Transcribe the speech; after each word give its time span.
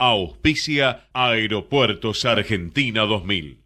Auspicia 0.00 1.08
Aeropuertos 1.12 2.24
Argentina 2.24 3.02
2000. 3.02 3.64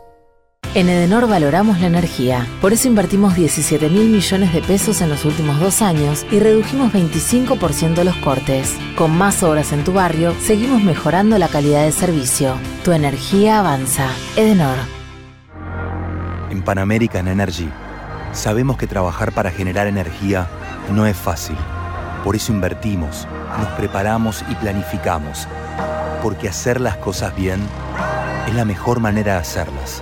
En 0.76 0.90
Edenor 0.90 1.28
valoramos 1.28 1.80
la 1.80 1.86
energía, 1.86 2.48
por 2.60 2.74
eso 2.74 2.88
invertimos 2.88 3.36
17 3.36 3.90
mil 3.90 4.10
millones 4.10 4.54
de 4.54 4.62
pesos 4.62 5.02
en 5.02 5.10
los 5.10 5.24
últimos 5.24 5.60
dos 5.60 5.84
años 5.84 6.26
y 6.32 6.40
redujimos 6.40 6.92
25% 6.92 8.04
los 8.04 8.16
cortes. 8.16 8.76
Con 8.98 9.16
más 9.16 9.44
obras 9.44 9.72
en 9.72 9.84
tu 9.84 9.94
barrio, 9.94 10.34
seguimos 10.42 10.82
mejorando 10.82 11.38
la 11.38 11.48
calidad 11.48 11.84
de 11.84 11.92
servicio. 11.92 12.56
Tu 12.84 12.92
energía 12.92 13.60
avanza. 13.60 14.10
Edenor. 14.36 14.78
En 16.50 16.64
Pan 16.64 16.80
American 16.80 17.28
Energy 17.28 17.70
sabemos 18.32 18.78
que 18.78 18.88
trabajar 18.88 19.32
para 19.32 19.52
generar 19.52 19.86
energía 19.86 20.48
no 20.92 21.06
es 21.06 21.16
fácil. 21.16 21.58
Por 22.24 22.36
eso 22.36 22.52
invertimos, 22.52 23.28
nos 23.60 23.68
preparamos 23.74 24.44
y 24.50 24.56
planificamos. 24.56 25.48
Porque 26.22 26.50
hacer 26.50 26.82
las 26.82 26.98
cosas 26.98 27.36
bien 27.36 27.60
es 28.48 28.56
la 28.56 28.66
mejor 28.66 29.00
manera 29.00 29.34
de 29.34 29.40
hacerlas. 29.40 30.02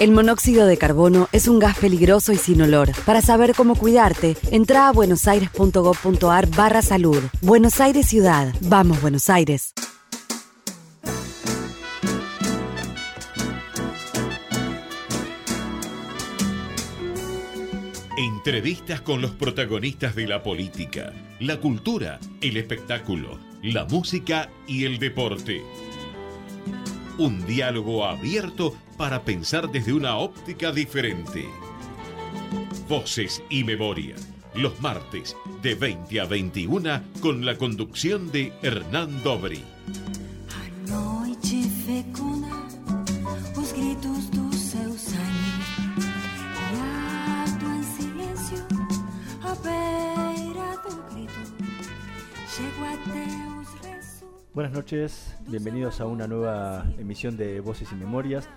El 0.00 0.12
monóxido 0.12 0.68
de 0.68 0.76
carbono 0.76 1.28
es 1.32 1.48
un 1.48 1.58
gas 1.58 1.76
peligroso 1.76 2.32
y 2.32 2.36
sin 2.36 2.62
olor. 2.62 2.92
Para 3.04 3.20
saber 3.20 3.52
cómo 3.56 3.74
cuidarte, 3.74 4.36
entra 4.52 4.86
a 4.86 4.92
buenosaires.gov.ar 4.92 6.48
barra 6.50 6.82
salud. 6.82 7.20
Buenos 7.40 7.80
Aires 7.80 8.06
Ciudad. 8.06 8.54
Vamos, 8.60 9.02
Buenos 9.02 9.28
Aires. 9.28 9.74
Entrevistas 18.16 19.00
con 19.00 19.20
los 19.20 19.32
protagonistas 19.32 20.14
de 20.14 20.28
la 20.28 20.44
política, 20.44 21.12
la 21.40 21.58
cultura, 21.58 22.20
el 22.40 22.56
espectáculo, 22.56 23.40
la 23.64 23.84
música 23.84 24.48
y 24.68 24.84
el 24.84 25.00
deporte. 25.00 25.60
Un 27.18 27.44
diálogo 27.46 28.04
abierto 28.04 28.76
para 28.96 29.24
pensar 29.24 29.68
desde 29.72 29.92
una 29.92 30.18
óptica 30.18 30.70
diferente. 30.70 31.48
Voces 32.88 33.42
y 33.50 33.64
memoria. 33.64 34.14
Los 34.54 34.80
martes 34.80 35.36
de 35.60 35.74
20 35.74 36.20
a 36.20 36.26
21 36.26 37.02
con 37.20 37.44
la 37.44 37.58
conducción 37.58 38.30
de 38.30 38.52
Hernán 38.62 39.24
Dobri. 39.24 39.64
Buenas 54.58 54.74
noches, 54.74 55.36
bienvenidos 55.46 56.00
a 56.00 56.06
una 56.06 56.26
nueva 56.26 56.84
emisión 56.98 57.36
de 57.36 57.60
Voces 57.60 57.92
y 57.92 57.94
Memorias. 57.94 58.48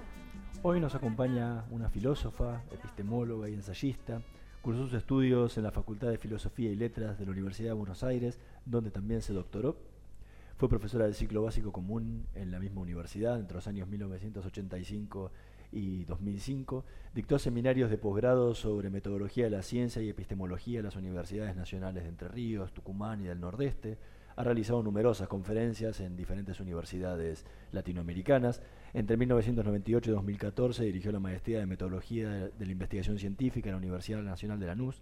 Hoy 0.64 0.80
nos 0.80 0.96
acompaña 0.96 1.66
una 1.70 1.90
filósofa, 1.90 2.64
epistemóloga 2.72 3.48
y 3.48 3.54
ensayista. 3.54 4.20
Cursó 4.64 4.86
sus 4.86 4.96
estudios 4.96 5.60
en 5.60 5.64
la 5.64 5.70
Facultad 5.70 6.10
de 6.10 6.18
Filosofía 6.18 6.72
y 6.72 6.76
Letras 6.76 7.20
de 7.20 7.26
la 7.26 7.34
Universidad 7.34 7.70
de 7.70 7.76
Buenos 7.76 8.04
Aires, 8.04 8.40
donde 8.66 8.90
también 8.90 9.22
se 9.22 9.34
doctoró. 9.34 9.78
Fue 10.58 10.68
profesora 10.68 11.06
del 11.06 11.14
ciclo 11.14 11.44
básico 11.44 11.72
común 11.72 12.26
en 12.34 12.50
la 12.50 12.60
misma 12.60 12.82
universidad 12.82 13.40
entre 13.40 13.58
los 13.58 13.68
años 13.68 13.88
1985 13.88 15.32
y 15.72 16.06
2005. 16.06 16.84
Dictó 17.14 17.38
seminarios 17.38 17.92
de 17.92 18.00
posgrado 18.00 18.56
sobre 18.56 18.90
metodología 18.90 19.44
de 19.44 19.52
la 19.52 19.62
ciencia 19.62 20.02
y 20.02 20.10
epistemología 20.10 20.80
en 20.80 20.86
las 20.86 20.96
universidades 20.96 21.56
nacionales 21.56 22.02
de 22.02 22.10
Entre 22.10 22.28
Ríos, 22.28 22.74
Tucumán 22.74 23.22
y 23.22 23.26
del 23.26 23.40
Nordeste. 23.40 24.00
Ha 24.36 24.44
realizado 24.44 24.82
numerosas 24.84 25.28
conferencias 25.28 26.00
en 26.00 26.16
diferentes 26.16 26.60
universidades 26.60 27.46
latinoamericanas. 27.72 28.62
Entre 28.94 29.18
1998 29.18 30.12
y 30.12 30.14
2014 30.14 30.84
dirigió 30.84 31.12
la 31.12 31.20
maestría 31.20 31.60
de 31.60 31.66
metodología 31.66 32.30
de 32.30 32.66
la 32.66 32.72
investigación 32.72 33.18
científica 33.18 33.70
en 33.70 33.74
la 33.74 33.80
Universidad 33.80 34.22
Nacional 34.22 34.60
de 34.60 34.68
Lanús. 34.68 35.02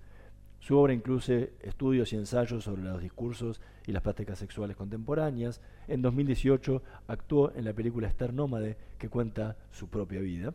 Su 0.59 0.77
obra 0.77 0.93
incluye 0.93 1.53
estudios 1.61 2.11
y 2.11 2.17
ensayos 2.17 2.65
sobre 2.65 2.83
los 2.83 3.01
discursos 3.01 3.61
y 3.87 3.93
las 3.93 4.03
prácticas 4.03 4.39
sexuales 4.39 4.75
contemporáneas. 4.75 5.61
En 5.87 6.01
2018 6.01 6.83
actuó 7.07 7.51
en 7.55 7.65
la 7.65 7.73
película 7.73 8.07
Esther 8.07 8.33
Nómade, 8.33 8.77
que 8.97 9.09
cuenta 9.09 9.55
su 9.71 9.87
propia 9.89 10.19
vida. 10.19 10.53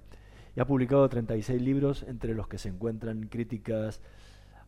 Y 0.57 0.61
ha 0.61 0.67
publicado 0.67 1.09
36 1.09 1.61
libros, 1.61 2.05
entre 2.05 2.34
los 2.34 2.47
que 2.47 2.59
se 2.59 2.69
encuentran 2.69 3.29
críticas 3.29 4.01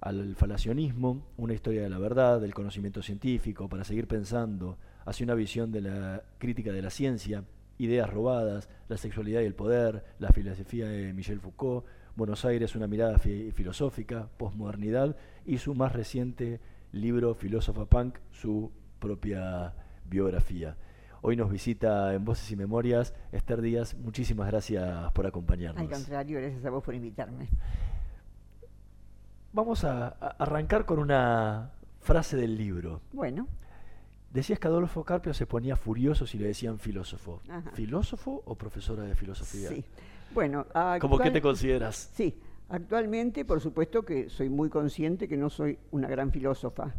al 0.01 0.35
falacionismo, 0.37 1.27
una 1.37 1.55
historia 1.55 1.83
de 1.83 1.89
la 1.91 1.99
verdad, 1.99 2.41
del 2.41 2.55
conocimiento 2.55 3.03
científico, 3.03 3.69
para 3.69 3.85
seguir 3.85 4.07
pensando 4.07 4.79
hacia 5.05 5.25
una 5.25 5.35
visión 5.35 5.73
de 5.73 5.81
la 5.81 6.23
crítica 6.39 6.73
de 6.73 6.83
la 6.83 6.91
ciencia, 6.91 7.45
ideas 7.79 8.09
robadas, 8.11 8.69
la 8.89 8.97
sexualidad 8.97 9.41
y 9.43 9.45
el 9.47 9.55
poder, 9.55 10.05
la 10.19 10.31
filosofía 10.31 10.87
de 10.89 11.13
Michel 11.13 11.41
Foucault, 11.41 11.85
Buenos 12.17 12.45
Aires, 12.45 12.75
una 12.75 12.87
mirada 12.87 13.19
fi- 13.19 13.51
filosófica, 13.53 14.29
posmodernidad 14.39 15.17
y 15.45 15.59
su 15.59 15.75
más 15.75 15.93
reciente 15.93 16.61
libro, 16.93 17.35
Filósofa 17.35 17.85
Punk, 17.85 18.19
su 18.31 18.73
propia 18.99 19.75
biografía. 20.09 20.77
Hoy 21.21 21.37
nos 21.37 21.51
visita 21.51 22.15
en 22.15 22.25
Voces 22.25 22.51
y 22.51 22.57
Memorias 22.57 23.13
Esther 23.33 23.61
Díaz. 23.61 23.95
Muchísimas 23.97 24.47
gracias 24.47 25.13
por 25.13 25.27
acompañarnos. 25.27 25.83
Al 25.83 25.91
contrario, 25.91 26.39
gracias 26.41 26.65
a 26.65 26.71
vos 26.71 26.83
por 26.85 26.95
invitarme. 26.95 27.49
Vamos 29.57 29.85
a, 29.85 30.09
a 30.09 30.29
arrancar 30.39 30.85
con 30.85 30.99
una 30.99 31.71
frase 32.01 32.37
del 32.37 32.59
libro. 32.59 33.01
Bueno, 33.13 33.49
Decías 34.31 34.59
que 34.59 34.69
Adolfo 34.69 35.03
Carpio 35.03 35.33
se 35.33 35.47
ponía 35.47 35.77
furioso 35.77 36.27
si 36.27 36.37
le 36.37 36.49
decían 36.49 36.79
filósofo. 36.79 37.41
Ajá. 37.49 37.71
¿Filósofo 37.73 38.43
o 38.45 38.55
profesora 38.55 39.05
de 39.05 39.15
filosofía? 39.15 39.71
sí. 39.71 39.83
Bueno, 40.35 40.67
¿Cómo 41.01 41.17
que 41.17 41.23
actual- 41.23 41.33
te 41.33 41.41
consideras? 41.41 42.11
Sí, 42.15 42.37
actualmente, 42.69 43.47
por 43.47 43.63
supuesto 43.63 44.05
que 44.05 44.29
soy 44.29 44.51
muy 44.51 44.69
consciente 44.69 45.27
que 45.27 45.39
no 45.39 45.49
soy 45.49 45.79
una 45.93 46.07
gran 46.09 46.33
filósofa, 46.33 46.93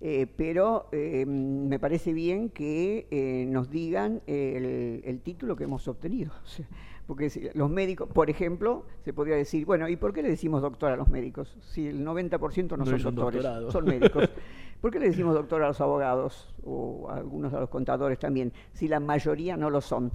eh, 0.00 0.26
pero 0.36 0.88
eh, 0.90 1.24
me 1.24 1.78
parece 1.78 2.12
bien 2.12 2.48
que 2.50 3.06
eh, 3.12 3.46
nos 3.48 3.70
digan 3.70 4.22
el, 4.26 5.02
el 5.04 5.20
título 5.20 5.54
que 5.54 5.64
hemos 5.64 5.86
obtenido. 5.86 6.32
O 6.44 6.48
sea, 6.48 6.66
porque 7.06 7.50
los 7.54 7.68
médicos, 7.70 8.08
por 8.08 8.30
ejemplo, 8.30 8.84
se 9.04 9.12
podría 9.12 9.36
decir, 9.36 9.66
bueno, 9.66 9.88
¿y 9.88 9.96
por 9.96 10.12
qué 10.12 10.22
le 10.22 10.28
decimos 10.28 10.62
doctor 10.62 10.92
a 10.92 10.96
los 10.96 11.08
médicos? 11.08 11.56
Si 11.60 11.86
el 11.86 12.04
90% 12.04 12.70
no, 12.70 12.76
No 12.78 12.86
son 12.86 13.02
doctores, 13.02 13.42
doctorado. 13.42 13.70
son 13.70 13.84
médicos. 13.84 14.28
¿Por 14.80 14.90
qué 14.90 14.98
le 14.98 15.06
decimos 15.08 15.34
doctor 15.34 15.62
a 15.62 15.68
los 15.68 15.80
abogados 15.80 16.54
o 16.64 17.08
a 17.10 17.16
algunos 17.16 17.52
a 17.54 17.60
los 17.60 17.68
contadores 17.68 18.18
también, 18.18 18.52
si 18.72 18.88
la 18.88 19.00
mayoría 19.00 19.56
no 19.56 19.70
lo 19.70 19.80
son? 19.80 20.12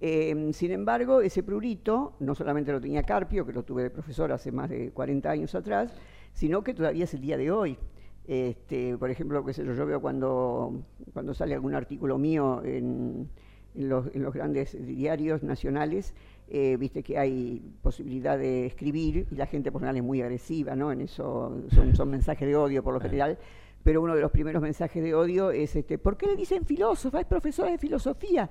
Eh, 0.00 0.50
sin 0.52 0.72
embargo, 0.72 1.20
ese 1.22 1.42
prurito 1.42 2.14
no 2.20 2.34
solamente 2.34 2.70
lo 2.72 2.80
tenía 2.80 3.02
Carpio, 3.02 3.46
que 3.46 3.52
lo 3.52 3.62
tuve 3.62 3.82
de 3.82 3.90
profesor 3.90 4.30
hace 4.32 4.52
más 4.52 4.68
de 4.68 4.90
40 4.90 5.30
años 5.30 5.54
atrás, 5.54 5.94
sino 6.32 6.62
que 6.62 6.74
todavía 6.74 7.04
es 7.04 7.14
el 7.14 7.20
día 7.22 7.36
de 7.36 7.50
hoy. 7.50 7.78
Este, 8.26 8.96
por 8.98 9.10
ejemplo, 9.10 9.44
qué 9.44 9.52
sé 9.52 9.64
yo, 9.64 9.72
yo 9.72 9.86
veo 9.86 10.00
cuando, 10.00 10.82
cuando 11.12 11.32
sale 11.32 11.54
algún 11.54 11.74
artículo 11.74 12.18
mío 12.18 12.60
en, 12.64 13.28
en 13.74 13.88
los, 13.88 14.06
en 14.14 14.22
los 14.22 14.34
grandes 14.34 14.76
diarios 14.86 15.42
nacionales, 15.42 16.14
eh, 16.48 16.76
viste 16.78 17.02
que 17.02 17.18
hay 17.18 17.60
posibilidad 17.82 18.38
de 18.38 18.66
escribir 18.66 19.26
y 19.30 19.34
la 19.34 19.46
gente 19.46 19.72
por 19.72 19.80
general 19.80 19.96
es 19.96 20.02
muy 20.02 20.22
agresiva, 20.22 20.76
¿no? 20.76 20.92
En 20.92 21.00
eso 21.00 21.62
son, 21.74 21.96
son 21.96 22.10
mensajes 22.10 22.46
de 22.46 22.56
odio 22.56 22.82
por 22.82 22.94
lo 22.94 23.00
general. 23.00 23.38
Pero 23.82 24.02
uno 24.02 24.16
de 24.16 24.20
los 24.20 24.32
primeros 24.32 24.60
mensajes 24.60 25.02
de 25.02 25.14
odio 25.14 25.52
es 25.52 25.76
este, 25.76 25.96
¿por 25.96 26.16
qué 26.16 26.26
le 26.26 26.34
dicen 26.34 26.64
filósofa? 26.64 27.20
Es 27.20 27.26
profesora 27.26 27.70
de 27.70 27.78
filosofía. 27.78 28.50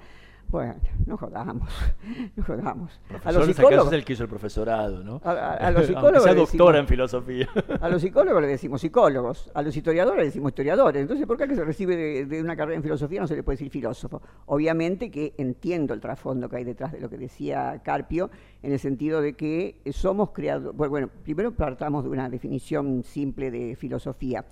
Bueno, 0.49 0.75
no 1.05 1.17
jodamos, 1.17 1.69
no 2.35 2.43
jodamos. 2.43 2.99
A 3.23 3.31
los 3.31 3.45
psicólogos 3.45 3.87
es 3.87 3.93
el 3.93 4.05
que 4.05 4.13
hizo 4.13 4.23
el 4.23 4.29
profesorado, 4.29 5.03
¿no? 5.03 5.21
A, 5.23 5.71
los 5.71 5.85
psicólogos 5.87 6.23
sea 6.23 6.33
doctora 6.33 6.79
en 6.79 6.87
filosofía. 6.87 7.49
A 7.81 7.89
los 7.89 8.01
psicólogos 8.01 8.41
le 8.41 8.47
decimos 8.47 8.81
psicólogos, 8.81 9.51
a 9.53 9.61
los 9.61 9.75
historiadores 9.75 10.19
le 10.19 10.25
decimos 10.25 10.51
historiadores. 10.51 11.01
Entonces, 11.01 11.25
¿por 11.27 11.37
qué 11.37 11.47
que 11.47 11.55
se 11.55 11.63
recibe 11.63 12.25
de, 12.25 12.41
una 12.41 12.55
carrera 12.55 12.77
en 12.77 12.83
filosofía 12.83 13.21
no 13.21 13.27
se 13.27 13.35
le 13.35 13.43
puede 13.43 13.57
decir 13.57 13.71
filósofo? 13.71 14.21
Obviamente 14.47 15.11
que 15.11 15.33
entiendo 15.37 15.93
el 15.93 15.99
trasfondo 15.99 16.49
que 16.49 16.57
hay 16.57 16.63
detrás 16.63 16.91
de 16.91 16.99
lo 16.99 17.09
que 17.09 17.17
decía 17.17 17.81
Carpio, 17.83 18.29
en 18.63 18.71
el 18.71 18.79
sentido 18.79 19.21
de 19.21 19.33
que 19.33 19.81
somos 19.91 20.31
creadores. 20.31 20.75
Bueno, 20.75 21.09
primero 21.23 21.51
partamos 21.53 22.03
de 22.03 22.09
una 22.09 22.29
definición 22.29 23.03
simple 23.03 23.51
de 23.51 23.75
filosofía. 23.75 24.45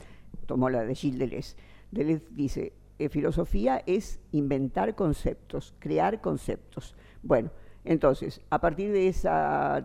Tomó 0.46 0.70
la 0.70 0.84
de 0.84 0.96
Gilles 0.96 1.20
Deleuze. 1.20 1.56
Deleuze 1.92 2.26
dice, 2.32 2.74
eh, 3.00 3.10
filosofía 3.10 3.82
es 3.88 4.20
inventar 4.32 4.96
conceptos, 4.96 5.74
crear 5.80 6.22
conceptos. 6.22 6.96
Bueno, 7.24 7.50
entonces, 7.86 8.42
a 8.50 8.62
partir 8.62 8.92
de 8.92 9.08
esa, 9.08 9.84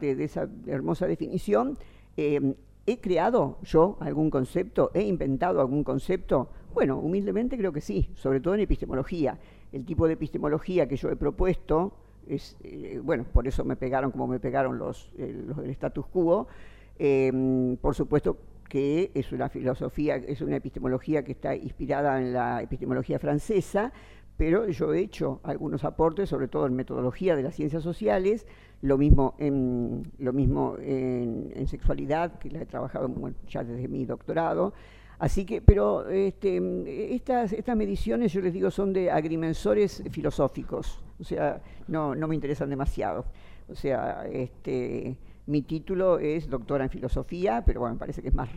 hermosa 0.67 1.07
definición, 1.07 1.79
em, 2.17 2.55
¿he 2.87 3.01
creado 3.01 3.59
yo 3.63 3.97
algún 4.01 4.31
concepto? 4.31 4.91
¿He 4.95 5.03
inventado 5.03 5.61
algún 5.61 5.85
concepto? 5.85 6.51
Bueno, 6.75 6.99
humildemente 6.99 7.57
creo 7.57 7.73
que 7.73 7.81
sí, 7.81 8.11
sobre 8.15 8.41
todo 8.41 8.55
en 8.55 8.61
epistemología. 8.61 9.39
El 9.73 9.85
tipo 9.85 10.07
de 10.07 10.15
epistemología 10.15 10.87
que 10.87 10.97
yo 10.97 11.11
he 11.11 11.17
propuesto 11.17 11.95
es, 12.27 12.57
eh, 12.63 13.01
bueno, 13.03 13.25
por 13.25 13.49
eso 13.49 13.65
me 13.65 13.77
pegaron 13.77 14.11
como 14.11 14.27
me 14.27 14.39
pegaron 14.39 14.79
los, 14.79 15.11
eh, 15.17 15.45
los 15.47 15.57
del 15.57 15.71
status 15.71 16.07
quo. 16.07 16.47
Por 17.81 17.95
supuesto, 17.95 18.37
que 18.69 19.11
es 19.15 19.33
una 19.33 19.49
filosofía, 19.49 20.17
es 20.17 20.41
una 20.41 20.57
epistemología 20.57 21.25
que 21.25 21.33
está 21.33 21.55
inspirada 21.57 22.21
en 22.21 22.33
la 22.33 22.63
epistemología 22.63 23.19
francesa, 23.19 23.93
pero 24.37 24.69
yo 24.69 24.95
he 24.95 25.01
hecho 25.01 25.41
algunos 25.43 25.85
aportes, 25.85 26.29
sobre 26.29 26.47
todo 26.47 26.67
en 26.67 26.75
metodología 26.75 27.35
de 27.35 27.43
las 27.43 27.57
ciencias 27.57 27.83
sociales, 27.83 28.47
lo 28.83 28.97
mismo 28.97 29.35
en, 29.39 30.13
lo 30.19 30.33
mismo 30.33 30.77
en, 30.79 31.67
sexualidad, 31.67 32.39
que 32.39 32.51
la 32.51 32.63
he 32.63 32.67
trabajado 32.67 33.11
ya 33.49 33.65
desde 33.65 33.89
mi 33.89 34.05
doctorado. 34.05 34.73
Así 35.19 35.45
que, 35.45 35.61
pero 35.61 36.09
este, 36.09 37.15
estas, 37.15 37.53
estas 37.53 37.77
mediciones, 37.77 38.33
yo 38.33 38.41
les 38.41 38.53
digo, 38.53 38.71
son 38.71 38.93
de 38.93 39.11
agrimensores 39.11 40.05
filosóficos, 40.13 41.03
o 41.19 41.25
sea, 41.25 41.61
no, 41.89 42.15
no 42.15 42.29
me 42.29 42.37
interesan 42.37 42.71
demasiado. 42.71 43.25
O 43.69 43.75
sea, 43.75 44.27
este, 44.33 45.17
mi 45.49 45.63
título 45.63 46.19
es 46.19 46.49
doctora 46.49 46.85
en 46.85 46.91
filosofía, 46.91 47.63
pero 47.65 47.81
bueno, 47.81 47.95
me 47.95 47.99
parece 47.99 48.21
que 48.21 48.29
es 48.29 48.35
más, 48.35 48.51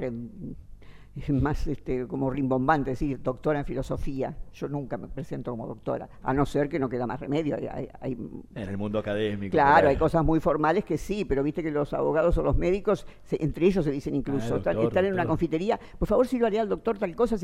más 1.29 1.67
este, 1.67 2.05
como 2.05 2.29
rimbombante 2.29 2.89
decir 2.89 3.21
doctora 3.23 3.59
en 3.59 3.65
filosofía. 3.65 4.35
Yo 4.53 4.67
nunca 4.67 4.97
me 4.97 5.07
presento 5.07 5.51
como 5.51 5.67
doctora, 5.67 6.09
a 6.21 6.33
no 6.33 6.45
ser 6.45 6.67
que 6.67 6.79
no 6.79 6.89
queda 6.89 7.07
más 7.07 7.21
remedio. 7.21 7.55
Hay, 8.01 8.11
en 8.11 8.69
el 8.69 8.77
mundo 8.77 8.99
académico. 8.99 9.51
Claro, 9.51 9.88
hay 9.88 9.95
cosas 9.95 10.25
muy 10.25 10.41
formales 10.41 10.83
que 10.83 10.97
sí, 10.97 11.23
pero 11.23 11.43
viste 11.43 11.63
que 11.63 11.71
los 11.71 11.93
abogados 11.93 12.38
o 12.38 12.43
los 12.43 12.57
médicos, 12.57 13.07
entre 13.31 13.67
ellos 13.67 13.85
se 13.85 13.91
dicen 13.91 14.13
incluso, 14.13 14.57
están, 14.57 15.05
en 15.05 15.13
una 15.13 15.25
confitería, 15.25 15.79
por 15.97 16.09
favor, 16.09 16.27
si 16.27 16.39
lo 16.39 16.45
haría 16.45 16.61
el 16.61 16.69
doctor 16.69 16.97
tal 16.97 17.15
cosa. 17.15 17.38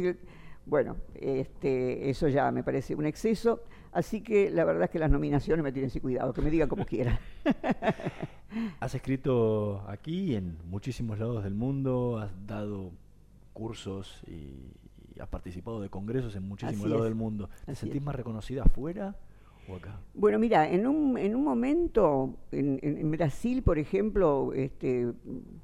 bueno, 0.65 0.97
este, 1.15 2.09
eso 2.09 2.27
ya 2.27 2.51
me 2.51 2.63
parece 2.63 2.95
un 2.95 3.05
exceso. 3.05 3.61
Así 3.91 4.21
que 4.21 4.49
la 4.51 4.65
verdad 4.65 4.85
es 4.85 4.89
que 4.89 4.99
las 4.99 5.11
nominaciones 5.11 5.63
me 5.63 5.71
tienen 5.71 5.89
sin 5.89 6.01
cuidado, 6.01 6.33
que 6.33 6.41
me 6.41 6.49
digan 6.49 6.69
como 6.69 6.85
quieran. 6.85 7.19
has 8.79 8.95
escrito 8.95 9.83
aquí 9.87 10.35
en 10.35 10.57
muchísimos 10.69 11.19
lados 11.19 11.43
del 11.43 11.53
mundo, 11.53 12.19
has 12.19 12.31
dado 12.45 12.91
cursos 13.53 14.21
y, 14.27 14.73
has 15.19 15.27
participado 15.29 15.81
de 15.81 15.89
congresos 15.89 16.35
en 16.35 16.47
muchísimos 16.47 16.87
lados 16.87 17.05
del 17.05 17.15
mundo. 17.15 17.49
¿Te 17.65 17.73
sentís 17.73 18.01
más 18.03 18.13
reconocida 18.13 18.61
afuera? 18.61 19.15
O 19.67 19.75
acá? 19.75 19.99
Bueno, 20.13 20.37
mira, 20.37 20.69
en 20.69 20.85
un, 20.85 21.17
en 21.17 21.35
un 21.35 21.43
momento, 21.43 22.35
en, 22.51 23.09
Brasil, 23.11 23.63
por 23.63 23.79
ejemplo, 23.79 24.53
este, 24.53 25.11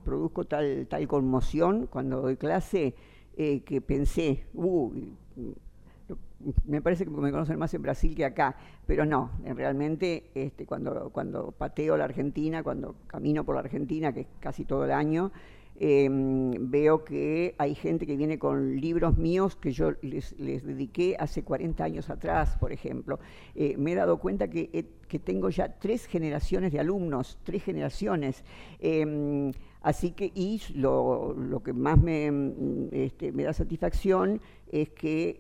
produzco 0.04 0.46
tal, 0.46 0.88
tal 0.88 1.08
conmoción 1.08 1.86
cuando 1.86 2.22
doy 2.22 2.36
clase 2.36 2.96
eh, 3.38 3.62
que 3.62 3.80
pensé, 3.80 4.46
uh, 4.56 4.92
me 6.66 6.82
parece 6.82 7.06
que 7.06 7.12
me 7.12 7.32
conocen 7.32 7.58
más 7.58 7.74
en 7.74 7.82
Brasil 7.82 8.16
que 8.16 8.26
acá, 8.26 8.56
pero 8.86 9.06
no, 9.06 9.32
realmente 9.56 10.32
este, 10.36 10.66
cuando, 10.66 11.10
cuando 11.12 11.52
pateo 11.52 11.98
la 11.98 12.06
Argentina, 12.06 12.64
cuando 12.64 12.96
camino 13.08 13.44
por 13.44 13.56
la 13.56 13.62
Argentina, 13.62 14.14
que 14.14 14.22
es 14.22 14.28
casi 14.40 14.66
todo 14.66 14.86
el 14.86 14.92
año, 14.92 15.32
em, 15.80 16.52
veo 16.70 17.04
que 17.04 17.56
hay 17.58 17.76
gente 17.76 18.06
que 18.06 18.16
viene 18.16 18.38
con 18.38 18.80
libros 18.80 19.18
míos 19.18 19.56
que 19.56 19.72
yo 19.72 19.94
les, 20.02 20.36
dediqué 20.38 21.16
hace 21.20 21.44
40 21.44 21.84
años 21.84 22.10
atrás, 22.10 22.58
por 22.60 22.72
ejemplo. 22.72 23.20
Eh, 23.56 23.76
me 23.78 23.94
he 23.94 23.96
dado 23.96 24.20
cuenta 24.20 24.50
que, 24.50 24.86
que, 25.08 25.20
tengo 25.20 25.50
ya 25.50 25.80
tres 25.80 26.06
generaciones 26.06 26.72
de 26.72 26.80
alumnos, 26.80 27.40
tres 27.44 27.64
generaciones. 27.64 28.44
Em, 28.80 29.52
así 29.82 30.12
que, 30.12 30.32
y 30.34 30.62
lo, 30.76 31.34
lo 31.34 31.64
que 31.64 31.74
más 31.74 32.02
me, 32.02 32.32
este, 32.92 33.32
me 33.32 33.44
da 33.44 33.54
satisfacción 33.54 34.42
es 34.72 34.90
que 34.90 35.40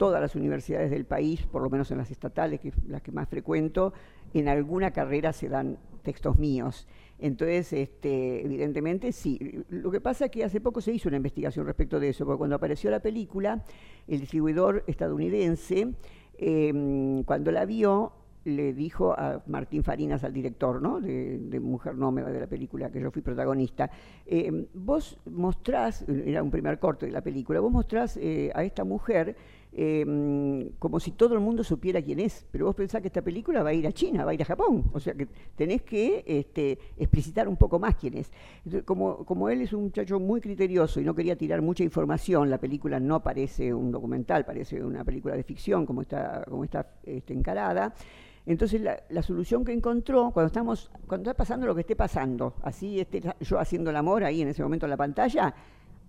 todas 0.00 0.22
las 0.22 0.34
universidades 0.34 0.90
del 0.90 1.04
país, 1.04 1.42
por 1.46 1.60
lo 1.60 1.68
menos 1.68 1.90
en 1.90 1.98
las 1.98 2.10
estatales, 2.10 2.58
que 2.58 2.72
las 2.88 3.02
que 3.02 3.12
más 3.12 3.28
frecuento, 3.28 3.92
en 4.32 4.48
alguna 4.48 4.92
carrera 4.92 5.34
se 5.34 5.50
dan 5.50 5.76
textos 6.02 6.38
míos. 6.38 6.88
Entonces, 7.18 7.70
este, 7.74 8.42
evidentemente, 8.42 9.12
sí. 9.12 9.62
Lo 9.68 9.90
que 9.90 10.00
pasa 10.00 10.24
es 10.24 10.30
que 10.30 10.42
hace 10.42 10.58
poco 10.62 10.80
se 10.80 10.94
hizo 10.94 11.10
una 11.10 11.18
investigación 11.18 11.66
respecto 11.66 12.00
de 12.00 12.08
eso, 12.08 12.24
porque 12.24 12.38
cuando 12.38 12.56
apareció 12.56 12.90
la 12.90 13.00
película, 13.00 13.62
el 14.08 14.20
distribuidor 14.20 14.84
estadounidense, 14.86 15.92
em, 16.38 17.22
cuando 17.24 17.52
la 17.52 17.66
vio, 17.66 18.12
le 18.44 18.72
dijo 18.72 19.12
a 19.12 19.42
Martín 19.48 19.84
Farinas, 19.84 20.24
al 20.24 20.32
director 20.32 20.80
¿no? 20.80 20.98
de, 20.98 21.60
Mujer 21.60 21.94
Nómada 21.94 22.30
de 22.30 22.40
la 22.40 22.46
película, 22.46 22.90
que 22.90 23.02
yo 23.02 23.10
fui 23.10 23.20
protagonista, 23.20 23.90
em, 24.24 24.64
vos 24.72 25.18
mostrás, 25.26 26.06
era 26.08 26.42
un 26.42 26.50
primer 26.50 26.78
corte 26.78 27.04
de 27.04 27.12
la 27.12 27.20
película, 27.20 27.60
vos 27.60 27.70
mostrás 27.70 28.16
eh, 28.16 28.50
a 28.54 28.64
esta 28.64 28.84
mujer 28.84 29.36
Em, 29.72 30.70
como 30.80 30.98
si 30.98 31.12
todo 31.12 31.34
el 31.34 31.40
mundo 31.40 31.62
supiera 31.62 32.02
quién 32.02 32.18
es. 32.20 32.44
Pero 32.50 32.66
vos 32.66 32.74
pensás 32.74 33.00
que 33.00 33.06
esta 33.06 33.22
película 33.22 33.62
va 33.62 33.70
a 33.70 33.72
ir 33.72 33.86
a 33.86 33.92
China, 33.92 34.24
va 34.24 34.32
a 34.32 34.34
ir 34.34 34.42
a 34.42 34.44
Japón. 34.44 34.90
O 34.92 35.00
sea 35.00 35.14
que 35.14 35.28
tenés 35.54 35.82
que 35.82 36.24
este, 36.26 36.78
explicitar 36.96 37.48
un 37.48 37.56
poco 37.56 37.78
más 37.78 37.94
quién 37.94 38.14
es. 38.16 38.30
como, 38.84 39.24
como 39.24 39.48
él 39.48 39.60
es 39.60 39.72
un 39.72 39.84
muchacho 39.84 40.18
muy 40.18 40.40
criterioso 40.40 41.00
y 41.00 41.04
no 41.04 41.14
quería 41.14 41.36
tirar 41.36 41.62
mucha 41.62 41.84
información, 41.84 42.50
la 42.50 42.58
película 42.58 42.98
no 42.98 43.22
parece 43.22 43.72
un 43.72 43.92
documental, 43.92 44.44
parece 44.44 44.82
una 44.82 45.04
película 45.04 45.36
de 45.36 45.44
ficción 45.44 45.86
como 45.86 46.02
está, 46.02 46.44
como 46.48 46.64
está 46.64 46.86
este, 47.04 47.32
encarada. 47.32 47.94
Entonces 48.46 48.80
la, 48.80 49.22
solución 49.22 49.64
que 49.64 49.72
encontró, 49.72 50.30
cuando 50.32 50.48
estamos, 50.48 50.90
cuando 51.06 51.30
está 51.30 51.36
pasando 51.36 51.66
lo 51.66 51.74
que 51.74 51.82
esté 51.82 51.94
pasando, 51.94 52.54
así 52.62 52.98
esté 52.98 53.22
yo 53.40 53.58
haciendo 53.60 53.90
el 53.90 53.96
amor 53.96 54.24
ahí 54.24 54.42
en 54.42 54.48
ese 54.48 54.62
momento 54.62 54.86
en 54.86 54.90
la 54.90 54.96
pantalla, 54.96 55.54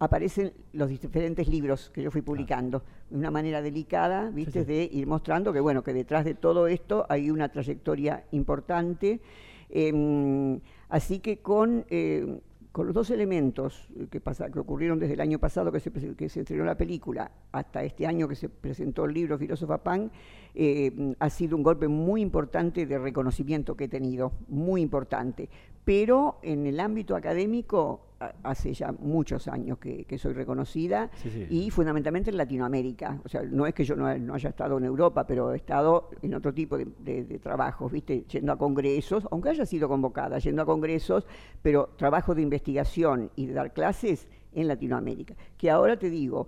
aparecen 0.02 0.52
los 0.74 0.90
diferentes 0.90 1.48
libros 1.48 1.92
que 1.92 2.02
yo 2.02 2.10
fui 2.10 2.24
publicando, 2.24 2.84
de 3.08 3.18
una 3.18 3.30
manera 3.30 3.62
delicada, 3.62 4.32
¿viste? 4.32 4.66
De 4.66 4.90
ir 4.92 5.06
mostrando 5.06 5.54
que, 5.54 5.60
bueno, 5.60 5.84
que 5.84 5.94
detrás 5.94 6.26
de 6.26 6.34
todo 6.34 6.66
esto 6.66 7.06
hay 7.08 7.30
una 7.30 7.50
trayectoria 7.50 8.24
importante. 8.32 9.22
Em, 9.70 10.60
así 10.90 11.20
que 11.20 11.38
con, 11.38 11.86
eh, 11.92 12.40
con 12.72 12.88
los 12.88 12.96
dos 12.96 13.12
elementos 13.12 13.90
que, 14.10 14.20
pasa, 14.20 14.50
que 14.50 14.58
ocurrieron 14.58 14.98
desde 14.98 15.14
el 15.14 15.22
año 15.22 15.38
pasado 15.38 15.72
que 15.72 15.80
se, 15.80 15.92
que 15.92 16.30
se 16.30 16.40
estrenó 16.40 16.66
la 16.66 16.76
película 16.76 17.30
hasta 17.52 17.84
este 17.84 18.08
año 18.08 18.28
que 18.28 18.36
se 18.36 18.50
presentó 18.50 19.06
el 19.06 19.14
libro 19.14 19.38
Filósofa 19.38 19.84
Pan, 19.84 20.10
eh, 20.54 21.16
ha 21.20 21.30
sido 21.30 21.56
un 21.56 21.64
golpe 21.64 21.88
muy 21.88 22.22
importante 22.22 22.86
de 22.86 22.98
reconocimiento 22.98 23.76
que 23.76 23.86
he 23.86 23.90
tenido, 23.90 24.34
muy 24.48 24.82
importante. 24.82 25.50
Pero 25.84 26.40
en 26.44 26.68
el 26.68 26.80
ámbito 26.80 27.16
académico 27.16 28.02
hace 28.44 28.74
ya 28.74 28.92
muchos 28.92 29.48
años 29.48 29.78
que, 29.80 30.18
soy 30.18 30.34
reconocida 30.34 31.10
y 31.50 31.70
fundamentalmente 31.72 32.30
en 32.30 32.38
Latinoamérica. 32.38 33.20
O 33.26 33.30
sea, 33.30 33.42
no 33.42 33.66
es 33.66 33.74
que 33.74 33.84
yo 33.84 33.96
no, 33.96 34.06
haya 34.08 34.50
estado 34.50 34.78
en 34.78 34.86
Europa, 34.86 35.26
pero 35.26 35.52
he 35.54 35.56
estado 35.58 36.10
en 36.22 36.36
otro 36.36 36.54
tipo 36.54 36.78
de, 36.78 37.40
trabajos, 37.42 37.92
¿viste? 37.92 38.26
Yendo 38.30 38.52
a 38.52 38.58
congresos, 38.58 39.28
aunque 39.32 39.50
haya 39.50 39.66
sido 39.66 39.90
convocada, 39.90 40.38
yendo 40.40 40.62
a 40.62 40.66
congresos, 40.66 41.26
pero 41.62 41.90
trabajo 41.98 42.36
de 42.36 42.42
investigación 42.42 43.32
y 43.36 43.48
de 43.48 43.54
dar 43.54 43.74
clases 43.74 44.28
en 44.54 44.68
Latinoamérica. 44.68 45.36
Que 45.58 45.72
ahora 45.72 45.98
te 45.98 46.10
digo, 46.10 46.48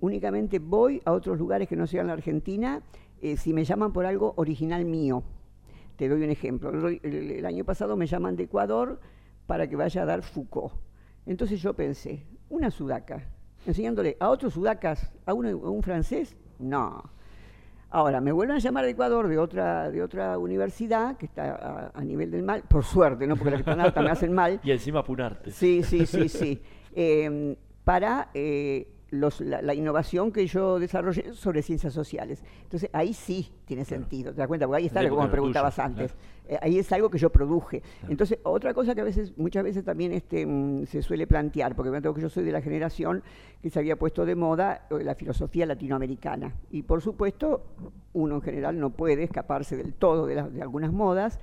únicamente 0.00 0.58
voy 0.58 1.00
a 1.04 1.12
otros 1.12 1.38
lugares 1.38 1.68
que 1.68 1.76
no 1.76 1.86
sean 1.86 2.06
la 2.06 2.12
Argentina 2.12 2.82
eh, 3.22 3.36
si 3.36 3.52
me 3.54 3.64
llaman 3.64 3.92
por 3.92 4.04
algo 4.04 4.34
original 4.36 4.84
mío. 4.84 5.22
Te 5.96 6.08
doy 6.08 6.22
un 6.22 6.30
ejemplo. 6.30 6.70
el 6.88 7.46
año 7.46 7.64
pasado 7.64 7.96
me 7.96 8.06
llaman 8.06 8.36
de 8.36 8.44
Ecuador 8.44 9.00
para 9.46 9.66
que 9.68 9.76
vaya 9.76 10.02
a 10.02 10.04
dar 10.04 10.22
Foucault 10.22 10.72
entonces 11.26 11.60
yo 11.62 11.74
pensé, 11.74 12.26
una 12.50 12.70
sudaca, 12.70 13.28
enseñándole 13.66 14.16
a 14.18 14.28
otros 14.28 14.54
sudacas, 14.54 15.12
a, 15.24 15.34
un 15.34 15.82
francés, 15.82 16.36
no. 16.58 17.02
Ahora, 17.90 18.20
me 18.20 18.32
vuelven 18.32 18.56
a 18.56 18.58
llamar 18.58 18.84
de 18.84 18.92
Ecuador, 18.92 19.28
de 19.28 19.38
otra, 19.38 19.90
de 19.90 20.02
otra 20.02 20.38
universidad, 20.38 21.16
que 21.16 21.26
está 21.26 21.92
a, 21.94 22.02
nivel 22.02 22.30
del 22.30 22.42
mal, 22.42 22.62
por 22.62 22.84
suerte, 22.84 23.26
¿no? 23.26 23.36
Porque 23.36 23.50
las 23.50 23.62
que 23.62 23.70
están 23.70 23.80
altas 23.80 24.02
me 24.02 24.10
hacen 24.10 24.32
mal. 24.32 24.60
Y 24.64 24.70
encima 24.70 25.00
apunarte. 25.00 25.50
Sí, 25.50 25.82
sí, 25.82 26.06
sí, 26.06 26.28
sí. 26.28 26.62
Em, 26.94 27.56
para 27.84 28.30
eh, 28.34 28.91
los- 29.12 29.40
la, 29.40 29.62
la 29.62 29.74
innovación 29.74 30.32
que 30.32 30.46
yo 30.46 30.80
desarrollé 30.80 31.32
sobre 31.34 31.62
ciencias 31.62 31.92
sociales. 31.92 32.42
Entonces 32.64 32.90
ahí 32.92 33.12
sí 33.14 33.52
tiene 33.66 33.84
sentido, 33.84 34.32
¿te 34.32 34.38
das 34.38 34.48
cuenta? 34.48 34.66
Porque 34.66 34.78
ahí 34.78 34.86
está 34.86 35.00
vos 35.10 35.24
me 35.24 35.30
preguntabas 35.30 35.74
tuyo, 35.76 35.86
antes. 35.86 36.14
Eh, 36.48 36.58
ahí 36.60 36.78
es 36.78 36.90
algo 36.92 37.08
que 37.10 37.18
yo 37.18 37.30
produje. 37.30 37.82
Entonces, 38.08 38.38
otra 38.42 38.74
cosa 38.74 38.94
que 38.94 39.00
a 39.00 39.04
veces, 39.04 39.32
muchas 39.38 39.62
veces 39.62 39.84
también 39.84 40.12
este, 40.12 40.44
mm, 40.44 40.86
se 40.86 41.00
suele 41.02 41.26
plantear, 41.28 41.76
porque 41.76 41.90
que 42.14 42.20
yo 42.20 42.28
soy 42.28 42.42
de 42.42 42.50
la 42.52 42.60
generación 42.60 43.22
que 43.62 43.70
se 43.70 43.78
había 43.78 43.96
puesto 43.96 44.24
de 44.24 44.34
moda 44.34 44.86
eh, 44.90 45.04
la 45.04 45.14
filosofía 45.14 45.66
latinoamericana. 45.66 46.54
Y 46.70 46.82
por 46.82 47.00
supuesto, 47.00 47.62
uno 48.14 48.36
en 48.36 48.40
general 48.40 48.78
no 48.80 48.90
puede 48.90 49.22
escaparse 49.22 49.76
del 49.76 49.92
todo 49.94 50.26
de 50.26 50.40
algunas 50.62 50.92
modas. 50.92 51.38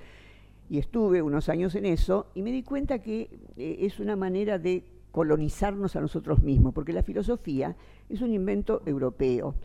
Y 0.70 0.78
estuve 0.80 1.22
unos 1.22 1.50
años 1.50 1.74
en 1.76 1.86
eso 1.86 2.28
y 2.36 2.42
me 2.44 2.52
di 2.52 2.62
cuenta 2.62 3.00
que 3.00 3.30
eh, 3.58 3.78
es 3.80 4.00
una 4.00 4.16
manera 4.16 4.60
de 4.60 4.84
colonizarnos 5.12 5.96
a 5.96 6.02
nosotros 6.02 6.42
mismos, 6.42 6.74
porque 6.74 6.94
la 6.94 7.04
filosofía 7.04 7.76
es 8.10 8.22
un 8.22 8.32
invento 8.34 8.82
europeo. 8.86 9.56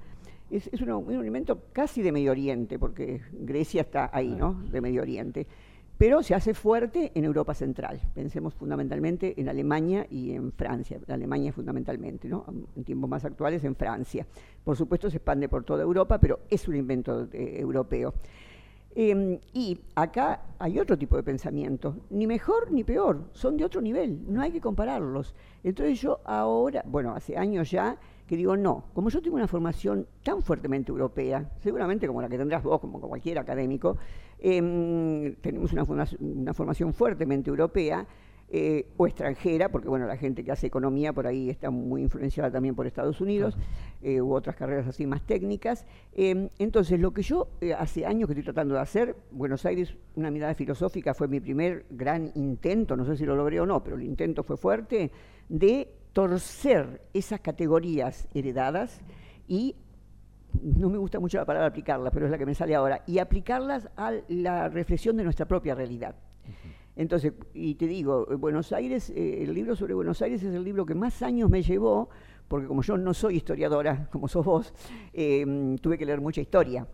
Es, 0.51 0.69
es 0.73 0.81
una- 0.83 0.97
un 0.97 1.27
invento 1.27 1.63
casi 1.73 2.03
de 2.03 2.13
Medio 2.13 2.31
Oriente, 2.31 2.79
porque 2.79 3.21
Grecia 3.33 3.83
está 3.83 4.11
ahí, 4.13 4.35
¿no? 4.35 4.63
De 4.71 4.81
Medio 4.81 5.03
Oriente. 5.03 5.47
Pero 5.97 6.23
se 6.25 6.35
hace 6.35 6.55
fuerte 6.55 7.13
en 7.15 7.25
Europa 7.25 7.55
Central. 7.55 8.01
Pensemos 8.15 8.53
fundamentalmente 8.55 9.41
en 9.41 9.49
Alemania 9.49 10.07
y 10.11 10.33
en 10.33 10.51
Francia. 10.53 10.99
Alemania 11.09 11.53
fundamentalmente, 11.53 12.29
¿no? 12.29 12.45
En 12.77 12.83
tiempos 12.83 13.09
más 13.09 13.25
actuales 13.25 13.63
en 13.65 13.77
Francia. 13.77 14.27
Por 14.65 14.77
supuesto 14.77 15.09
se 15.09 15.19
expande 15.19 15.49
por 15.49 15.63
toda 15.65 15.83
Europa, 15.85 16.19
pero 16.19 16.41
es 16.51 16.67
un 16.67 16.75
invento 16.77 17.29
eh, 17.33 17.57
europeo. 17.61 18.13
Eh, 18.97 19.41
y 19.53 19.79
acá 19.97 20.43
hay 20.59 20.79
otro 20.79 20.97
tipo 20.97 21.17
de 21.17 21.25
pensamiento, 21.25 21.97
ni 22.11 22.29
mejor 22.29 22.71
ni 22.71 22.85
peor, 22.85 23.25
son 23.33 23.57
de 23.57 23.65
otro 23.65 23.81
nivel, 23.81 24.21
no 24.33 24.41
hay 24.41 24.53
que 24.53 24.61
compararlos. 24.61 25.35
Entonces 25.65 26.01
yo 26.01 26.21
ahora, 26.25 26.85
bueno, 26.87 27.13
hace 27.13 27.37
años 27.37 27.71
ya, 27.73 27.99
que 28.27 28.37
digo, 28.37 28.57
no, 28.57 28.85
como 28.95 29.11
yo 29.11 29.21
tengo 29.21 29.37
una 29.37 29.49
formación 29.49 30.07
tan 30.23 30.43
fuertemente 30.43 30.93
europea, 30.93 31.51
seguramente 31.61 32.07
como 32.07 32.23
la 32.23 32.29
que 32.29 32.39
tendrás 32.39 32.63
vos, 32.63 32.81
como 32.81 33.01
cualquier 33.01 33.39
académico, 33.39 33.97
em, 34.39 35.35
tenemos 35.41 35.73
una 35.73 36.55
formación 36.55 36.93
fuertemente 36.93 37.51
europea, 37.51 38.07
eh, 38.49 38.87
o 38.97 39.07
extranjera, 39.07 39.71
porque 39.71 39.89
bueno, 39.89 40.07
la 40.07 40.17
gente 40.17 40.45
que 40.45 40.53
hace 40.53 40.67
economía 40.67 41.13
por 41.13 41.27
ahí 41.27 41.51
está 41.51 41.71
muy 41.71 42.03
influenciada 42.03 42.51
también 42.51 42.75
por 42.75 42.87
Estados 42.87 43.21
Unidos, 43.21 43.57
eh, 44.03 44.21
u 44.21 44.35
otras 44.35 44.55
carreras 44.55 44.87
así 44.87 45.07
más 45.07 45.23
técnicas. 45.23 45.87
Eh, 46.13 46.49
entonces, 46.59 47.01
lo 47.01 47.13
que 47.13 47.23
yo 47.23 47.49
eh, 47.61 47.73
hace 47.73 48.05
años 48.05 48.29
que 48.29 48.35
estoy 48.35 48.45
tratando 48.45 48.75
de 48.75 48.81
hacer, 48.81 49.17
Buenos 49.31 49.65
Aires, 49.65 49.97
una 50.15 50.31
mirada 50.31 50.55
filosófica 50.55 51.15
fue 51.15 51.27
mi 51.27 51.41
primer 51.41 51.87
gran 51.91 52.31
intento, 52.35 52.97
no 52.97 53.05
sé 53.05 53.17
si 53.17 53.25
lo 53.25 53.35
logré 53.35 53.61
o 53.61 53.67
no, 53.67 53.83
pero 53.83 53.97
el 53.97 54.03
intento 54.03 54.43
fue 54.43 54.57
fuerte, 54.57 55.11
de 55.49 55.89
torcer 56.13 57.03
esas 57.13 57.41
categorías 57.41 58.29
heredadas 58.35 59.01
y 59.49 59.75
no 60.63 60.89
me 60.89 60.99
gusta 60.99 61.19
mucho 61.19 61.39
la 61.39 61.45
palabra 61.45 61.69
aplicarlas, 61.69 62.13
pero 62.13 62.27
es 62.27 62.31
la 62.31 62.39
que 62.39 62.47
me 62.47 62.55
sale 62.55 62.75
ahora, 62.75 63.03
y 63.07 63.19
aplicarlas 63.19 63.89
a 63.97 64.13
la 64.29 64.69
reflexión 64.69 65.17
de 65.17 65.25
nuestra 65.25 65.47
propia 65.47 65.75
realidad. 65.75 66.15
Entonces, 66.97 67.33
y 67.53 67.75
te 67.75 67.87
digo, 67.87 68.27
eh, 68.31 68.37
Buenos 68.37 68.73
Aires, 68.73 69.11
eh, 69.11 69.43
el 69.43 69.53
libro 69.53 69.75
sobre 69.75 69.95
Buenos 69.95 70.23
Aires 70.23 70.43
es 70.43 70.55
el 70.55 70.63
libro 70.63 70.87
que 70.87 70.95
más 70.95 71.23
años 71.23 71.51
me 71.51 71.63
llevó, 71.63 72.09
porque 72.47 72.67
como 72.67 72.83
yo 72.83 72.97
no 72.97 73.15
soy 73.15 73.37
historiadora, 73.37 74.09
como 74.13 74.29
sos 74.29 74.45
vos, 74.45 74.75
eh, 75.13 75.77
tuve 75.81 75.99
que 75.99 76.07
leer 76.07 76.21
mucha 76.21 76.41
historia. 76.41 76.87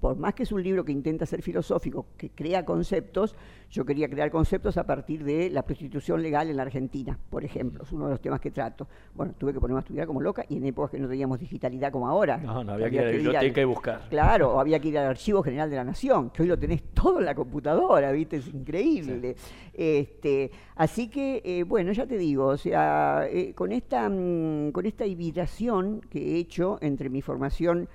Por 0.00 0.16
más 0.16 0.34
que 0.34 0.42
es 0.42 0.52
un 0.52 0.62
libro 0.62 0.84
que 0.84 0.92
intenta 0.92 1.26
ser 1.26 1.42
filosófico, 1.42 2.06
que 2.16 2.30
crea 2.30 2.64
conceptos, 2.64 3.34
yo 3.70 3.84
quería 3.84 4.08
crear 4.08 4.30
conceptos 4.30 4.76
a 4.76 4.84
partir 4.84 5.24
de 5.24 5.50
la 5.50 5.62
prostitución 5.62 6.22
legal 6.22 6.48
en 6.48 6.56
la 6.56 6.62
Argentina, 6.62 7.18
por 7.30 7.44
ejemplo, 7.44 7.82
es 7.82 7.92
uno 7.92 8.06
de 8.06 8.12
los 8.12 8.20
temas 8.20 8.40
que 8.40 8.50
trato. 8.50 8.86
Bueno, 9.14 9.34
tuve 9.36 9.52
que 9.52 9.60
ponerme 9.60 9.78
a 9.78 9.80
estudiar 9.80 10.06
como 10.06 10.20
loca 10.20 10.44
y 10.48 10.56
en 10.56 10.66
épocas 10.66 10.90
que 10.90 10.98
no 10.98 11.08
teníamos 11.08 11.40
digitalidad 11.40 11.90
como 11.90 12.06
ahora. 12.08 12.36
No, 12.38 12.62
no, 12.62 12.72
había 12.72 12.90
que 12.90 12.96
ir 12.96 13.00
a 13.00 13.04
la 13.04 13.10
biblioteca 13.10 13.60
y 13.60 13.64
buscar. 13.64 14.08
Claro, 14.08 14.54
o 14.54 14.60
había 14.60 14.78
que 14.78 14.88
ir 14.88 14.98
al 14.98 15.06
Archivo 15.06 15.42
General 15.42 15.68
de 15.68 15.76
la 15.76 15.84
Nación, 15.84 16.30
que 16.30 16.42
hoy 16.42 16.48
lo 16.48 16.58
tenés 16.58 16.82
todo 16.94 17.18
en 17.18 17.24
la 17.24 17.34
computadora, 17.34 18.12
¿viste? 18.12 18.36
Es 18.36 18.48
increíble. 18.48 19.36
Este, 19.72 20.50
así 20.76 21.08
que, 21.08 21.42
eh, 21.44 21.64
bueno, 21.64 21.92
ya 21.92 22.06
te 22.06 22.16
digo, 22.16 22.46
o 22.46 22.56
sea, 22.56 23.26
eh, 23.28 23.52
con, 23.54 23.72
esta, 23.72 24.08
mm, 24.08 24.72
con 24.72 24.86
esta 24.86 25.04
hibridación 25.06 26.00
que 26.08 26.18
he 26.18 26.38
hecho 26.38 26.78
entre 26.80 27.08
mi 27.08 27.22
formación 27.22 27.88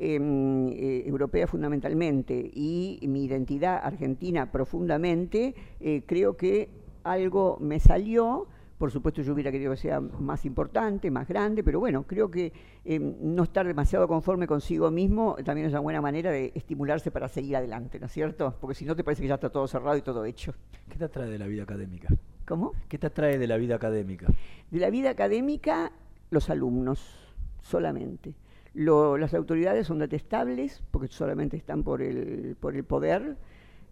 eh, 0.00 1.02
europea 1.06 1.46
fundamentalmente 1.46 2.50
y 2.54 3.00
mi 3.08 3.24
identidad 3.24 3.80
argentina 3.82 4.50
profundamente, 4.52 5.54
eh, 5.80 6.02
creo 6.06 6.36
que 6.36 6.68
algo 7.02 7.58
me 7.60 7.80
salió. 7.80 8.46
Por 8.78 8.92
supuesto, 8.92 9.22
yo 9.22 9.32
hubiera 9.32 9.50
querido 9.50 9.72
que 9.72 9.76
sea 9.76 10.00
más 10.00 10.44
importante, 10.44 11.10
más 11.10 11.26
grande, 11.26 11.64
pero 11.64 11.80
bueno, 11.80 12.04
creo 12.04 12.30
que 12.30 12.52
eh, 12.84 13.00
no 13.00 13.42
estar 13.42 13.66
demasiado 13.66 14.06
conforme 14.06 14.46
consigo 14.46 14.88
mismo 14.92 15.34
también 15.44 15.66
es 15.66 15.72
una 15.72 15.80
buena 15.80 16.00
manera 16.00 16.30
de 16.30 16.52
estimularse 16.54 17.10
para 17.10 17.26
seguir 17.26 17.56
adelante, 17.56 17.98
¿no 17.98 18.06
es 18.06 18.12
cierto? 18.12 18.54
Porque 18.60 18.76
si 18.76 18.84
no, 18.84 18.94
te 18.94 19.02
parece 19.02 19.22
que 19.22 19.28
ya 19.28 19.34
está 19.34 19.50
todo 19.50 19.66
cerrado 19.66 19.96
y 19.96 20.02
todo 20.02 20.24
hecho. 20.24 20.54
¿Qué 20.88 20.96
te 20.96 21.06
atrae 21.06 21.28
de 21.28 21.38
la 21.38 21.48
vida 21.48 21.64
académica? 21.64 22.08
¿Cómo? 22.46 22.72
¿Qué 22.88 22.98
te 22.98 23.08
atrae 23.08 23.36
de 23.36 23.48
la 23.48 23.56
vida 23.56 23.74
académica? 23.74 24.28
De 24.70 24.78
la 24.78 24.90
vida 24.90 25.10
académica, 25.10 25.90
los 26.30 26.48
alumnos, 26.50 27.34
solamente. 27.62 28.36
Lo- 28.74 29.16
las 29.18 29.34
autoridades 29.34 29.86
son 29.86 29.98
detestables 29.98 30.82
porque 30.90 31.08
solamente 31.08 31.56
están 31.56 31.82
por 31.82 32.02
el, 32.02 32.56
por 32.60 32.76
el 32.76 32.84
poder. 32.84 33.36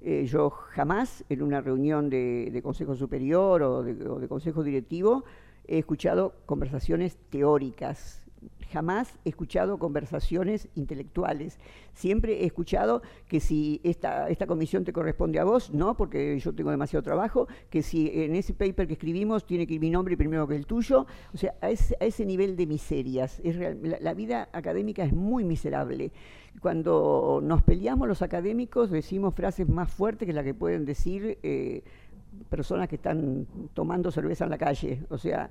Eh, 0.03 0.27
yo 0.27 0.51
jamás 0.51 1.25
en 1.29 1.43
una 1.43 1.61
reunión 1.61 2.11
de, 2.11 2.51
de 2.53 2.63
consejo 2.63 2.95
superior 2.95 3.63
o 3.63 3.83
de, 3.83 4.09
o 4.09 4.21
de 4.21 4.29
consejo 4.29 4.63
directivo 4.63 5.25
he 5.67 5.79
escuchado 5.79 6.35
conversaciones 6.47 7.17
teóricas. 7.31 8.26
Jamás 8.73 9.19
he 9.25 9.29
escuchado 9.29 9.79
conversaciones 9.79 10.69
intelectuales. 10.75 11.59
Siempre 11.95 12.43
he 12.43 12.47
escuchado 12.47 13.01
que 13.29 13.39
si 13.41 13.81
esta, 13.85 14.29
esta 14.29 14.47
comisión 14.47 14.85
te 14.85 14.93
corresponde 14.93 15.39
a 15.39 15.45
vos, 15.45 15.73
no, 15.73 15.97
porque 15.97 16.39
yo 16.39 16.55
tengo 16.55 16.71
demasiado 16.71 17.03
trabajo, 17.03 17.47
que 17.71 17.83
si 17.83 18.11
en 18.13 18.35
ese 18.35 18.55
paper 18.55 18.87
que 18.89 18.95
escribimos 18.95 19.47
tiene 19.47 19.67
que 19.67 19.75
ir 19.75 19.81
mi 19.81 19.91
nombre 19.91 20.17
primero 20.17 20.49
que 20.49 20.57
el 20.57 20.67
tuyo. 20.67 21.07
O 21.33 21.37
sea, 21.37 21.55
a 21.61 21.71
ese, 21.71 21.97
a 22.01 22.05
ese 22.05 22.27
nivel 22.27 22.57
de 22.57 22.67
miserias. 22.67 23.41
La 24.01 24.15
vida 24.15 24.49
académica 24.53 25.05
es 25.05 25.13
muy 25.13 25.45
miserable. 25.45 26.13
Cuando 26.61 27.41
nos 27.43 27.63
peleamos 27.63 28.09
los 28.09 28.23
académicos 28.23 28.91
decimos 28.91 29.35
frases 29.35 29.69
más 29.69 29.93
fuertes 29.93 30.27
que 30.27 30.33
las 30.33 30.45
que 30.45 30.55
pueden 30.55 30.85
decir 30.85 31.39
eh, 31.43 31.83
personas 32.49 32.89
que 32.89 32.97
están 32.97 33.47
tomando 33.75 34.11
cerveza 34.11 34.45
en 34.45 34.51
la 34.51 34.59
calle. 34.59 35.03
O 35.09 35.19
sea, 35.19 35.51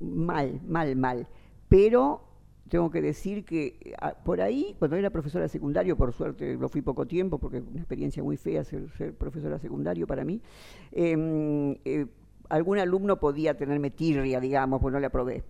mal, 0.00 0.60
mal, 0.66 0.94
mal. 0.96 1.26
Pero 1.72 2.20
tengo 2.68 2.90
que 2.90 3.00
decir 3.00 3.46
que 3.46 3.94
ah, 3.98 4.12
por 4.12 4.42
ahí, 4.42 4.76
cuando 4.78 4.98
era 4.98 5.08
profesora 5.08 5.44
de 5.44 5.48
secundario, 5.48 5.96
por 5.96 6.12
suerte 6.12 6.54
lo 6.54 6.68
fui 6.68 6.82
poco 6.82 7.06
tiempo, 7.06 7.38
porque 7.38 7.56
es 7.56 7.64
una 7.66 7.78
experiencia 7.78 8.22
muy 8.22 8.36
fea 8.36 8.62
ser, 8.62 8.90
profesora 9.16 9.54
de 9.54 9.60
secundario 9.60 10.06
para 10.06 10.22
mí, 10.22 10.38
em, 10.90 11.74
eh, 11.86 12.04
algún 12.50 12.78
alumno 12.78 13.18
podía 13.18 13.56
tenerme 13.56 13.90
tirria, 13.90 14.38
digamos, 14.38 14.82
pues 14.82 14.92
no 14.92 15.00
le 15.00 15.06
aprobé. 15.06 15.44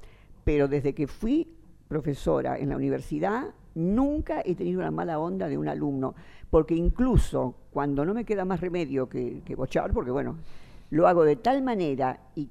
Pero 0.45 0.69
desde 0.69 0.95
que 0.95 1.09
fui 1.09 1.49
profesora 1.89 2.57
en 2.57 2.69
la 2.69 2.77
universidad, 2.77 3.53
nunca 3.75 4.43
he 4.45 4.55
tenido 4.55 4.79
una 4.79 4.93
mala 4.93 5.19
onda 5.19 5.49
de 5.49 5.59
un 5.59 5.67
alumno, 5.67 6.15
porque 6.51 6.77
incluso 6.77 7.57
cuando 7.73 8.05
no 8.05 8.15
me 8.15 8.25
queda 8.25 8.45
más 8.45 8.61
remedio 8.61 9.09
que, 9.09 9.43
que 9.45 9.57
bochar, 9.57 9.93
porque 9.93 10.13
bueno, 10.13 10.37
lo 10.91 11.09
hago 11.09 11.25
de 11.25 11.35
tal 11.35 11.63
manera 11.63 12.21
y 12.37 12.49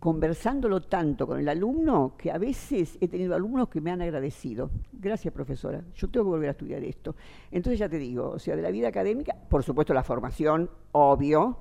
conversándolo 0.00 0.80
tanto 0.80 1.26
con 1.26 1.38
el 1.38 1.48
alumno 1.48 2.14
que 2.16 2.30
a 2.32 2.38
veces 2.38 2.96
he 3.02 3.06
tenido 3.08 3.34
alumnos 3.34 3.68
que 3.68 3.80
me 3.82 3.90
han 3.90 4.00
agradecido. 4.00 4.70
Gracias, 4.92 5.32
profesora. 5.32 5.82
Yo 5.94 6.08
tengo 6.08 6.24
que 6.24 6.30
volver 6.30 6.48
a 6.48 6.52
estudiar 6.52 6.82
esto. 6.82 7.14
Entonces 7.50 7.78
ya 7.78 7.88
te 7.88 7.98
digo, 7.98 8.30
o 8.30 8.38
sea, 8.38 8.56
de 8.56 8.62
la 8.62 8.70
vida 8.70 8.88
académica, 8.88 9.36
por 9.48 9.62
supuesto 9.62 9.92
la 9.92 10.02
formación, 10.02 10.70
obvio, 10.92 11.58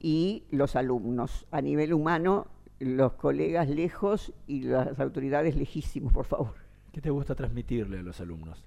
y 0.00 0.44
los 0.50 0.74
alumnos. 0.74 1.46
A 1.50 1.60
nivel 1.60 1.92
humano, 1.92 2.46
los 2.80 3.12
colegas 3.12 3.68
lejos 3.68 4.32
y 4.46 4.62
las 4.62 4.98
autoridades 4.98 5.54
lejísimos, 5.54 6.12
por 6.14 6.24
favor. 6.24 6.54
¿Qué 6.92 7.00
te 7.02 7.10
gusta 7.10 7.34
transmitirle 7.34 7.98
a 7.98 8.02
los 8.02 8.20
alumnos? 8.20 8.64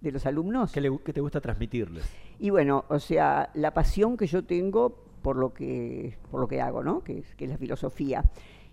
¿De 0.00 0.12
los 0.12 0.26
alumnos? 0.26 0.72
¿Qué, 0.72 0.80
le- 0.80 0.98
qué 1.04 1.12
te 1.12 1.20
gusta 1.20 1.40
transmitirles? 1.40 2.04
Y 2.40 2.50
bueno, 2.50 2.84
o 2.88 2.98
sea, 2.98 3.50
la 3.54 3.72
pasión 3.72 4.16
que 4.16 4.26
yo 4.26 4.44
tengo 4.44 5.04
por 5.22 5.36
lo 5.36 5.52
que, 5.52 6.16
por 6.30 6.40
lo 6.40 6.48
que 6.48 6.60
hago, 6.60 6.82
¿no? 6.82 7.02
Que 7.02 7.18
es, 7.18 7.34
que 7.34 7.44
es 7.44 7.50
la 7.50 7.58
filosofía. 7.58 8.24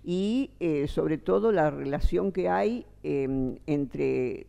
Y 0.04 0.52
eh, 0.60 0.88
sobre 0.88 1.18
todo 1.18 1.52
la 1.52 1.72
relación 1.72 2.32
que 2.32 2.50
hay 2.50 2.86
em, 3.04 3.58
entre 3.66 4.48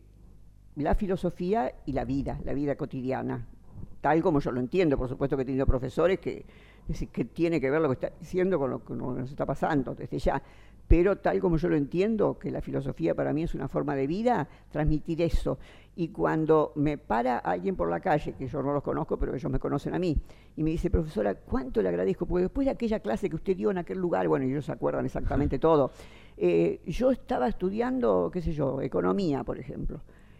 la 0.75 0.93
filosofía 0.93 1.73
y 1.85 1.93
la 1.93 2.05
vida, 2.05 2.39
la 2.43 2.53
vida 2.53 2.75
cotidiana, 2.75 3.47
tal 4.01 4.21
como 4.21 4.39
yo 4.39 4.51
lo 4.51 4.59
entiendo. 4.59 4.97
Por 4.97 5.09
supuesto 5.09 5.35
que 5.35 5.43
he 5.43 5.45
tenido 5.45 5.65
profesores 5.65 6.19
que, 6.19 6.45
es 6.87 6.93
decir, 6.93 7.09
que 7.09 7.25
tiene 7.25 7.59
que 7.59 7.69
ver 7.69 7.81
lo 7.81 7.89
que 7.89 8.05
está 8.05 8.11
diciendo 8.17 8.57
con 8.57 8.69
lo 8.69 8.83
que 8.83 8.93
nos 8.93 9.29
está 9.29 9.45
pasando 9.45 9.93
desde 9.93 10.19
ya. 10.19 10.41
pero 10.87 11.17
tal 11.17 11.41
como 11.41 11.57
yo 11.57 11.67
lo 11.67 11.75
entiendo, 11.75 12.39
que 12.39 12.49
la 12.49 12.61
filosofía 12.61 13.13
para 13.13 13.33
mí 13.33 13.43
es 13.43 13.53
una 13.53 13.67
forma 13.67 13.93
de 13.93 14.07
vida, 14.07 14.47
transmitir 14.71 15.21
eso. 15.21 15.59
Y 15.97 16.07
cuando 16.09 16.71
me 16.75 16.97
para 16.97 17.39
alguien 17.39 17.75
por 17.75 17.89
la 17.89 17.99
calle, 17.99 18.35
que 18.35 18.47
yo 18.47 18.63
no 18.63 18.71
los 18.71 18.83
conozco, 18.83 19.17
pero 19.17 19.35
ellos 19.35 19.51
me 19.51 19.59
conocen 19.59 19.95
a 19.95 19.99
mí, 19.99 20.17
y 20.55 20.63
me 20.63 20.69
dice, 20.69 20.89
profesora, 20.89 21.35
¿cuánto 21.35 21.81
le 21.81 21.89
agradezco? 21.89 22.25
Porque 22.25 22.43
después 22.43 22.63
de 22.63 22.71
aquella 22.71 23.01
clase 23.01 23.29
que 23.29 23.35
usted 23.35 23.57
dio 23.57 23.69
en 23.69 23.79
aquel 23.79 23.97
lugar, 23.97 24.29
bueno, 24.29 24.45
ellos 24.45 24.63
se 24.63 24.71
acuerdan 24.71 25.05
exactamente 25.05 25.59
todo, 25.59 25.91
eh, 26.37 26.79
yo 26.85 27.11
estaba 27.11 27.49
estudiando, 27.49 28.29
qué 28.31 28.41
sé 28.41 28.53
yo, 28.53 28.81
economía, 28.81 29.43
por 29.43 29.59
ejemplo. 29.59 29.99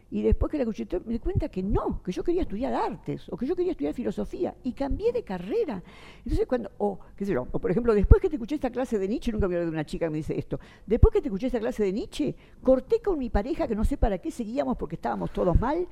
Y 0.09 0.21
después 0.21 0.49
que 0.49 0.57
la 0.57 0.63
escuché, 0.63 0.87
me 1.05 1.13
di 1.13 1.19
cuenta 1.19 1.49
que 1.49 1.61
no, 1.61 2.01
que 2.01 2.11
yo 2.11 2.23
quería 2.23 2.43
estudiar 2.43 2.73
artes 2.73 3.27
o 3.29 3.35
que 3.35 3.45
yo 3.45 3.55
quería 3.55 3.71
estudiar 3.71 3.93
filosofía 3.93 4.55
y 4.63 4.71
cambié 4.71 5.11
de 5.11 5.23
carrera. 5.23 5.83
Entonces, 6.19 6.47
cuando, 6.47 6.71
o 6.77 6.99
qué 7.15 7.25
sé 7.25 7.33
yo, 7.33 7.47
o 7.51 7.59
por 7.59 7.71
ejemplo, 7.71 7.93
después 7.93 8.21
que 8.21 8.29
te 8.29 8.35
escuché 8.35 8.55
esta 8.55 8.69
clase 8.69 8.97
de 8.97 9.07
Nietzsche, 9.07 9.31
nunca 9.31 9.47
me 9.47 9.57
de 9.57 9.67
una 9.67 9.85
chica 9.85 10.05
que 10.05 10.11
me 10.11 10.17
dice 10.17 10.37
esto, 10.37 10.59
después 10.85 11.13
que 11.13 11.21
te 11.21 11.27
escuché 11.27 11.47
esta 11.47 11.59
clase 11.59 11.83
de 11.83 11.91
Nietzsche, 11.91 12.35
corté 12.63 13.01
con 13.01 13.19
mi 13.19 13.29
pareja 13.29 13.67
que 13.67 13.75
no 13.75 13.83
sé 13.83 13.97
para 13.97 14.17
qué 14.19 14.31
seguíamos 14.31 14.77
porque 14.77 14.95
estábamos 14.95 15.31
todos 15.31 15.59
mal 15.59 15.87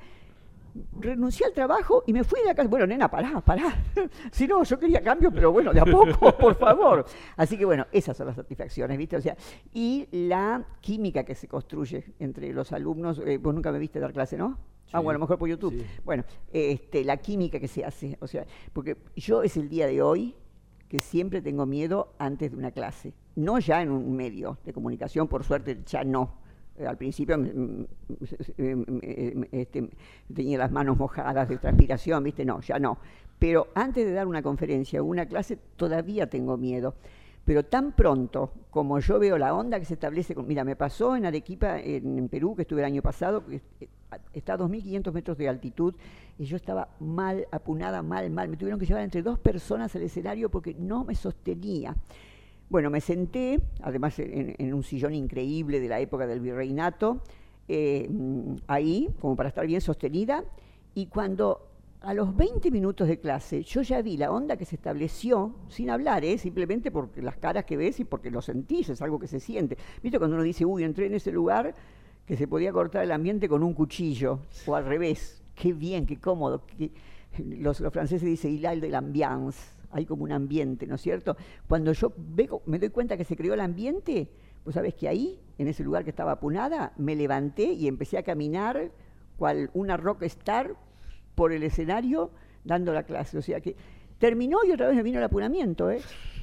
renuncié 0.98 1.46
al 1.46 1.52
trabajo 1.52 2.04
y 2.06 2.12
me 2.12 2.24
fui 2.24 2.40
de 2.40 2.46
la 2.46 2.54
casa. 2.54 2.68
Bueno, 2.68 2.86
nena, 2.86 3.10
pará, 3.10 3.40
pará. 3.40 3.84
si 4.30 4.46
no, 4.46 4.62
yo 4.64 4.78
quería 4.78 5.02
cambio, 5.02 5.30
pero 5.30 5.52
bueno, 5.52 5.72
de 5.72 5.80
a 5.80 5.84
poco, 5.84 6.32
por 6.38 6.54
favor. 6.56 7.04
Así 7.36 7.56
que 7.56 7.64
bueno, 7.64 7.86
esas 7.92 8.16
son 8.16 8.26
las 8.26 8.36
satisfacciones, 8.36 8.96
¿viste? 8.98 9.16
O 9.16 9.20
sea, 9.20 9.36
y 9.72 10.08
la 10.10 10.64
química 10.80 11.24
que 11.24 11.34
se 11.34 11.48
construye 11.48 12.14
entre 12.18 12.52
los 12.52 12.72
alumnos. 12.72 13.20
Eh, 13.24 13.38
vos 13.38 13.54
nunca 13.54 13.72
me 13.72 13.78
viste 13.78 14.00
dar 14.00 14.12
clase, 14.12 14.36
¿no? 14.36 14.58
ah, 14.92 15.00
bueno, 15.00 15.16
a 15.16 15.18
lo 15.18 15.20
mejor 15.20 15.38
por 15.38 15.48
YouTube. 15.48 15.84
Bueno, 16.04 16.24
este, 16.52 17.04
la 17.04 17.16
química 17.18 17.58
que 17.58 17.68
se 17.68 17.84
hace. 17.84 18.16
O 18.20 18.26
sea, 18.26 18.46
porque 18.72 18.96
yo 19.16 19.42
es 19.42 19.56
el 19.56 19.68
día 19.68 19.86
de 19.86 20.02
hoy 20.02 20.34
que 20.88 21.00
siempre 21.00 21.42
tengo 21.42 21.66
miedo 21.66 22.14
antes 22.18 22.52
de 22.52 22.56
una 22.56 22.70
clase. 22.70 23.12
No 23.34 23.58
ya 23.58 23.82
en 23.82 23.90
un 23.90 24.16
medio 24.16 24.58
de 24.64 24.72
comunicación, 24.72 25.28
por 25.28 25.44
suerte 25.44 25.82
ya 25.84 26.04
no 26.04 26.45
al 26.86 26.96
principio 26.96 27.38
este, 29.52 29.88
tenía 30.34 30.58
las 30.58 30.70
manos 30.70 30.96
mojadas 30.96 31.48
de 31.48 31.58
transpiración, 31.58 32.24
¿viste? 32.24 32.44
No, 32.44 32.60
ya 32.60 32.78
no. 32.78 32.98
Pero 33.38 33.68
antes 33.74 34.06
de 34.06 34.12
dar 34.12 34.26
una 34.26 34.42
conferencia 34.42 35.02
o 35.02 35.04
una 35.04 35.26
clase 35.26 35.58
todavía 35.76 36.28
tengo 36.28 36.56
miedo. 36.56 36.94
Pero 37.46 37.64
tan 37.64 37.92
pronto 37.92 38.52
como 38.70 38.98
yo 38.98 39.20
veo 39.20 39.38
la 39.38 39.54
onda 39.54 39.78
que 39.78 39.84
se 39.84 39.94
establece, 39.94 40.34
mira, 40.34 40.64
me 40.64 40.74
pasó 40.74 41.14
en 41.14 41.26
Arequipa, 41.26 41.78
en, 41.78 42.28
Perú, 42.28 42.56
que 42.56 42.62
estuve 42.62 42.80
el 42.80 42.86
año 42.86 43.02
pasado, 43.02 43.44
está 44.32 44.54
a 44.54 44.58
2.500 44.58 45.12
metros 45.12 45.38
de 45.38 45.48
altitud, 45.48 45.94
y 46.38 46.44
yo 46.44 46.56
estaba 46.56 46.88
mal, 46.98 47.46
apunada, 47.52 48.02
mal, 48.02 48.28
mal. 48.30 48.48
Me 48.48 48.56
tuvieron 48.56 48.80
que 48.80 48.86
llevar 48.86 49.04
entre 49.04 49.22
dos 49.22 49.38
personas 49.38 49.94
al 49.94 50.02
escenario 50.02 50.50
porque 50.50 50.74
no 50.74 51.04
me 51.04 51.14
sostenía. 51.14 51.94
Bueno, 52.68 52.90
me 52.90 53.00
senté, 53.00 53.60
además 53.80 54.18
en, 54.18 54.74
un 54.74 54.82
sillón 54.82 55.14
increíble 55.14 55.78
de 55.78 55.88
la 55.88 56.00
época 56.00 56.26
del 56.26 56.40
virreinato, 56.40 57.20
eh, 57.68 58.08
ahí, 58.66 59.08
como 59.20 59.36
para 59.36 59.48
estar 59.48 59.66
bien 59.66 59.80
sostenida, 59.80 60.44
y 60.94 61.06
cuando 61.06 61.68
a 62.00 62.12
los 62.14 62.36
20 62.36 62.70
minutos 62.70 63.08
de 63.08 63.18
clase 63.18 63.62
yo 63.62 63.82
ya 63.82 64.02
vi 64.02 64.16
la 64.16 64.30
onda 64.30 64.56
que 64.56 64.64
se 64.64 64.76
estableció, 64.76 65.54
sin 65.68 65.90
hablar, 65.90 66.24
¿eh? 66.24 66.38
simplemente 66.38 66.90
porque 66.90 67.22
las 67.22 67.36
caras 67.36 67.64
que 67.64 67.76
ves 67.76 68.00
y 68.00 68.04
porque 68.04 68.30
lo 68.30 68.42
sentís, 68.42 68.88
es 68.88 69.00
algo 69.00 69.18
que 69.18 69.28
se 69.28 69.40
siente. 69.40 69.76
¿Viste 70.02 70.18
cuando 70.18 70.36
uno 70.36 70.44
dice, 70.44 70.64
uy, 70.64 70.82
entré 70.82 71.06
en 71.06 71.14
ese 71.14 71.30
lugar 71.30 71.74
que 72.26 72.36
se 72.36 72.48
podía 72.48 72.72
cortar 72.72 73.04
el 73.04 73.12
ambiente 73.12 73.48
con 73.48 73.62
un 73.62 73.74
cuchillo, 73.74 74.40
o 74.66 74.74
al 74.74 74.86
revés, 74.86 75.42
qué 75.54 75.72
bien, 75.72 76.06
qué 76.06 76.18
cómodo. 76.18 76.62
los, 77.38 77.78
franceses 77.92 78.22
dicen, 78.22 78.52
il 78.52 78.80
de 78.80 78.88
l'ambiance, 78.88 79.75
hay 79.96 80.06
como 80.06 80.24
un 80.24 80.32
ambiente, 80.32 80.86
¿no 80.86 80.96
es 80.96 81.00
cierto? 81.00 81.36
Cuando 81.68 81.92
yo 81.92 82.12
veo, 82.16 82.62
me 82.66 82.78
doy 82.78 82.90
cuenta 82.90 83.16
que 83.16 83.24
se 83.24 83.36
creó 83.36 83.54
el 83.54 83.60
ambiente, 83.60 84.30
pues 84.62 84.74
sabes 84.74 84.94
que 84.94 85.08
ahí, 85.08 85.40
en 85.58 85.68
ese 85.68 85.82
lugar 85.82 86.04
que 86.04 86.10
estaba 86.10 86.32
apunada, 86.32 86.92
me 86.96 87.16
levanté 87.16 87.72
y 87.72 87.88
empecé 87.88 88.18
a 88.18 88.22
caminar 88.22 88.90
cual 89.36 89.70
una 89.74 89.96
rockstar 89.96 90.76
por 91.34 91.52
el 91.52 91.62
escenario 91.62 92.30
dando 92.64 92.92
la 92.92 93.04
clase. 93.04 93.38
O 93.38 93.42
sea 93.42 93.60
que 93.60 93.76
terminó 94.18 94.58
y 94.64 94.72
otra 94.72 94.88
vez 94.88 94.96
me 94.96 95.02
vino 95.02 95.18
el 95.18 95.24
apunamiento, 95.24 95.90
¿eh? 95.90 96.00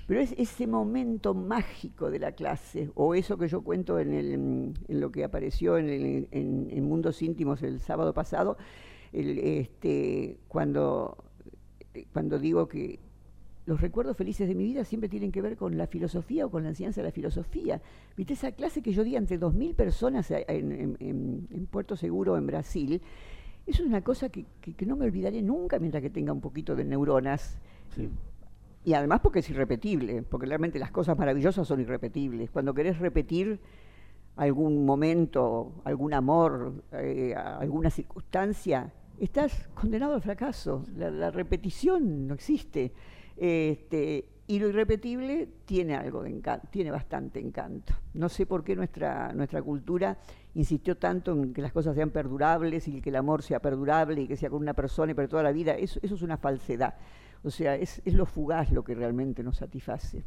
Pero 0.07 0.19
es 0.19 0.33
ese 0.38 0.67
momento 0.67 1.33
mágico 1.33 2.12
de 2.12 2.19
la 2.19 2.33
clase, 2.33 2.91
o 2.95 3.15
eso 3.15 3.38
que 3.38 3.48
yo 3.48 3.62
cuento 3.62 4.00
en, 4.00 4.13
en 4.13 5.00
lo 5.00 5.12
que 5.12 5.24
apareció 5.24 5.77
en, 5.77 5.89
el, 5.89 6.27
en, 6.31 6.83
Mundos 6.83 7.22
Íntimos 7.22 7.63
el 7.63 7.79
sábado 7.79 8.13
pasado, 8.13 8.57
este, 9.13 10.39
cuando, 10.50 11.24
cuando 12.12 12.38
digo 12.38 12.67
que 12.67 13.00
los 13.65 13.79
recuerdos 13.79 14.17
felices 14.17 14.48
de 14.48 14.55
mi 14.55 14.65
vida 14.65 14.84
siempre 14.84 15.10
tienen 15.10 15.32
que 15.32 15.41
ver 15.41 15.55
con 15.55 15.77
la 15.77 15.88
filosofía 15.88 16.46
o 16.46 16.50
con 16.50 16.63
la 16.63 16.70
enseñanza 16.70 17.01
de 17.01 17.08
la 17.08 17.12
filosofía. 17.12 17.82
¿Viste 18.17 18.34
esa 18.34 18.51
clase 18.51 18.82
que 18.82 18.91
yo 18.91 19.03
di 19.03 19.15
ante 19.15 19.39
2.000 19.39 19.74
personas 19.74 20.27
en, 20.32 21.67
Puerto 21.72 21.96
Seguro, 21.96 22.38
en 22.38 22.46
Brasil? 22.46 23.01
Eso 23.66 23.83
es 23.83 23.88
una 23.88 24.01
cosa 24.01 24.27
que, 24.29 24.46
no 24.85 24.98
me 24.98 25.05
olvidaré 25.05 25.42
nunca 25.42 25.79
mientras 25.79 26.01
que 26.01 26.09
tenga 26.09 26.33
un 26.33 26.42
poquito 26.42 26.75
de 26.75 26.83
neuronas. 26.83 27.57
Y 28.83 28.94
además 28.94 29.22
porque 29.22 29.40
es 29.40 29.50
irrepetible, 29.50 30.24
porque 30.24 30.46
realmente 30.46 30.77
las 30.77 30.92
cosas 30.92 31.18
maravillosas 31.18 31.66
son 31.66 31.79
irrepetibles. 31.79 32.51
Cuando 32.51 32.74
querés 32.74 33.00
repetir 33.00 33.61
algún 34.35 34.85
momento, 34.85 35.72
algún 35.85 36.14
amor, 36.14 36.83
eh, 36.92 37.33
alguna 37.33 37.90
circunstancia, 37.90 38.92
estás 39.20 39.70
condenado 39.74 40.16
al 40.16 40.22
fracaso. 40.22 40.83
la 40.98 41.31
repetición 41.31 42.27
no 42.27 42.33
existe. 42.33 42.92
Este, 43.37 44.25
y 44.46 44.59
lo 44.59 44.67
irrepetible 44.67 45.48
tiene 45.65 45.96
algo 45.96 46.24
de 46.24 46.29
encanto, 46.29 46.67
tiene 46.69 46.91
bastante 46.91 47.39
encanto. 47.39 47.93
No 48.13 48.29
sé 48.29 48.46
por 48.46 48.63
qué 48.63 48.75
nuestra, 48.75 49.31
nuestra 49.33 49.61
cultura 49.61 50.17
insistió 50.53 50.98
tanto 50.98 51.31
en 51.31 51.53
que 51.53 51.61
las 51.61 51.72
cosas 51.72 51.96
sean 51.96 52.09
perdurables 52.09 52.87
y 52.87 53.01
que 53.01 53.09
el 53.09 53.15
amor 53.15 53.41
sea 53.41 53.59
perdurable 53.59 54.22
y 54.22 54.27
que 54.27 54.35
sea 54.35 54.50
con 54.50 54.61
una 54.61 54.74
persona 54.74 55.13
y 55.13 55.15
para 55.15 55.27
toda 55.27 55.43
la 55.43 55.51
vida. 55.51 55.74
Eso, 55.75 56.00
eso 56.03 56.15
es 56.15 56.22
una 56.22 56.37
falsedad. 56.37 56.96
O 57.43 57.50
sea, 57.50 57.75
es, 57.75 58.01
es 58.05 58.13
lo 58.13 58.25
fugaz 58.25 58.72
lo 58.72 58.83
que 58.83 58.96
realmente 58.96 59.43
nos 59.43 59.57
satisface. 59.57 60.24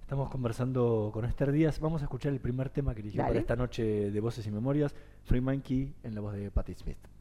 Estamos 0.00 0.28
conversando 0.30 1.10
con 1.12 1.24
Esther 1.24 1.50
Díaz. 1.50 1.80
Vamos 1.80 2.02
a 2.02 2.04
escuchar 2.04 2.32
el 2.32 2.40
primer 2.40 2.70
tema 2.70 2.94
que 2.94 3.00
eligió 3.00 3.22
para 3.22 3.38
esta 3.38 3.56
noche 3.56 4.10
de 4.10 4.20
Voces 4.20 4.46
y 4.46 4.52
Memorias, 4.52 4.94
Free 5.24 5.40
Monkey 5.40 5.94
en 6.04 6.14
la 6.14 6.20
voz 6.20 6.34
de 6.34 6.50
Patti 6.50 6.74
Smith. 6.74 7.15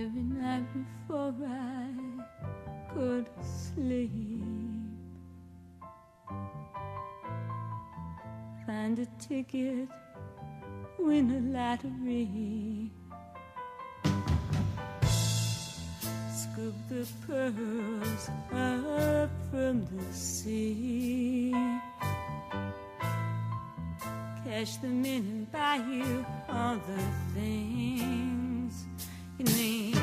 Every 0.00 0.22
night 0.22 0.64
before 0.72 1.34
I 1.44 1.88
could 2.94 3.26
sleep. 3.42 4.44
Find 8.64 8.98
a 9.00 9.06
ticket, 9.18 9.88
win 11.00 11.26
a 11.32 11.40
lottery. 11.56 12.92
Scoop 16.32 16.74
the 16.88 17.06
pearls 17.26 18.30
up 18.52 19.30
from 19.50 19.84
the 19.86 20.04
sea. 20.12 21.52
Cash 24.44 24.76
them 24.76 25.04
in 25.04 25.22
and 25.32 25.52
buy 25.52 25.76
you 25.76 26.24
all 26.48 26.76
the 26.76 27.02
things 27.34 28.37
you 29.38 29.97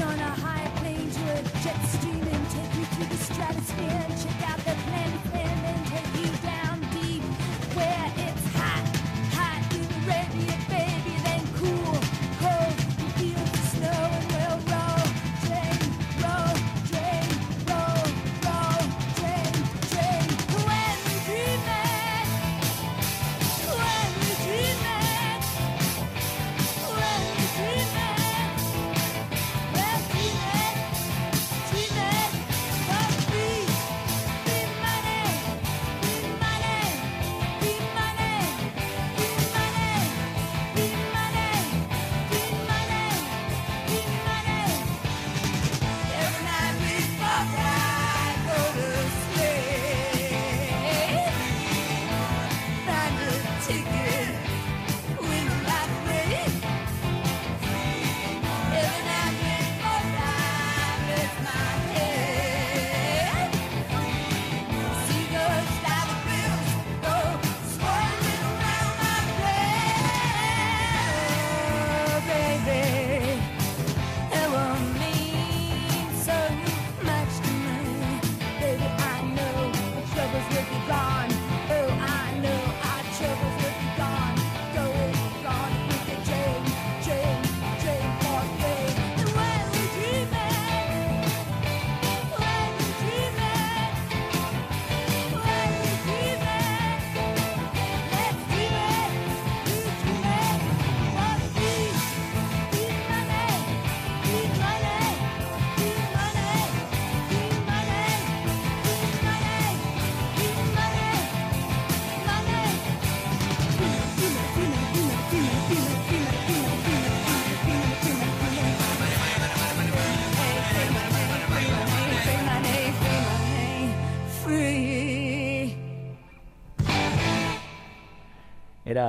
On 0.00 0.16
a 0.16 0.30
high 0.30 0.70
plane 0.76 1.10
to 1.10 1.22
a 1.32 1.42
jet 1.62 1.80
stream 1.86 2.22
and 2.22 2.50
take 2.50 2.72
you 2.78 2.84
through 2.84 3.06
the 3.06 3.16
stratosphere. 3.16 4.04
And 4.06 4.22
check 4.22 4.48
out 4.48 4.58
the 4.58 4.87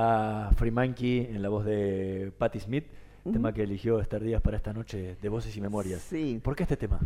Era 0.00 0.50
Free 0.56 0.70
Monkey 0.70 1.26
en 1.30 1.42
la 1.42 1.50
voz 1.50 1.66
de 1.66 2.32
Patti 2.38 2.58
Smith, 2.58 2.84
tema 3.30 3.52
que 3.52 3.64
eligió 3.64 4.00
Esther 4.00 4.22
Díaz 4.24 4.40
para 4.40 4.56
esta 4.56 4.72
noche 4.72 5.16
de 5.20 5.28
Voces 5.28 5.54
y 5.54 5.60
Memorias. 5.60 6.00
Sí. 6.00 6.40
¿Por 6.42 6.56
qué 6.56 6.62
este 6.62 6.78
tema? 6.78 6.98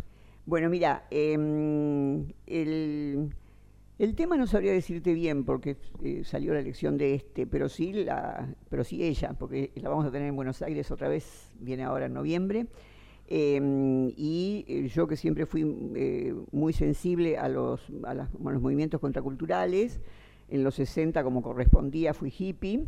Bueno, 0.45 0.69
mira, 0.69 1.03
em, 1.11 2.25
el, 2.47 3.33
el 3.99 4.15
tema 4.15 4.37
no 4.37 4.47
sabría 4.47 4.71
decirte 4.71 5.13
bien 5.13 5.43
porque 5.43 5.75
eh, 6.05 6.21
salió 6.23 6.53
la 6.53 6.61
elección 6.61 6.97
de 6.97 7.15
este, 7.15 7.45
pero 7.45 7.67
sí, 7.67 7.91
la, 7.91 8.47
pero 8.69 8.85
sí 8.85 9.03
ella, 9.03 9.33
porque 9.37 9.71
la 9.75 9.89
vamos 9.89 10.05
a 10.05 10.11
tener 10.11 10.29
en 10.29 10.35
Buenos 10.37 10.61
Aires 10.61 10.89
otra 10.89 11.09
vez, 11.09 11.49
viene 11.59 11.83
ahora 11.83 12.05
en 12.05 12.13
noviembre. 12.13 12.67
Em, 13.27 14.07
y 14.15 14.63
eh, 14.69 14.87
yo 14.87 15.05
que 15.07 15.17
siempre 15.17 15.45
fui 15.45 15.63
eh, 15.95 16.33
muy 16.53 16.71
sensible 16.71 17.37
a 17.37 17.49
los, 17.49 17.81
a, 18.05 18.13
las- 18.13 18.29
a 18.33 18.51
los 18.51 18.61
movimientos 18.61 19.01
contraculturales, 19.01 19.99
en 20.49 20.63
los 20.63 20.75
60 20.75 21.23
como 21.23 21.41
correspondía 21.41 22.13
fui 22.13 22.33
hippie, 22.37 22.85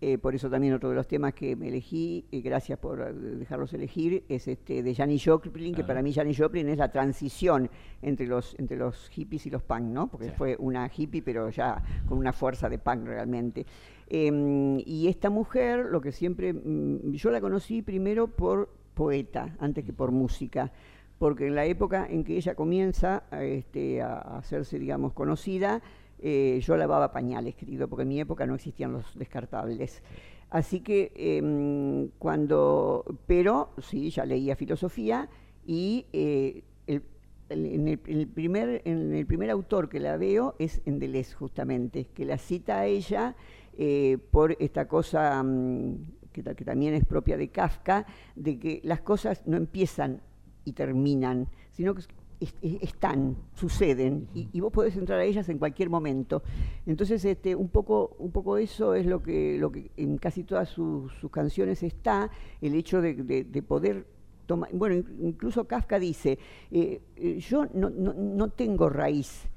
eh, 0.00 0.16
por 0.16 0.32
eso 0.34 0.48
también 0.48 0.74
otro 0.74 0.90
de 0.90 0.94
los 0.94 1.08
temas 1.08 1.34
que 1.34 1.56
me 1.56 1.68
elegí, 1.68 2.24
y 2.30 2.40
gracias 2.40 2.78
por 2.78 3.00
eh, 3.00 3.12
dejarlos 3.12 3.72
elegir, 3.74 4.22
es 4.28 4.46
este 4.46 4.82
de 4.84 4.94
Janis 4.94 5.24
Joplin, 5.24 5.74
que 5.74 5.82
Ah. 5.82 5.86
para 5.88 6.02
mí 6.02 6.12
Janis 6.12 6.38
Joplin 6.38 6.68
es 6.68 6.78
la 6.78 6.92
transición 6.92 7.68
entre 8.00 8.26
los, 8.28 8.54
entre 8.60 8.76
los 8.76 9.08
hippies 9.08 9.46
y 9.46 9.50
los 9.50 9.62
punk, 9.64 9.82
¿no? 9.82 10.06
Porque 10.08 10.26
Sí. 10.26 10.32
fue 10.36 10.56
una 10.60 10.88
hippie, 10.94 11.20
pero 11.22 11.50
ya 11.50 11.82
con 12.08 12.18
una 12.18 12.32
fuerza 12.32 12.68
de 12.68 12.78
punk 12.78 13.06
realmente. 13.06 13.66
Em, 14.08 14.78
y 14.86 15.08
esta 15.08 15.30
mujer, 15.30 15.86
lo 15.90 16.00
que 16.00 16.12
siempre, 16.12 16.52
mm, 16.52 17.12
yo 17.12 17.30
la 17.30 17.40
conocí 17.40 17.82
primero 17.82 18.28
por 18.28 18.70
poeta, 18.94 19.56
antes 19.58 19.84
que 19.84 19.92
por 19.92 20.12
música, 20.12 20.70
porque 21.18 21.48
en 21.48 21.56
la 21.56 21.64
época 21.66 22.06
en 22.08 22.22
que 22.22 22.36
ella 22.36 22.54
comienza 22.54 23.24
este, 23.32 24.00
a 24.00 24.18
hacerse, 24.38 24.78
digamos, 24.78 25.12
conocida, 25.12 25.82
eh, 26.20 26.60
yo 26.62 26.76
lavaba 26.76 27.12
pañales, 27.12 27.54
querido, 27.54 27.88
porque 27.88 28.02
en 28.02 28.08
mi 28.08 28.20
época 28.20 28.46
no 28.46 28.54
existían 28.54 28.92
los 28.92 29.18
descartables. 29.18 30.02
Así 30.50 30.80
que 30.80 31.12
em, 31.14 32.08
cuando, 32.18 33.04
pero 33.26 33.70
sí, 33.78 34.10
ya 34.10 34.24
leía 34.24 34.56
filosofía 34.56 35.28
y 35.66 36.06
eh, 36.12 36.62
el, 36.86 37.02
en, 37.50 37.88
el, 37.88 38.28
primer, 38.28 38.82
en 38.84 39.14
el 39.14 39.26
primer 39.26 39.50
autor 39.50 39.88
que 39.88 40.00
la 40.00 40.16
veo 40.16 40.54
es 40.58 40.80
en 40.86 40.98
justamente, 41.34 42.06
que 42.14 42.24
la 42.24 42.38
cita 42.38 42.80
a 42.80 42.86
ella 42.86 43.36
eh, 43.76 44.18
por 44.30 44.56
esta 44.58 44.88
cosa 44.88 45.42
mm, 45.42 45.96
que, 46.32 46.42
ta- 46.42 46.54
que 46.54 46.64
también 46.64 46.94
es 46.94 47.04
propia 47.04 47.36
de 47.36 47.48
Kafka, 47.48 48.06
de 48.34 48.58
que 48.58 48.80
las 48.84 49.00
cosas 49.00 49.46
no 49.46 49.56
empiezan 49.56 50.20
y 50.64 50.72
terminan, 50.72 51.48
sino 51.72 51.94
que 51.94 52.02
están, 52.40 53.36
suceden, 53.54 54.28
y, 54.34 54.48
y 54.52 54.60
vos 54.60 54.72
podés 54.72 54.96
entrar 54.96 55.18
a 55.18 55.24
ellas 55.24 55.48
en 55.48 55.58
cualquier 55.58 55.90
momento. 55.90 56.42
Entonces, 56.86 57.24
este, 57.24 57.54
un 57.56 57.68
poco, 57.68 58.16
un 58.18 58.30
poco 58.30 58.56
eso 58.58 58.94
es 58.94 59.06
lo 59.06 59.22
que, 59.22 59.56
lo 59.58 59.72
que 59.72 59.90
en 59.96 60.18
casi 60.18 60.44
todas 60.44 60.68
sus, 60.68 61.12
sus 61.14 61.30
canciones 61.30 61.82
está, 61.82 62.30
el 62.60 62.74
hecho 62.74 63.00
de, 63.00 63.14
de- 63.14 63.44
de 63.44 63.62
poder 63.62 64.06
tomar, 64.46 64.70
bueno, 64.72 64.94
in- 64.96 65.16
incluso 65.20 65.66
Kafka 65.66 65.98
dice, 65.98 66.38
eh, 66.70 67.00
eh, 67.16 67.38
yo 67.38 67.66
no, 67.74 67.90
no- 67.90 68.14
no 68.14 68.48
tengo 68.50 68.88
raíz, 68.88 69.48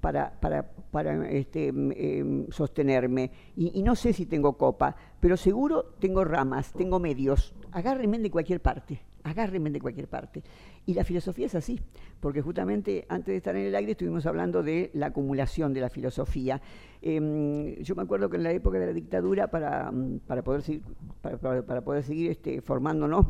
para, 0.00 0.38
para, 0.38 0.70
para 0.90 1.30
este, 1.30 1.72
mm, 1.72 1.92
em, 1.96 2.46
sostenerme. 2.50 3.30
Y, 3.56 3.78
y 3.78 3.82
no 3.82 3.94
sé 3.94 4.12
si 4.12 4.26
tengo 4.26 4.52
copa, 4.58 4.94
pero 5.18 5.34
seguro 5.34 5.94
tengo 5.98 6.24
ramas, 6.24 6.74
tengo 6.74 6.98
medios. 7.00 7.54
Agárrenme 7.72 8.18
de 8.18 8.30
cualquier 8.30 8.60
parte, 8.60 9.00
agárrenme 9.22 9.70
de 9.70 9.80
cualquier 9.80 10.06
parte. 10.08 10.42
Y 10.86 10.92
la 10.92 11.02
filosofía 11.04 11.46
es 11.46 11.54
así, 11.54 11.80
porque 12.20 12.42
justamente 12.42 13.06
antes 13.08 13.28
de 13.32 13.36
estar 13.38 13.56
en 13.56 13.64
el 13.66 13.74
aire 13.74 13.92
estuvimos 13.92 14.26
hablando 14.26 14.62
de 14.62 14.90
la 14.92 15.06
acumulación 15.06 15.72
de 15.72 15.80
la 15.80 15.88
filosofía. 15.88 16.60
Em, 17.00 17.74
yo 17.76 17.94
me 17.94 18.02
acuerdo 18.02 18.28
que 18.28 18.36
en 18.36 18.42
la 18.42 18.52
época 18.52 18.78
de 18.78 18.86
la 18.86 18.92
dictadura, 18.92 19.46
para, 19.50 19.90
mm, 19.90 20.20
para 20.26 20.42
poder 20.42 20.60
seguir, 20.60 20.82
para, 21.22 21.80
poder 21.82 22.02
seguir 22.02 22.30
este, 22.30 22.60
formándonos, 22.60 23.26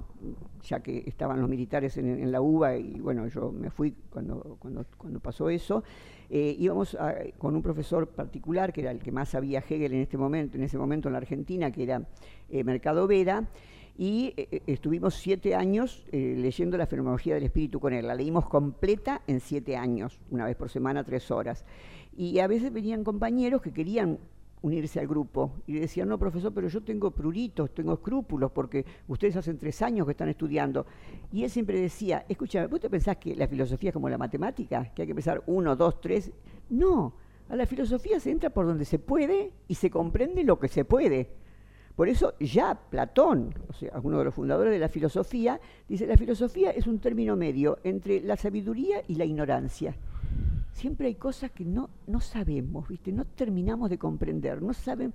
ya 0.65 0.81
que 0.81 1.05
estaban 1.07 1.41
los 1.41 1.49
militares 1.49 1.97
en, 1.97 2.09
en 2.09 2.33
la 2.33 2.41
UBA 2.41 2.77
y 2.79 2.99
bueno, 3.01 3.29
yo 3.29 3.53
me 3.53 3.71
fui 3.71 3.95
cuando, 4.11 4.57
cuando, 4.59 4.85
cuando 4.99 5.21
pasó 5.21 5.49
eso, 5.49 5.85
eh, 6.31 6.57
íbamos 6.59 6.97
a- 6.97 7.15
con 7.39 7.55
un 7.55 7.63
profesor 7.63 8.09
particular, 8.09 8.73
que 8.73 8.81
era 8.81 8.91
el 8.91 8.99
que 8.99 9.13
más 9.13 9.29
sabía 9.29 9.61
Hegel 9.61 9.93
en 9.93 10.01
este 10.01 10.17
momento, 10.19 10.57
en 10.57 10.65
ese 10.65 10.77
momento 10.77 11.09
en 11.09 11.13
la 11.13 11.19
Argentina, 11.19 11.71
que 11.71 11.85
era 11.85 12.03
eh, 12.49 12.65
Mercado 12.65 13.07
Vera, 13.07 13.49
y 13.97 14.35
eh, 14.37 14.49
eh, 14.51 14.63
estuvimos 14.67 15.15
siete 15.15 15.55
años 15.55 16.05
eh, 16.11 16.35
leyendo 16.37 16.77
la 16.77 16.87
fenomenología 16.87 17.35
del 17.35 17.45
espíritu 17.45 17.79
con 17.79 17.93
él. 17.93 18.07
La 18.07 18.15
leímos 18.15 18.47
completa 18.49 19.23
en 19.27 19.41
siete 19.41 19.77
años, 19.77 20.21
una 20.31 20.47
vez 20.47 20.57
por 20.57 20.69
semana, 20.69 21.05
tres 21.05 21.31
horas. 21.31 21.65
Y 22.17 22.39
a 22.41 22.47
veces 22.47 22.73
venían 22.73 23.05
compañeros 23.05 23.63
que 23.63 23.73
querían 23.73 24.19
unirse 24.63 24.99
al 24.99 25.07
grupo 25.07 25.53
y 25.67 25.75
decían, 25.75 26.09
no, 26.09 26.19
profesor, 26.19 26.53
pero 26.55 26.69
yo 26.69 26.83
tengo 26.83 27.11
pruritos, 27.11 27.75
tengo 27.75 27.93
escrúpulos, 27.93 28.51
porque 28.51 28.85
ustedes 29.09 29.37
hacen 29.37 29.59
tres 29.59 29.83
años 29.83 30.07
que 30.07 30.13
están 30.13 30.29
estudiando. 30.29 30.87
Y 31.31 31.45
él 31.45 31.51
siempre 31.51 31.81
decía, 31.81 32.25
escúchame, 32.29 32.67
¿vos 32.67 32.81
te 32.81 32.89
pensás 32.89 33.19
que 33.19 33.37
la 33.37 33.47
filosofía 33.47 33.91
es 33.91 33.95
como 33.95 34.09
la 34.09 34.17
matemática? 34.17 34.91
Que 34.95 35.03
hay 35.03 35.07
que 35.07 35.13
empezar 35.13 35.43
uno, 35.47 35.77
dos, 35.77 36.01
tres. 36.01 36.33
No, 36.71 37.15
a 37.49 37.57
la 37.57 37.67
filosofía 37.67 38.19
se 38.19 38.31
entra 38.31 38.51
por 38.51 38.67
donde 38.67 38.87
se 38.87 38.99
puede 38.99 39.53
y 39.69 39.75
se 39.75 39.91
comprende 39.91 40.43
lo 40.45 40.59
que 40.59 40.69
se 40.69 40.85
puede. 40.85 41.44
Por 41.95 42.09
eso 42.09 42.35
ya 42.41 42.75
Platón, 42.75 43.55
o 43.69 43.73
sea, 43.73 44.01
uno 44.03 44.19
de 44.19 44.25
los 44.25 44.35
fundadores 44.35 44.73
de 44.73 44.81
la 44.81 44.89
filosofía, 44.89 45.61
dice, 45.89 46.07
la 46.07 46.17
filosofía 46.17 46.71
es 46.73 46.87
un 46.89 46.99
término 46.99 47.37
medio 47.37 47.79
entre 47.85 48.21
la 48.21 48.37
sabiduría 48.37 49.03
y 49.07 49.15
la 49.15 49.25
ignorancia. 49.25 49.95
Siempre 50.73 51.07
hay 51.07 51.15
cosas 51.15 51.53
que 51.53 51.65
no, 51.65 51.91
no 52.09 52.21
sabemos, 52.21 52.89
¿viste? 52.89 53.13
No 53.13 53.25
terminamos 53.25 53.91
de 53.91 53.99
comprender, 53.99 54.61
no 54.61 54.73
saben. 54.73 55.15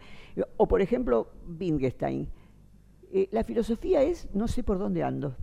O 0.56 0.68
por 0.68 0.82
ejemplo, 0.82 1.28
Wittgenstein. 1.60 2.30
eh, 3.12 3.28
la 3.32 3.44
filosofía 3.44 4.02
es 4.02 4.30
no 4.34 4.48
sé 4.48 4.64
por 4.64 4.80
dónde 4.80 5.04
ando. 5.04 5.36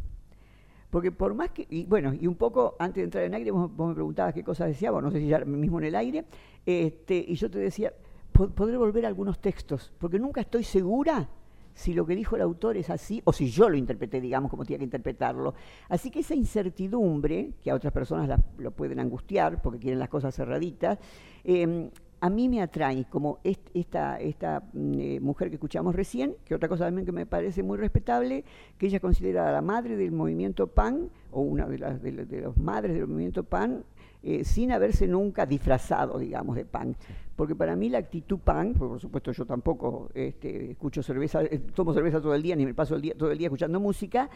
Porque 0.88 1.12
por 1.12 1.34
más 1.34 1.50
que, 1.50 1.66
y 1.68 1.84
bueno, 1.84 2.14
y 2.14 2.26
un 2.26 2.36
poco 2.36 2.76
antes 2.78 3.02
de 3.02 3.04
entrar 3.04 3.24
en 3.24 3.34
aire, 3.34 3.50
vos, 3.50 3.70
vos 3.76 3.88
me 3.88 3.94
preguntabas 3.94 4.32
qué 4.32 4.42
cosas 4.42 4.68
decíamos, 4.68 5.02
no 5.02 5.10
sé 5.10 5.18
si 5.18 5.26
ya 5.26 5.40
mismo 5.44 5.78
en 5.80 5.84
el 5.84 5.94
aire, 5.96 6.24
este, 6.64 7.22
y 7.28 7.34
yo 7.34 7.50
te 7.50 7.58
decía, 7.58 7.92
podré 8.36 8.76
volver 8.76 9.04
a 9.04 9.08
algunos 9.08 9.38
textos, 9.40 9.92
porque 9.98 10.18
nunca 10.18 10.40
estoy 10.40 10.64
segura 10.64 11.28
si 11.74 11.92
lo 11.92 12.06
que 12.06 12.16
dijo 12.16 12.36
el 12.36 12.42
autor 12.42 12.76
es 12.78 12.88
así, 12.88 13.20
o 13.24 13.32
si 13.34 13.50
yo 13.50 13.68
lo 13.68 13.76
interpreté, 13.76 14.18
digamos, 14.20 14.50
como 14.50 14.64
tenía 14.64 14.78
que 14.78 14.84
interpretarlo. 14.84 15.52
Así 15.90 16.10
que 16.10 16.20
esa 16.20 16.34
incertidumbre, 16.34 17.52
que 17.62 17.70
a 17.70 17.74
otras 17.74 17.92
personas 17.92 18.28
la- 18.28 18.40
lo 18.58 18.70
pueden 18.70 18.98
angustiar, 18.98 19.60
porque 19.60 19.78
quieren 19.78 19.98
las 19.98 20.08
cosas 20.08 20.34
cerraditas, 20.34 20.98
eh, 21.44 21.90
a 22.20 22.30
mí 22.30 22.48
me 22.48 22.62
atrae 22.62 23.04
como 23.10 23.40
est- 23.44 23.68
esta, 23.74 24.18
esta 24.18 24.62
mm, 24.72 24.94
eh, 24.98 25.20
mujer 25.20 25.50
que 25.50 25.56
escuchamos 25.56 25.94
recién, 25.94 26.34
que 26.46 26.54
otra 26.54 26.66
cosa 26.68 26.86
también 26.86 27.04
que 27.04 27.12
me 27.12 27.26
parece 27.26 27.62
muy 27.62 27.76
respetable, 27.76 28.42
que 28.78 28.86
ella 28.86 28.96
es 28.96 29.02
considerada 29.02 29.52
la 29.52 29.60
madre 29.60 29.96
del 29.96 30.12
movimiento 30.12 30.66
PAN, 30.68 31.10
o 31.30 31.42
una 31.42 31.66
de 31.66 31.78
las 31.78 32.00
de, 32.02 32.12
de 32.24 32.40
las 32.40 32.56
madres 32.56 32.94
del 32.94 33.06
movimiento 33.06 33.44
PAN, 33.44 33.84
eh, 34.26 34.42
sin 34.42 34.72
haberse 34.72 35.06
nunca 35.06 35.46
disfrazado, 35.46 36.18
digamos, 36.18 36.56
de 36.56 36.64
PAN. 36.64 36.96
Porque 37.36 37.54
para 37.54 37.76
mí 37.76 37.88
la 37.88 37.98
actitud 37.98 38.40
PAN, 38.40 38.74
porque 38.74 38.90
por 38.90 39.00
supuesto 39.00 39.30
yo 39.30 39.46
tampoco 39.46 40.10
este, 40.14 40.72
escucho 40.72 41.00
cerveza, 41.00 41.44
eh, 41.44 41.60
tomo 41.72 41.94
cerveza 41.94 42.20
todo 42.20 42.34
el 42.34 42.42
día, 42.42 42.56
ni 42.56 42.66
me 42.66 42.74
paso 42.74 42.96
el 42.96 43.02
día, 43.02 43.14
todo 43.16 43.30
el 43.30 43.38
día 43.38 43.46
escuchando 43.46 43.78
música, 43.78 44.28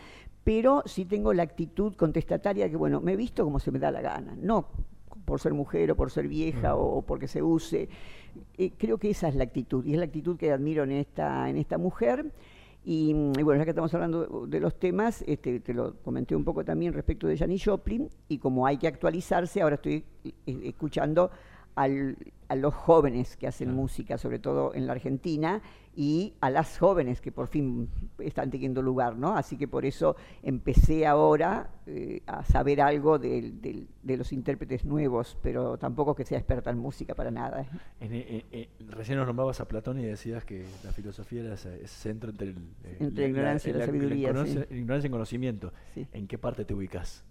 pero 0.45 0.85
sí 0.87 1.07
tengo 1.07 1.33
la 1.33 1.43
actitud 1.43 1.97
contestataria 1.97 2.71
que, 2.71 2.77
bueno, 2.77 3.01
me 3.01 3.15
he 3.15 3.17
visto 3.17 3.43
como 3.43 3.59
se 3.59 3.73
me 3.73 3.81
da 3.81 3.91
la 3.91 4.01
gana, 4.01 4.37
no 4.41 4.67
por 5.25 5.41
ser 5.41 5.55
mujer 5.55 5.91
o 5.91 5.97
por 5.97 6.11
ser 6.11 6.29
vieja 6.29 6.77
o, 6.77 6.99
o 6.99 7.03
porque 7.03 7.27
se 7.27 7.43
use. 7.43 7.89
Eh, 8.57 8.73
creo 8.79 8.99
que 8.99 9.11
esa 9.11 9.27
es 9.27 9.35
la 9.35 9.43
actitud, 9.43 9.85
y 9.85 9.95
es 9.95 9.99
la 9.99 10.05
actitud 10.05 10.37
que 10.37 10.53
admiro 10.53 10.85
en 10.85 10.93
esta, 10.93 11.51
en 11.51 11.57
esta 11.57 11.79
mujer. 11.79 12.31
Y, 12.85 13.13
mm, 13.15 13.33
y 13.39 13.43
bueno, 13.43 13.61
ya 13.61 13.65
que 13.65 13.71
estamos 13.71 13.93
hablando 13.95 14.47
de, 14.47 14.57
de 14.57 14.61
los 14.61 14.79
temas, 14.79 15.23
este, 15.27 15.61
te 15.61 15.75
lo 15.75 15.97
comenté 16.03 16.35
un 16.35 16.45
poco 16.45 16.65
también 16.65 16.93
respecto 16.93 17.27
de 17.27 17.37
Janis 17.37 17.65
Joplin, 17.65 18.09
y 18.29 18.39
como 18.39 18.67
hay 18.67 18.79
que 18.79 18.89
actualizarse, 18.89 19.61
ahora 19.61 19.77
estoy 19.77 20.05
eh, 20.25 20.33
escuchando 20.65 21.31
al- 21.75 22.17
a 22.49 22.57
los 22.57 22.75
jóvenes 22.75 23.37
que 23.37 23.47
hacen 23.47 23.73
música, 23.73 24.19
sobre 24.19 24.41
todo 24.41 24.75
en 24.75 24.87
la 24.87 24.93
Argentina, 24.93 25.63
y 25.95 26.35
a 26.41 26.51
las 26.51 26.79
jóvenes 26.79 27.21
que 27.21 27.31
por 27.31 27.47
fin 27.47 27.89
están 28.19 28.51
teniendo 28.51 28.83
lugar, 28.83 29.17
¿no? 29.17 29.37
Así 29.37 29.57
que 29.57 29.69
por 29.69 29.85
eso 29.85 30.17
empecé 30.43 31.07
ahora 31.07 31.71
eh, 31.87 32.23
a 32.27 32.45
saber 32.45 32.81
algo 32.81 33.19
del- 33.19 33.61
del- 33.61 33.89
de 34.03 34.17
los 34.17 34.33
intérpretes 34.33 34.85
nuevos, 34.85 35.37
pero 35.43 35.77
tampoco 35.79 36.15
que 36.15 36.25
sea 36.25 36.39
experta 36.39 36.71
en 36.71 36.79
música 36.79 37.15
para 37.15 37.31
nada. 37.31 37.63
¿eh? 37.63 37.67
En- 38.01 38.13
eh, 38.15 38.47
eh, 38.53 38.69
recién 38.89 39.19
nos 39.19 39.27
nombrabas 39.27 39.61
a 39.61 39.67
Platón 39.69 39.99
y 39.99 40.05
decías 40.05 40.45
que 40.45 40.65
la 40.85 40.93
filosofía 40.93 41.43
era 41.43 41.55
ese, 41.55 41.87
centro 41.87 42.31
entre, 42.31 42.49
el, 42.49 42.57
eh, 42.85 42.97
Entre 43.01 43.25
la 43.25 43.29
ignorancia 43.31 43.71
y 43.71 43.73
la 43.75 43.87
sabiduría, 43.87 44.33
conoce- 44.33 44.67
sí. 44.69 44.75
ignorancia 44.75 45.09
y 45.09 45.11
conocimiento. 45.11 45.73
Sí. 45.95 46.07
¿En 46.13 46.27
qué 46.29 46.39
parte 46.39 46.65
te 46.65 46.75
ubicas? 46.75 47.25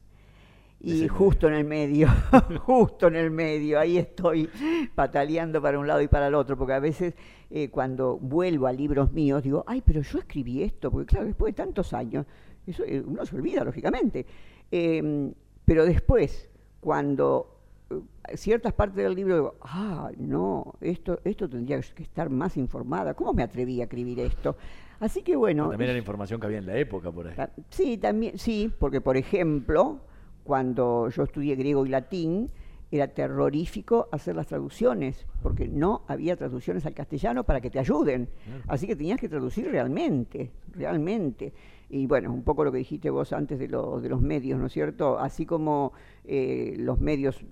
Y 0.81 1.07
justo 1.09 1.47
en 1.47 1.55
el 1.55 1.65
medio, 1.65 2.07
justo 2.61 3.07
en 3.07 3.15
el 3.15 3.31
medio, 3.31 3.79
ahí 3.79 3.97
estoy 3.97 4.49
pataleando 4.95 5.61
para 5.61 5.77
un 5.77 5.85
lado 5.85 6.01
y 6.01 6.07
para 6.07 6.27
el 6.27 6.35
otro, 6.35 6.57
porque 6.57 6.73
a 6.73 6.79
veces 6.79 7.15
eh, 7.49 7.69
cuando 7.69 8.17
vuelvo 8.17 8.65
a 8.67 8.71
libros 8.71 9.11
míos 9.11 9.43
digo, 9.43 9.63
ay, 9.67 9.81
pero 9.85 10.01
yo 10.01 10.19
escribí 10.19 10.63
esto, 10.63 10.89
porque 10.89 11.07
claro, 11.07 11.25
después 11.25 11.53
de 11.53 11.63
tantos 11.63 11.93
años, 11.93 12.25
eso 12.65 12.83
eh, 12.85 13.03
uno 13.05 13.25
se 13.25 13.35
olvida, 13.35 13.63
lógicamente. 13.63 14.25
Em, 14.71 15.33
pero 15.65 15.85
después, 15.85 16.49
cuando 16.79 17.59
eh, 17.89 18.37
ciertas 18.37 18.71
partes 18.73 19.03
del 19.03 19.15
libro 19.15 19.35
digo, 19.35 19.55
ah, 19.61 20.11
no, 20.17 20.75
esto, 20.79 21.19
esto 21.25 21.49
tendría 21.49 21.81
que 21.81 22.03
estar 22.03 22.29
más 22.29 22.55
informada. 22.55 23.15
¿Cómo 23.15 23.33
me 23.33 23.43
atreví 23.43 23.81
a 23.81 23.83
escribir 23.83 24.19
esto? 24.21 24.55
Así 24.99 25.23
que 25.23 25.35
bueno. 25.35 25.63
Pero 25.63 25.71
también 25.71 25.89
era 25.89 25.93
la 25.93 25.99
información 25.99 26.39
que 26.39 26.45
había 26.45 26.59
en 26.59 26.65
la 26.67 26.77
época 26.77 27.11
por 27.11 27.27
ahí. 27.27 27.35
Sí, 27.69 27.97
también, 27.97 28.37
sí, 28.37 28.71
porque 28.79 29.01
por 29.01 29.17
ejemplo, 29.17 29.99
cuando 30.43 31.09
yo 31.09 31.23
estudié 31.23 31.55
griego 31.55 31.85
y 31.85 31.89
latín, 31.89 32.49
era 32.91 33.07
terrorífico 33.07 34.09
hacer 34.11 34.35
las 34.35 34.47
traducciones, 34.47 35.27
porque 35.43 35.67
no 35.67 36.01
había 36.07 36.35
traducciones 36.35 36.85
al 36.87 36.93
castellano 36.95 37.43
para 37.43 37.61
que 37.61 37.69
te 37.69 37.77
ayuden. 37.79 38.29
Así 38.67 38.87
que 38.87 38.95
tenías 38.95 39.19
que 39.19 39.29
traducir 39.29 39.69
realmente, 39.69 40.51
realmente. 40.73 41.53
Y 41.89 42.07
bueno, 42.07 42.33
un 42.33 42.43
poco 42.43 42.63
lo 42.63 42.71
que 42.71 42.79
dijiste 42.79 43.09
vos 43.11 43.31
antes 43.31 43.59
de, 43.59 43.67
lo- 43.67 44.01
de 44.01 44.09
los 44.09 44.21
medios, 44.21 44.59
¿no 44.59 44.65
es 44.67 44.73
cierto? 44.73 45.19
Así 45.19 45.45
como 45.45 45.93
eh, 46.25 46.75
los 46.79 46.99
medios 46.99 47.43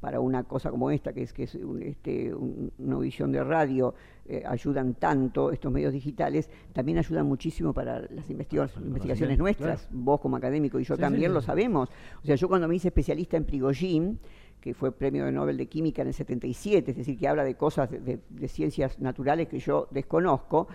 para 0.00 0.20
una 0.20 0.44
cosa 0.44 0.70
como 0.70 0.90
esta, 0.90 1.12
que 1.12 1.22
es, 1.22 1.32
que 1.32 1.42
es 1.44 1.54
un- 1.56 1.82
este, 1.82 2.34
un- 2.34 2.72
una 2.78 2.94
audición 2.96 3.32
de 3.32 3.42
radio, 3.44 3.94
eh, 4.28 4.42
ayudan 4.46 4.94
tanto, 4.94 5.50
estos 5.52 5.72
medios 5.72 5.92
digitales, 5.92 6.50
también 6.72 6.98
ayudan 6.98 7.26
muchísimo 7.26 7.72
para 7.72 8.00
las 8.00 8.28
investiga- 8.30 8.68
investigaciones 8.84 9.36
conocimiento, 9.38 9.42
nuestras, 9.42 9.88
vos 9.92 10.20
como 10.20 10.36
académico 10.36 10.78
y 10.80 10.84
yo 10.84 10.96
Sí, 10.96 11.00
también 11.00 11.30
sí, 11.30 11.34
lo 11.34 11.40
sabemos. 11.40 11.88
O 12.22 12.26
sea, 12.26 12.36
yo 12.36 12.48
cuando 12.48 12.68
me 12.68 12.74
hice 12.76 12.88
especialista 12.88 13.36
en 13.36 13.44
Prigogine, 13.44 14.16
que 14.60 14.74
fue 14.74 14.90
premio 14.92 15.24
de 15.26 15.32
Nobel 15.32 15.56
de 15.56 15.66
Química 15.66 16.02
en 16.02 16.08
el 16.08 16.14
77, 16.14 16.90
es 16.90 16.96
decir, 16.96 17.16
que 17.18 17.28
habla 17.28 17.44
de 17.44 17.54
cosas 17.54 17.90
de, 17.90 18.00
de- 18.00 18.20
de 18.28 18.48
ciencias 18.48 18.98
naturales 18.98 19.48
que 19.48 19.58
yo 19.60 19.86
desconozco, 19.90 20.66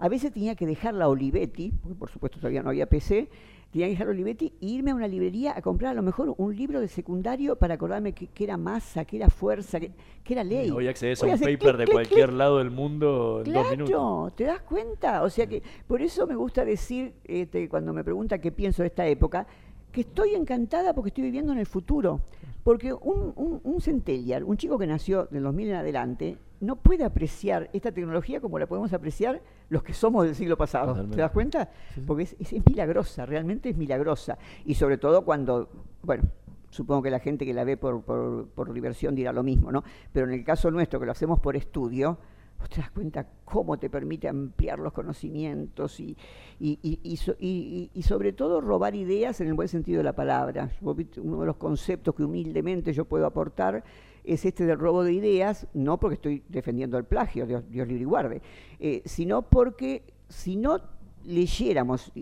a 0.00 0.08
veces 0.08 0.32
tenía 0.32 0.54
que 0.54 0.66
dejar 0.66 0.94
la 0.94 1.08
Olivetti, 1.08 1.72
porque 1.72 1.94
por 1.98 2.08
supuesto 2.10 2.38
todavía 2.38 2.62
no 2.62 2.68
había 2.68 2.86
PC, 2.86 3.28
tenía 3.70 3.86
que 3.86 3.92
dejar 3.92 4.08
Olivetti 4.08 4.52
e 4.60 4.66
irme 4.66 4.90
a 4.90 4.94
una 4.94 5.06
librería 5.06 5.56
a 5.56 5.62
comprar 5.62 5.92
a 5.92 5.94
lo 5.94 6.02
mejor 6.02 6.34
un 6.36 6.56
libro 6.56 6.80
de 6.80 6.88
secundario 6.88 7.56
para 7.56 7.74
acordarme 7.74 8.12
que, 8.12 8.28
que 8.28 8.44
era 8.44 8.56
masa, 8.56 9.04
que 9.04 9.16
era 9.16 9.28
fuerza, 9.28 9.78
que, 9.78 9.92
que 10.24 10.32
era 10.32 10.42
ley. 10.42 10.70
Hoy 10.70 10.88
accedes 10.88 11.22
a 11.22 11.26
un 11.26 11.32
paper 11.32 11.58
clic, 11.58 11.76
de 11.76 11.84
clic, 11.84 11.92
cualquier 11.92 12.26
clic. 12.28 12.38
lado 12.38 12.58
del 12.58 12.70
mundo 12.70 13.42
en 13.44 13.52
dos 13.52 13.70
minutos. 13.70 13.90
Claro, 13.90 14.32
¿te 14.34 14.44
das 14.44 14.60
cuenta? 14.60 15.22
O 15.22 15.30
sea 15.30 15.46
que 15.46 15.62
por 15.86 16.00
eso 16.00 16.26
me 16.26 16.34
gusta 16.34 16.64
decir, 16.64 17.14
este, 17.24 17.68
cuando 17.68 17.92
me 17.92 18.04
pregunta 18.04 18.38
qué 18.38 18.52
pienso 18.52 18.82
de 18.82 18.88
esta 18.88 19.06
época, 19.06 19.46
que 19.92 20.02
estoy 20.02 20.34
encantada 20.34 20.94
porque 20.94 21.08
estoy 21.08 21.24
viviendo 21.24 21.52
en 21.52 21.58
el 21.58 21.66
futuro. 21.66 22.20
Porque 22.68 22.92
un, 22.92 23.32
un, 23.34 23.60
un 23.64 24.56
chico 24.58 24.76
que 24.76 24.86
nació 24.86 25.24
del 25.30 25.42
2000 25.44 25.68
en 25.70 25.74
adelante, 25.76 26.36
no 26.60 26.76
puede 26.76 27.02
apreciar 27.02 27.70
esta 27.72 27.92
tecnología 27.92 28.42
como 28.42 28.58
la 28.58 28.66
podemos 28.66 28.92
apreciar 28.92 29.40
los 29.70 29.82
que 29.82 29.94
somos 29.94 30.26
del 30.26 30.34
siglo 30.34 30.58
pasado. 30.58 30.88
Totalmente. 30.88 31.16
¿Te 31.16 31.22
das 31.22 31.30
cuenta? 31.30 31.70
Porque 32.06 32.24
es, 32.24 32.36
es- 32.38 32.52
es 32.52 32.66
milagrosa, 32.66 33.24
realmente 33.24 33.70
es 33.70 33.76
milagrosa. 33.78 34.36
Y 34.66 34.74
sobre 34.74 34.98
todo 34.98 35.24
cuando, 35.24 35.70
bueno, 36.02 36.24
supongo 36.68 37.00
que 37.00 37.10
la 37.10 37.20
gente 37.20 37.46
que 37.46 37.54
la 37.54 37.64
ve 37.64 37.78
por, 37.78 38.02
por, 38.02 38.48
por 38.48 38.70
diversión 38.74 39.14
dirá 39.14 39.32
lo 39.32 39.42
mismo, 39.42 39.72
¿no? 39.72 39.82
Pero 40.12 40.26
en 40.26 40.34
el 40.34 40.44
caso 40.44 40.70
nuestro, 40.70 41.00
que 41.00 41.06
lo 41.06 41.12
hacemos 41.12 41.40
por 41.40 41.56
estudio, 41.56 42.18
vos 42.58 42.68
te 42.68 42.80
das 42.80 42.90
cuenta 42.90 43.26
cómo 43.44 43.78
te 43.78 43.88
permite 43.88 44.28
ampliar 44.28 44.78
los 44.80 44.92
conocimientos 44.92 46.00
y, 46.00 46.16
y, 46.58 46.78
y- 46.82 47.00
y 47.02 47.16
so- 47.16 47.36
y- 47.38 47.90
y- 47.94 47.98
y 47.98 48.02
sobre 48.02 48.32
todo 48.32 48.60
robar 48.60 48.94
ideas 48.94 49.40
en 49.40 49.46
el 49.48 49.54
buen 49.54 49.68
sentido 49.68 49.98
de 49.98 50.04
la 50.04 50.14
palabra. 50.14 50.70
Uno 50.80 51.40
de 51.40 51.46
los 51.46 51.56
conceptos 51.56 52.14
que 52.14 52.24
humildemente 52.24 52.92
yo 52.92 53.04
puedo 53.04 53.26
aportar 53.26 53.84
es 54.24 54.44
este 54.44 54.66
del 54.66 54.78
robo 54.78 55.04
de 55.04 55.12
ideas, 55.12 55.66
no 55.72 55.98
porque 55.98 56.14
estoy 56.16 56.42
defendiendo 56.48 56.98
el 56.98 57.04
plagio, 57.04 57.46
Dios, 57.46 57.64
Dios 57.70 57.86
libre 57.88 58.02
y 58.02 58.06
guarde, 58.06 58.42
eh, 58.80 59.02
sino 59.04 59.42
porque 59.42 60.02
si 60.28 60.56
no 60.56 60.80
leyéramos, 61.24 62.12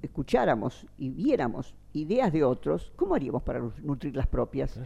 escucháramos 0.00 0.86
y 0.98 1.10
viéramos 1.10 1.74
ideas 1.92 2.32
de 2.32 2.42
otros, 2.44 2.92
¿cómo 2.96 3.14
haríamos 3.14 3.42
para 3.42 3.60
nu- 3.60 3.72
nutrir 3.82 4.16
las 4.16 4.26
propias? 4.26 4.80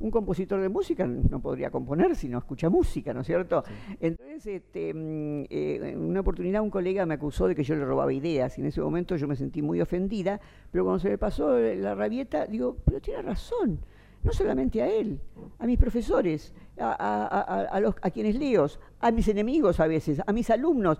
Un 0.00 0.10
compositor 0.12 0.60
de 0.60 0.68
música 0.68 1.06
no 1.06 1.40
podría 1.40 1.70
componer 1.70 2.14
si 2.14 2.28
no 2.28 2.38
escucha 2.38 2.68
música, 2.70 3.12
¿no 3.12 3.22
es 3.22 3.26
cierto? 3.26 3.64
Entonces, 4.00 4.46
este, 4.46 4.94
mm, 4.94 5.44
eh, 5.50 5.90
en 5.92 5.98
una 6.00 6.20
oportunidad 6.20 6.62
un 6.62 6.70
colega 6.70 7.04
me 7.04 7.14
acusó 7.14 7.48
de 7.48 7.54
que 7.56 7.64
yo 7.64 7.74
le 7.74 7.84
robaba 7.84 8.12
ideas 8.12 8.56
y 8.58 8.60
en 8.60 8.68
ese 8.68 8.80
momento 8.80 9.16
yo 9.16 9.26
me 9.26 9.34
sentí 9.34 9.60
muy 9.60 9.80
ofendida, 9.80 10.40
pero 10.70 10.84
cuando 10.84 11.00
se 11.00 11.08
me 11.10 11.18
pasó 11.18 11.58
la 11.58 11.94
rabieta, 11.96 12.46
digo, 12.46 12.76
pero 12.84 13.00
tiene 13.00 13.22
razón, 13.22 13.80
no 14.22 14.32
solamente 14.32 14.82
a 14.82 14.88
él, 14.88 15.18
a 15.58 15.66
mis 15.66 15.78
profesores, 15.78 16.54
a, 16.78 16.90
a- 16.92 17.26
a- 17.26 17.62
a 17.64 17.80
los, 17.80 17.96
a 18.00 18.10
quienes 18.10 18.36
leo, 18.36 18.66
a 19.00 19.10
mis 19.10 19.26
enemigos 19.26 19.80
a 19.80 19.88
veces, 19.88 20.20
a 20.24 20.32
mis 20.32 20.48
alumnos. 20.50 20.98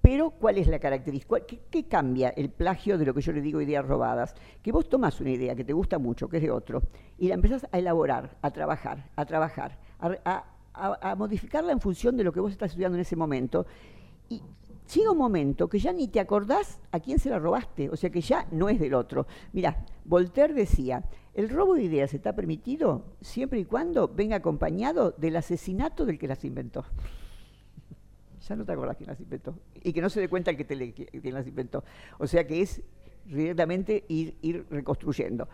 Pero, 0.00 0.30
¿cuál 0.30 0.58
es 0.58 0.66
la 0.68 0.78
característica? 0.78 1.28
¿Cuál- 1.28 1.46
¿Qué, 1.46 1.84
cambia 1.88 2.30
el 2.30 2.50
plagio 2.50 2.96
de 2.98 3.04
lo 3.06 3.12
que 3.14 3.20
yo 3.20 3.32
le 3.32 3.40
digo 3.40 3.60
ideas 3.60 3.84
robadas? 3.86 4.34
Que 4.62 4.72
vos 4.72 4.88
tomás 4.88 5.20
una 5.20 5.30
idea 5.30 5.54
que 5.54 5.64
te 5.64 5.72
gusta 5.72 5.98
mucho, 5.98 6.28
que 6.28 6.36
es 6.38 6.42
de 6.42 6.50
otro, 6.50 6.82
y 7.18 7.28
la 7.28 7.34
empezás 7.34 7.66
a 7.72 7.78
elaborar, 7.78 8.36
a 8.42 8.50
trabajar, 8.50 9.10
a 9.16 9.24
trabajar, 9.26 9.78
a- 10.00 10.44
a 10.74 11.14
modificarla 11.16 11.72
en 11.72 11.80
función 11.80 12.16
de 12.16 12.22
lo 12.24 12.32
que 12.32 12.40
vos 12.40 12.52
estás 12.52 12.70
estudiando 12.70 12.96
en 12.96 13.02
ese 13.02 13.16
momento. 13.16 13.66
Y 14.28 14.40
llega 14.94 15.10
un 15.10 15.18
momento 15.18 15.68
que 15.68 15.78
ya 15.80 15.92
ni 15.92 16.06
te 16.08 16.20
acordás 16.20 16.80
a 16.92 17.00
quién 17.00 17.18
se 17.18 17.30
la 17.30 17.38
robaste, 17.40 17.90
o 17.90 17.96
sea 17.96 18.10
que 18.10 18.20
ya 18.20 18.46
no 18.52 18.68
es 18.68 18.78
del 18.78 18.94
otro. 18.94 19.26
Mirá, 19.52 19.84
Voltaire 20.04 20.54
decía, 20.54 21.02
el 21.34 21.48
robo 21.48 21.74
de 21.74 21.82
ideas 21.82 22.14
está 22.14 22.32
permitido 22.34 23.02
siempre 23.20 23.58
y 23.58 23.64
cuando 23.64 24.06
venga 24.08 24.36
acompañado 24.36 25.10
del 25.18 25.36
asesinato 25.36 26.06
del 26.06 26.18
que 26.18 26.28
las 26.28 26.44
inventó. 26.44 26.84
Ya 28.48 28.56
no 28.56 28.64
te 28.64 28.72
acordás 28.72 28.96
quién 28.96 29.08
las 29.08 29.20
inventó. 29.20 29.54
Y 29.82 29.92
que 29.92 30.00
no 30.00 30.08
se 30.08 30.20
dé 30.20 30.28
cuenta 30.28 30.50
el 30.50 30.56
que 30.56 30.64
te 30.64 30.74
le- 30.74 30.92
quién 30.92 31.34
las 31.34 31.46
inventó. 31.46 31.84
O 32.18 32.26
sea 32.26 32.46
que 32.46 32.62
es 32.62 32.80
directamente 33.26 34.04
ir, 34.08 34.34
ir 34.42 34.64
reconstruyendo. 34.70 35.48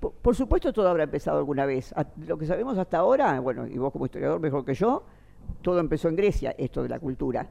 Por, 0.00 0.12
por 0.12 0.36
supuesto, 0.36 0.72
todo 0.72 0.88
habrá 0.88 1.04
empezado 1.04 1.38
alguna 1.38 1.66
vez. 1.66 1.92
A- 1.94 2.06
lo 2.26 2.38
que 2.38 2.46
sabemos 2.46 2.78
hasta 2.78 2.98
ahora, 2.98 3.40
bueno, 3.40 3.66
y 3.66 3.78
vos 3.78 3.92
como 3.92 4.04
historiador 4.06 4.38
mejor 4.40 4.64
que 4.64 4.74
yo, 4.74 5.02
todo 5.62 5.80
empezó 5.80 6.08
en 6.08 6.16
Grecia, 6.16 6.54
esto 6.56 6.82
de 6.82 6.88
la 6.88 7.00
cultura. 7.00 7.48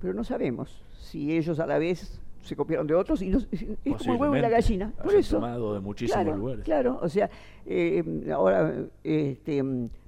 Pero 0.00 0.14
no 0.14 0.24
sabemos 0.24 0.82
si 0.98 1.36
ellos 1.36 1.60
a 1.60 1.66
la 1.66 1.78
vez 1.78 2.20
se 2.42 2.56
copiaron 2.56 2.86
de 2.86 2.94
otros 2.94 3.20
y 3.22 3.28
no- 3.28 3.38
es 3.52 3.66
como 3.98 4.14
el 4.14 4.20
huevo 4.20 4.36
y 4.36 4.40
la 4.40 4.48
gallina. 4.48 4.92
Por 5.02 5.14
eso. 5.14 5.36
tomado 5.36 5.74
de 5.74 5.80
muchísimos 5.80 6.22
claro, 6.24 6.36
lugares. 6.38 6.64
Claro, 6.64 6.98
o 7.02 7.08
sea, 7.08 7.30
eh, 7.66 8.02
ahora 8.34 8.74
este, 9.04 9.62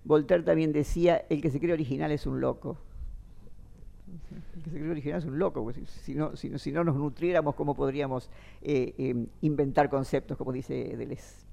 Voltaire 0.04 0.42
también 0.42 0.72
decía, 0.72 1.24
el 1.28 1.40
que 1.42 1.50
se 1.50 1.60
cree 1.60 1.74
original 1.74 2.10
es 2.10 2.26
un 2.26 2.40
loco. 2.40 2.78
El 4.74 4.90
original 4.90 5.18
es 5.18 5.24
un 5.24 5.38
loco, 5.38 5.62
porque 5.62 5.80
si, 6.04 6.14
no, 6.14 6.37
si, 6.37 6.48
no- 6.48 6.59
si 6.59 6.72
no 6.72 6.85
nos 6.85 6.96
nutriéramos, 6.96 7.54
¿cómo 7.54 7.74
podríamos 7.74 8.30
eh, 8.62 8.94
eh, 8.98 9.14
inventar 9.42 9.88
conceptos, 9.90 10.37
como 10.37 10.52
dice 10.52 10.74
Deleuze? 10.96 11.46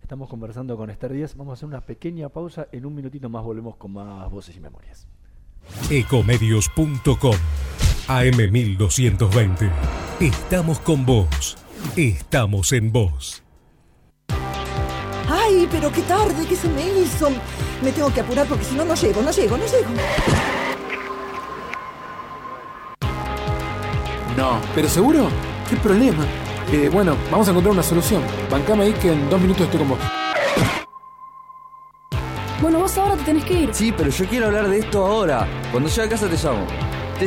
Estamos 0.00 0.28
conversando 0.28 0.76
con 0.76 0.90
Esther 0.90 1.12
Díaz. 1.12 1.36
Vamos 1.36 1.52
a 1.52 1.54
hacer 1.54 1.66
una 1.68 1.80
pequeña 1.80 2.28
pausa. 2.28 2.68
En 2.72 2.84
un 2.84 2.94
minutito 2.94 3.28
más 3.30 3.42
volvemos 3.44 3.76
con 3.76 3.92
más 3.92 4.30
voces 4.30 4.56
y 4.56 4.60
memorias. 4.60 5.06
Ecomedios.com 5.90 7.34
AM1220. 8.08 9.70
Estamos 10.20 10.80
con 10.80 11.06
vos. 11.06 11.56
Estamos 11.96 12.72
en 12.72 12.92
vos. 12.92 13.42
Ay, 15.28 15.66
pero 15.70 15.90
qué 15.92 16.02
tarde 16.02 16.46
que 16.46 16.56
se 16.56 16.68
me 16.68 16.86
hizo. 17.00 17.30
Me 17.82 17.92
tengo 17.92 18.12
que 18.12 18.20
apurar 18.20 18.46
porque 18.46 18.64
si 18.64 18.74
no, 18.74 18.84
no 18.84 18.94
llego, 18.94 19.22
no 19.22 19.30
llego, 19.30 19.56
no 19.56 19.64
llego. 19.64 19.88
No. 24.42 24.58
¿Pero 24.74 24.88
seguro? 24.88 25.28
¿Qué 25.70 25.76
problema? 25.76 26.24
Eh, 26.72 26.88
bueno, 26.92 27.14
vamos 27.30 27.46
a 27.46 27.50
encontrar 27.52 27.72
una 27.74 27.82
solución. 27.84 28.22
Bancame 28.50 28.82
ahí 28.84 28.92
que 28.94 29.12
en 29.12 29.30
dos 29.30 29.40
minutos 29.40 29.62
estoy 29.66 29.78
con 29.78 29.90
vos. 29.90 29.98
Bueno, 32.60 32.80
vos 32.80 32.98
ahora 32.98 33.14
te 33.14 33.22
tenés 33.22 33.44
que 33.44 33.54
ir. 33.54 33.70
Sí, 33.72 33.94
pero 33.96 34.10
yo 34.10 34.24
quiero 34.26 34.46
hablar 34.46 34.66
de 34.68 34.80
esto 34.80 35.06
ahora. 35.06 35.46
Cuando 35.70 35.88
llegue 35.88 36.02
a 36.02 36.08
casa 36.08 36.26
te 36.28 36.36
llamo. 36.36 36.66
Te- 37.20 37.26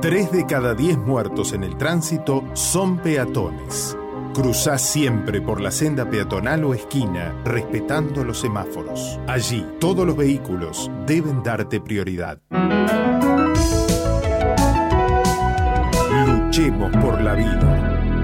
Tres 0.00 0.32
de 0.32 0.46
cada 0.46 0.74
diez 0.74 0.98
muertos 0.98 1.52
en 1.52 1.62
el 1.62 1.76
tránsito 1.76 2.42
son 2.54 2.98
peatones. 2.98 3.96
Cruzá 4.34 4.78
siempre 4.78 5.40
por 5.40 5.60
la 5.60 5.70
senda 5.70 6.10
peatonal 6.10 6.64
o 6.64 6.74
esquina, 6.74 7.36
respetando 7.44 8.24
los 8.24 8.40
semáforos. 8.40 9.20
Allí, 9.28 9.64
todos 9.78 10.04
los 10.04 10.16
vehículos 10.16 10.90
deben 11.06 11.42
darte 11.44 11.80
prioridad. 11.80 12.40
Por 16.52 17.22
la 17.22 17.32
vida. 17.32 18.20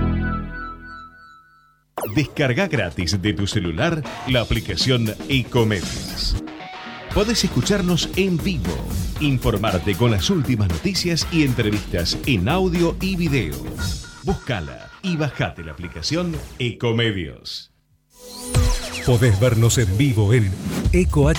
Descarga 2.15 2.69
gratis 2.69 3.23
de 3.23 3.33
tu 3.33 3.47
celular 3.47 4.03
la 4.27 4.43
aplicación 4.43 5.07
Ecomedios. 5.31 6.37
Podés 7.15 7.45
escucharnos 7.45 8.11
en 8.17 8.37
vivo, 8.37 8.77
informarte 9.21 9.95
con 9.95 10.11
las 10.11 10.29
últimas 10.29 10.69
noticias 10.69 11.27
y 11.33 11.45
entrevistas 11.45 12.19
en 12.27 12.51
audio 12.51 12.97
y 13.01 13.17
video. 13.17 13.57
Búscala 14.25 14.91
y 15.03 15.17
bajate 15.17 15.65
la 15.65 15.73
aplicación 15.73 16.37
Ecomedios. 16.59 17.73
Podés 19.07 19.41
vernos 19.41 19.79
en 19.79 19.97
vivo 19.97 20.35
en 20.35 20.53
ecohd.com.ar. 20.93 21.39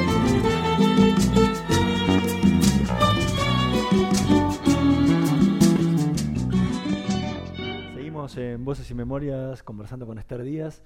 En 8.37 8.63
Voces 8.63 8.89
y 8.89 8.93
Memorias 8.93 9.61
conversando 9.63 10.05
con 10.05 10.17
Esther 10.17 10.43
Díaz. 10.43 10.81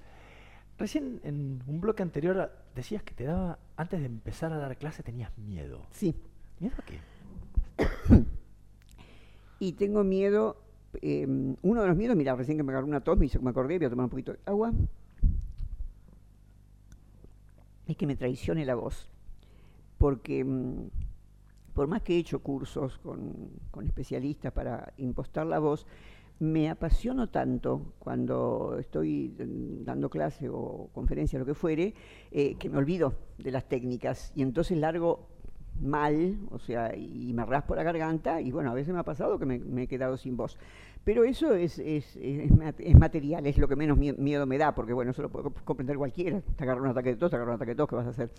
Recién 0.77 1.19
en 1.23 1.61
un 1.67 1.79
bloque 1.79 2.01
anterior 2.01 2.51
decías 2.73 3.03
que 3.03 3.13
te 3.13 3.25
daba, 3.25 3.59
antes 3.75 3.99
de 3.99 4.07
empezar 4.07 4.51
a 4.51 4.57
dar 4.57 4.77
clase 4.77 5.03
tenías 5.03 5.37
miedo. 5.37 5.85
Sí. 5.91 6.15
¿Miedo 6.59 6.75
a 6.77 6.81
qué? 6.83 6.99
Y 9.59 9.73
tengo 9.73 10.03
miedo, 10.03 10.57
eh, 11.01 11.25
uno 11.61 11.81
de 11.81 11.87
los 11.87 11.95
miedos, 11.95 12.15
mira, 12.17 12.35
recién 12.35 12.57
que 12.57 12.63
me 12.63 12.71
agarró 12.71 12.87
una 12.87 13.01
tos, 13.01 13.17
me 13.17 13.25
hizo 13.25 13.39
que 13.39 13.45
me 13.45 13.51
acordé, 13.51 13.77
voy 13.77 13.85
a 13.85 13.89
tomar 13.89 14.03
un 14.05 14.09
poquito 14.09 14.33
de 14.33 14.39
agua, 14.45 14.73
es 17.87 17.95
que 17.95 18.05
me 18.05 18.15
traicione 18.15 18.65
la 18.65 18.75
voz. 18.75 19.09
Porque 19.97 20.43
mm, 20.43 20.89
por 21.73 21.87
más 21.87 22.01
que 22.01 22.15
he 22.15 22.17
hecho 22.17 22.39
cursos 22.39 22.97
con, 22.97 23.49
con 23.71 23.85
especialistas 23.85 24.51
para 24.51 24.93
impostar 24.97 25.45
la 25.45 25.59
voz, 25.59 25.85
me 26.39 26.69
apasiono 26.69 27.29
tanto 27.29 27.93
cuando 27.99 28.77
estoy 28.79 29.29
mm, 29.37 29.83
dando 29.85 30.09
clase 30.09 30.49
o 30.49 30.89
conferencia, 30.93 31.39
lo 31.39 31.45
que 31.45 31.53
fuere, 31.53 31.93
eh, 32.31 32.55
que 32.59 32.69
me 32.69 32.77
olvido 32.77 33.13
de 33.37 33.51
las 33.51 33.67
técnicas 33.67 34.31
y 34.35 34.41
entonces 34.41 34.77
largo 34.77 35.27
mal, 35.81 36.37
o 36.51 36.59
sea, 36.59 36.95
y 36.95 37.33
me 37.33 37.45
raspo 37.45 37.75
la 37.75 37.83
garganta 37.83 38.39
y 38.41 38.51
bueno, 38.51 38.71
a 38.71 38.73
veces 38.73 38.93
me 38.93 38.99
ha 38.99 39.03
pasado 39.03 39.37
que 39.37 39.45
me, 39.45 39.83
he 39.83 39.87
quedado 39.87 40.15
sin 40.17 40.37
voz. 40.37 40.57
Pero 41.03 41.23
eso 41.23 41.53
es, 41.53 41.77
es, 41.79 42.15
es, 42.15 42.51
mat- 42.51 42.79
es 42.79 42.97
material, 42.97 43.45
es 43.45 43.57
lo 43.57 43.67
que 43.67 43.75
menos 43.75 43.97
mie- 43.97 44.17
miedo 44.17 44.45
me 44.47 44.57
da, 44.57 44.73
porque 44.73 44.93
bueno, 44.93 45.11
eso 45.11 45.21
lo 45.21 45.29
puede 45.29 45.45
comp- 45.49 45.63
comprender 45.63 45.97
cualquiera. 45.97 46.41
Te 46.55 46.63
agarra 46.63 46.81
un 46.81 46.87
ataque 46.87 47.09
de 47.09 47.15
tos, 47.17 47.29
te 47.29 47.35
agarra 47.35 47.51
un 47.51 47.55
ataque 47.57 47.71
de 47.71 47.75
tos, 47.75 47.89
¿qué 47.89 47.95
vas 47.95 48.07
a 48.07 48.09
hacer? 48.09 48.31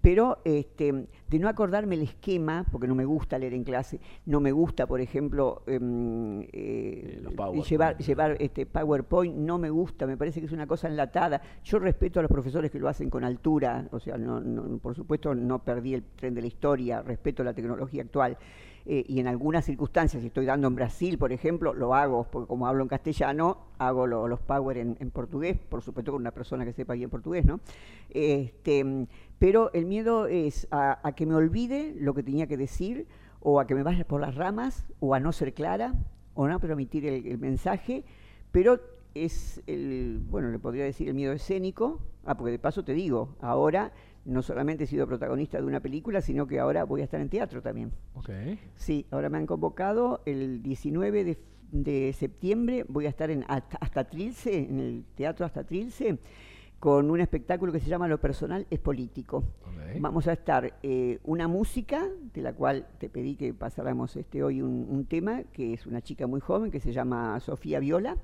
Pero 0.00 0.38
este, 0.44 1.06
de 1.28 1.38
no 1.40 1.48
acordarme 1.48 1.96
el 1.96 2.02
esquema, 2.02 2.64
porque 2.70 2.86
no 2.86 2.94
me 2.94 3.04
gusta 3.04 3.36
leer 3.38 3.52
en 3.54 3.64
clase, 3.64 3.98
no 4.26 4.38
me 4.40 4.52
gusta, 4.52 4.86
por 4.86 5.00
ejemplo, 5.00 5.62
em, 5.66 6.42
eh, 6.52 7.20
llevar, 7.68 7.96
llevar 7.98 8.36
este 8.38 8.64
PowerPoint, 8.64 9.34
no 9.34 9.58
me 9.58 9.70
gusta, 9.70 10.06
me 10.06 10.16
parece 10.16 10.38
que 10.40 10.46
es 10.46 10.52
una 10.52 10.66
cosa 10.68 10.86
enlatada. 10.88 11.42
Yo 11.64 11.78
respeto 11.80 12.20
a 12.20 12.22
los 12.22 12.30
profesores 12.30 12.70
que 12.70 12.78
lo 12.78 12.88
hacen 12.88 13.10
con 13.10 13.24
altura, 13.24 13.88
o 13.90 13.98
sea, 13.98 14.16
no, 14.16 14.40
no- 14.40 14.78
por 14.78 14.94
supuesto 14.94 15.34
no 15.34 15.64
perdí 15.64 15.94
el 15.94 16.04
tren 16.04 16.32
de 16.34 16.42
la 16.42 16.46
historia, 16.46 17.02
respeto 17.02 17.42
la 17.42 17.52
tecnología 17.52 18.02
actual. 18.02 18.38
Eh, 18.90 19.04
y 19.06 19.20
en 19.20 19.26
algunas 19.26 19.66
circunstancias, 19.66 20.22
si 20.22 20.28
estoy 20.28 20.46
dando 20.46 20.66
en 20.66 20.74
Brasil, 20.74 21.18
por 21.18 21.30
ejemplo, 21.30 21.74
lo 21.74 21.94
hago, 21.94 22.24
porque 22.30 22.48
como 22.48 22.66
hablo 22.66 22.82
en 22.84 22.88
castellano, 22.88 23.58
hago 23.76 24.06
lo- 24.06 24.26
los 24.28 24.40
power 24.40 24.78
en, 24.78 24.96
en 24.98 25.10
portugués, 25.10 25.58
por 25.58 25.82
supuesto 25.82 26.10
con 26.12 26.22
una 26.22 26.30
persona 26.30 26.64
que 26.64 26.72
sepa 26.72 26.94
bien 26.94 27.10
portugués, 27.10 27.44
¿no? 27.44 27.60
Este, 28.08 29.06
pero 29.38 29.72
el 29.72 29.86
miedo 29.86 30.26
es 30.26 30.66
a, 30.70 31.06
a 31.06 31.12
que 31.12 31.26
me 31.26 31.34
olvide 31.34 31.94
lo 31.98 32.14
que 32.14 32.22
tenía 32.22 32.46
que 32.46 32.56
decir, 32.56 33.06
o 33.40 33.60
a 33.60 33.66
que 33.66 33.74
me 33.74 33.82
vaya 33.82 34.04
por 34.04 34.20
las 34.20 34.34
ramas, 34.34 34.86
o 35.00 35.14
a 35.14 35.20
no 35.20 35.32
ser 35.32 35.54
clara, 35.54 35.94
o 36.34 36.48
no 36.48 36.60
permitir 36.60 37.06
el, 37.06 37.26
el 37.26 37.38
mensaje, 37.38 38.04
pero 38.50 38.80
es 39.14 39.62
el, 39.66 40.20
bueno, 40.28 40.50
le 40.50 40.58
podría 40.58 40.84
decir 40.84 41.08
el 41.08 41.14
miedo 41.14 41.32
escénico, 41.32 42.00
ah, 42.24 42.36
porque 42.36 42.52
de 42.52 42.58
paso 42.58 42.84
te 42.84 42.94
digo, 42.94 43.36
ahora 43.40 43.92
no 44.24 44.42
solamente 44.42 44.84
he 44.84 44.86
sido 44.86 45.06
protagonista 45.06 45.58
de 45.58 45.66
una 45.66 45.80
película, 45.80 46.20
sino 46.20 46.46
que 46.46 46.58
ahora 46.58 46.84
voy 46.84 47.00
a 47.00 47.04
estar 47.04 47.20
en 47.20 47.28
teatro 47.28 47.62
también. 47.62 47.92
Ok. 48.14 48.30
Sí, 48.76 49.06
ahora 49.10 49.30
me 49.30 49.38
han 49.38 49.46
convocado 49.46 50.20
el 50.26 50.62
19 50.62 51.24
de, 51.24 51.38
de 51.72 52.12
septiembre, 52.12 52.84
voy 52.88 53.06
a 53.06 53.08
estar 53.08 53.30
en 53.30 53.44
hasta, 53.48 53.78
hasta 53.78 54.04
Trilce, 54.04 54.58
en 54.58 54.80
el 54.80 55.04
Teatro 55.14 55.46
Hasta 55.46 55.64
Trilce, 55.64 56.18
con 56.78 57.10
un 57.10 57.20
espectáculo 57.20 57.72
que 57.72 57.80
se 57.80 57.88
llama 57.88 58.06
Lo 58.08 58.20
personal 58.20 58.66
es 58.70 58.78
político. 58.78 59.44
Vamos 60.00 60.28
a 60.28 60.34
estar 60.34 60.74
eh, 60.82 61.18
una 61.24 61.48
música, 61.48 62.06
de 62.34 62.42
la 62.42 62.52
cual 62.52 62.86
te 62.98 63.08
pedí 63.08 63.36
que 63.36 63.54
pasáramos 63.54 64.14
este, 64.16 64.42
hoy 64.42 64.60
un, 64.60 64.86
un 64.88 65.06
tema, 65.06 65.42
que 65.52 65.72
es 65.72 65.86
una 65.86 66.02
chica 66.02 66.26
muy 66.26 66.40
joven 66.40 66.70
que 66.70 66.78
se 66.78 66.92
llama 66.92 67.40
Sofía 67.40 67.80
Viola, 67.80 68.16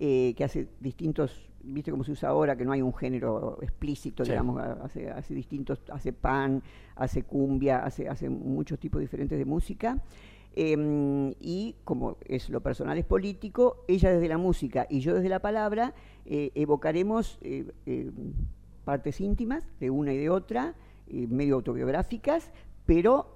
eh, 0.00 0.34
que 0.36 0.44
hace 0.44 0.68
distintos, 0.80 1.48
viste 1.62 1.92
cómo 1.92 2.02
se 2.04 2.12
usa 2.12 2.30
ahora, 2.30 2.56
que 2.56 2.64
no 2.64 2.72
hay 2.72 2.82
un 2.82 2.92
género 2.94 3.58
explícito, 3.62 4.24
Sí. 4.24 4.32
digamos, 4.32 4.60
hace, 4.60 5.08
hace 5.10 5.34
distintos, 5.34 5.80
hace 5.90 6.12
pan, 6.12 6.62
hace 6.96 7.22
cumbia, 7.22 7.84
hace, 7.84 8.08
hace 8.08 8.28
muchos 8.28 8.78
tipos 8.78 9.00
diferentes 9.00 9.38
de 9.38 9.44
música. 9.44 10.02
Em, 10.60 11.34
y 11.40 11.76
como 11.84 12.16
es 12.26 12.50
lo 12.50 12.60
personal 12.60 12.98
es 12.98 13.04
político, 13.04 13.84
ella 13.86 14.10
desde 14.10 14.26
la 14.26 14.38
música 14.38 14.88
y 14.90 14.98
yo 14.98 15.14
desde 15.14 15.28
la 15.28 15.38
palabra 15.38 15.94
eh, 16.26 16.50
evocaremos 16.56 17.38
eh, 17.42 17.70
eh, 17.86 18.10
partes 18.84 19.20
íntimas 19.20 19.62
de 19.78 19.90
una 19.90 20.12
y 20.12 20.16
de 20.16 20.30
otra, 20.30 20.74
eh, 21.06 21.28
medio 21.28 21.54
autobiográficas, 21.54 22.50
pero 22.86 23.28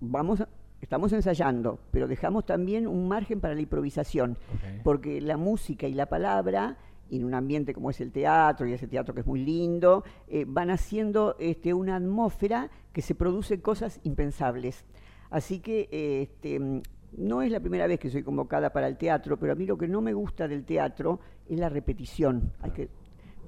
vamos 0.00 0.42
a- 0.42 0.48
estamos 0.80 1.12
ensayando, 1.12 1.80
pero 1.90 2.06
dejamos 2.06 2.46
también 2.46 2.86
un 2.86 3.08
margen 3.08 3.40
para 3.40 3.54
la 3.54 3.60
improvisación, 3.62 4.36
porque 4.84 5.20
la 5.20 5.36
música 5.36 5.88
y 5.88 5.94
la 5.94 6.06
palabra 6.06 6.76
en 7.10 7.24
un 7.24 7.34
ambiente 7.34 7.74
como 7.74 7.90
es 7.90 8.00
el 8.00 8.12
teatro 8.12 8.64
y 8.68 8.74
ese 8.74 8.86
teatro 8.86 9.12
que 9.12 9.22
es 9.22 9.26
muy 9.26 9.40
lindo, 9.44 10.04
eh, 10.28 10.44
van 10.46 10.70
haciendo 10.70 11.34
este, 11.40 11.74
una 11.74 11.96
atmósfera 11.96 12.70
que 12.92 13.02
se 13.02 13.16
produce 13.16 13.60
cosas 13.60 13.98
impensables. 14.04 14.84
Así 15.30 15.60
que 15.60 15.88
este, 15.90 16.60
no 17.16 17.42
es 17.42 17.50
la 17.50 17.60
primera 17.60 17.86
vez 17.86 17.98
que 17.98 18.10
soy 18.10 18.22
convocada 18.22 18.70
para 18.70 18.86
el 18.86 18.96
teatro, 18.96 19.38
pero 19.38 19.52
a 19.52 19.56
mí 19.56 19.66
lo 19.66 19.76
que 19.76 19.88
no 19.88 20.00
me 20.00 20.12
gusta 20.12 20.48
del 20.48 20.64
teatro 20.64 21.20
es 21.48 21.58
la 21.58 21.68
repetición. 21.68 22.52
Hay 22.60 22.70
que, 22.70 22.88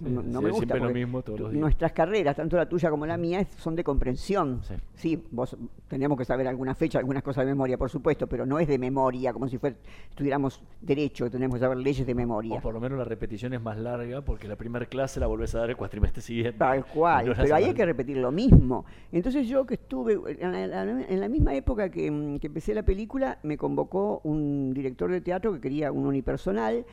no, 0.01 0.23
no 0.23 0.39
sí, 0.41 0.45
me 0.45 0.51
gusta. 0.51 0.77
lo 0.77 0.91
mismo 0.91 1.23
todos 1.23 1.41
los 1.41 1.49
tu- 1.49 1.53
días. 1.53 1.61
Nuestras 1.61 1.93
carreras, 1.93 2.37
tanto 2.37 2.57
la 2.57 2.69
tuya 2.69 2.91
como 2.91 3.07
la 3.07 3.17
mía, 3.17 3.41
es- 3.41 3.49
son 3.57 3.75
de 3.77 3.85
comprensión. 3.85 4.61
Sí. 4.95 5.23
vos 5.31 5.57
tenemos 5.89 6.19
que 6.19 6.25
saber 6.25 6.47
alguna 6.49 6.75
fecha, 6.75 6.99
algunas 6.99 7.23
cosas 7.23 7.45
de 7.45 7.53
memoria, 7.53 7.77
por 7.79 7.91
supuesto, 7.91 8.27
pero 8.27 8.45
no 8.47 8.59
es 8.59 8.67
de 8.69 8.79
memoria, 8.79 9.33
como 9.33 9.49
si 9.49 9.59
fuera, 9.59 9.77
estuviéramos 10.11 10.63
derecho, 10.81 11.31
tenemos 11.31 11.55
que 11.57 11.61
saber 11.61 11.79
leyes 11.79 12.07
de 12.07 12.15
memoria. 12.15 12.55
O 12.57 12.61
por 12.61 12.75
lo 12.75 12.81
menos 12.81 12.99
la 12.99 13.05
repetición 13.05 13.53
es 13.55 13.61
más 13.63 13.79
larga 13.79 14.23
porque 14.23 14.49
la 14.49 14.57
primera 14.57 14.87
clase 14.87 15.21
la 15.21 15.27
volvés 15.27 15.55
a 15.55 15.59
dar 15.61 15.71
el 15.71 15.77
cuatrimestre 15.77 16.23
siguiente. 16.23 16.59
Tal 16.59 16.85
cual, 16.95 17.27
no 17.29 17.35
pero 17.37 17.55
ahí 17.55 17.65
hay 17.65 17.75
que 17.75 17.87
repetir 17.87 18.17
lo 18.17 18.33
mismo. 18.33 18.85
Entonces 19.13 19.47
yo 19.49 19.65
que 19.67 19.75
estuve, 19.75 20.19
en 20.39 20.53
la, 20.71 20.83
en 20.83 21.21
la 21.21 21.29
misma 21.29 21.55
época 21.55 21.91
que, 21.91 22.11
mm, 22.11 22.39
que 22.39 22.47
empecé 22.49 22.75
la 22.75 22.83
película, 22.83 23.39
me 23.43 23.57
convocó 23.57 24.21
un 24.25 24.73
director 24.75 25.11
de 25.11 25.21
teatro 25.21 25.53
que 25.53 25.61
quería 25.61 25.93
un 25.93 26.07
unipersonal, 26.07 26.85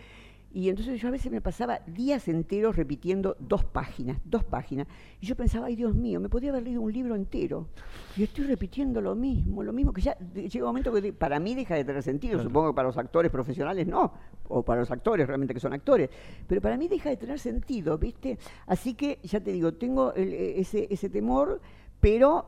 y 0.53 0.69
entonces 0.69 1.01
yo 1.01 1.07
a 1.07 1.11
veces 1.11 1.31
me 1.31 1.41
pasaba 1.41 1.79
días 1.87 2.27
enteros 2.27 2.75
repitiendo 2.75 3.35
dos 3.39 3.63
páginas, 3.65 4.19
dos 4.23 4.43
páginas, 4.43 4.87
y 5.19 5.25
yo 5.25 5.35
pensaba, 5.35 5.65
ay 5.65 5.75
Dios 5.75 5.95
mío, 5.95 6.19
me 6.19 6.29
podría 6.29 6.51
haber 6.51 6.63
leído 6.63 6.81
un 6.81 6.93
libro 6.93 7.15
entero, 7.15 7.67
y 8.15 8.23
estoy 8.23 8.45
repitiendo 8.45 9.01
lo 9.01 9.15
mismo, 9.15 9.63
lo 9.63 9.73
mismo 9.73 9.91
que 9.91 10.01
ya 10.01 10.15
llega 10.35 10.65
un 10.65 10.69
momento 10.69 10.93
que 10.93 11.11
para 11.11 11.39
mí 11.39 11.55
deja 11.55 11.75
de 11.75 11.83
tener 11.83 12.03
sentido, 12.03 12.41
supongo 12.41 12.69
que 12.69 12.75
para 12.75 12.87
los 12.87 12.97
actores 12.97 13.31
profesionales 13.31 13.87
no, 13.87 14.13
o 14.47 14.61
para 14.63 14.81
los 14.81 14.91
actores 14.91 15.25
realmente 15.25 15.53
que 15.53 15.59
son 15.59 15.73
actores, 15.73 16.09
pero 16.47 16.61
para 16.61 16.77
mí 16.77 16.87
deja 16.87 17.09
de 17.09 17.17
tener 17.17 17.39
sentido, 17.39 17.97
¿viste? 17.97 18.37
Así 18.67 18.93
que 18.93 19.19
ya 19.23 19.39
te 19.39 19.51
digo, 19.51 19.73
tengo 19.73 20.13
el- 20.13 20.33
e- 20.33 20.59
ese, 20.59 20.87
ese 20.89 21.09
temor, 21.09 21.59
pero 21.99 22.45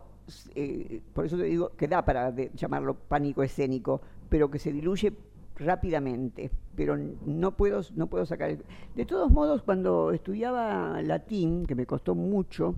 eh, 0.56 1.02
por 1.14 1.26
eso 1.26 1.38
te 1.38 1.44
digo 1.44 1.70
que 1.78 1.88
da 1.88 2.04
para 2.06 2.32
de- 2.32 2.52
llamarlo 2.56 2.94
pánico 2.96 3.42
escénico, 3.44 4.02
pero 4.30 4.50
que 4.52 4.60
se 4.60 4.72
diluye 4.74 5.14
rápidamente, 5.58 6.52
pero 6.76 6.98
no 6.98 7.56
puedo, 7.56 7.82
no 7.96 8.08
puedo 8.08 8.26
sacar... 8.26 8.58
De 8.96 9.06
todos 9.06 9.32
modos, 9.32 9.62
cuando 9.64 10.12
estudiaba 10.12 11.02
latín, 11.02 11.66
que 11.66 11.76
me 11.76 11.86
costó 11.86 12.16
mucho, 12.16 12.76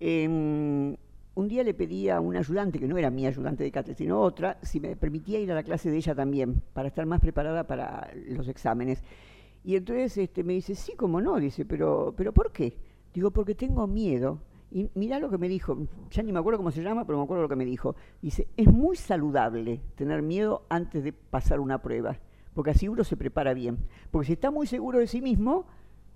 em, 0.00 0.96
un 1.34 1.48
día 1.48 1.62
le 1.62 1.74
pedí 1.74 2.08
a 2.08 2.20
un 2.20 2.36
ayudante, 2.36 2.78
que 2.78 2.88
no 2.88 2.96
era 2.96 3.10
mi 3.10 3.26
ayudante 3.26 3.64
de 3.64 3.70
cátedra, 3.70 3.96
sino 3.96 4.20
otra, 4.20 4.58
si 4.62 4.80
me 4.80 4.96
permitía 4.96 5.38
ir 5.38 5.52
a 5.52 5.54
la 5.54 5.62
clase 5.62 5.90
de 5.90 5.96
ella 5.96 6.14
también, 6.14 6.62
para 6.72 6.88
estar 6.88 7.04
más 7.06 7.20
preparada 7.20 7.66
para 7.66 8.10
los 8.28 8.48
exámenes. 8.48 9.02
Y 9.64 9.76
entonces 9.76 10.16
este, 10.16 10.44
me 10.44 10.54
dice, 10.54 10.74
sí, 10.74 10.92
como 10.96 11.20
no, 11.20 11.36
dice, 11.38 11.64
pero, 11.64 12.14
pero 12.16 12.32
¿por 12.32 12.52
qué? 12.52 12.76
Digo, 13.12 13.30
porque 13.30 13.54
tengo 13.54 13.86
miedo. 13.86 14.38
Y 14.70 14.90
mirá 14.94 15.18
lo 15.18 15.30
que 15.30 15.38
me 15.38 15.48
dijo, 15.48 15.86
ya 16.10 16.22
ni 16.22 16.32
me 16.32 16.38
acuerdo 16.38 16.58
cómo 16.58 16.70
se 16.70 16.82
llama, 16.82 17.06
pero 17.06 17.18
me 17.18 17.24
acuerdo 17.24 17.42
lo 17.42 17.48
que 17.48 17.56
me 17.56 17.64
dijo. 17.64 17.96
Dice, 18.20 18.48
es 18.56 18.66
muy 18.66 18.96
saludable 18.96 19.80
tener 19.94 20.22
miedo 20.22 20.66
antes 20.68 21.04
de 21.04 21.12
pasar 21.12 21.60
una 21.60 21.82
prueba, 21.82 22.18
porque 22.54 22.70
así 22.70 22.88
uno 22.88 23.04
se 23.04 23.16
prepara 23.16 23.54
bien. 23.54 23.78
Porque 24.10 24.26
si 24.26 24.32
está 24.32 24.50
muy 24.50 24.66
seguro 24.66 24.98
de 24.98 25.06
sí 25.06 25.22
mismo, 25.22 25.66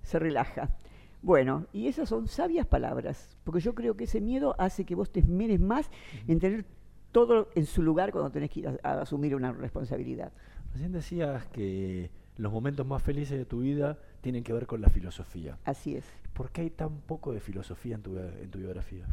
se 0.03 0.19
relaja. 0.19 0.77
Bueno, 1.21 1.67
y 1.71 1.87
esas 1.87 2.09
son 2.09 2.27
sabias 2.27 2.65
palabras, 2.65 3.37
porque 3.43 3.59
yo 3.59 3.75
creo 3.75 3.95
que 3.95 4.05
ese 4.05 4.19
miedo 4.19 4.55
hace 4.57 4.85
que 4.85 4.95
vos 4.95 5.11
te 5.11 5.19
esmeres 5.19 5.59
más 5.59 5.89
en 6.27 6.39
tener 6.39 6.65
todo 7.11 7.49
en 7.55 7.65
su 7.65 7.83
lugar 7.83 8.11
cuando 8.11 8.31
tenés 8.31 8.49
que 8.49 8.61
ir 8.61 8.79
a, 8.83 9.01
asumir 9.01 9.35
una 9.35 9.51
responsabilidad. 9.51 10.31
Recién 10.73 10.91
decías 10.91 11.45
que 11.47 12.09
los 12.37 12.51
momentos 12.51 12.87
más 12.87 13.03
felices 13.03 13.37
de 13.37 13.45
tu 13.45 13.59
vida 13.59 13.99
tienen 14.21 14.43
que 14.43 14.53
ver 14.53 14.67
con 14.67 14.81
la 14.81 14.89
filosofía. 14.89 15.57
Así 15.65 15.95
es. 15.95 16.05
¿Por 16.33 16.51
qué 16.51 16.61
hay 16.61 16.69
tan 16.69 17.01
poco 17.01 17.33
de 17.33 17.39
filosofía 17.39 17.95
en 17.95 18.01
tu, 18.01 18.17
en 18.17 18.49
tu 18.49 18.59
biografía? 18.59 19.05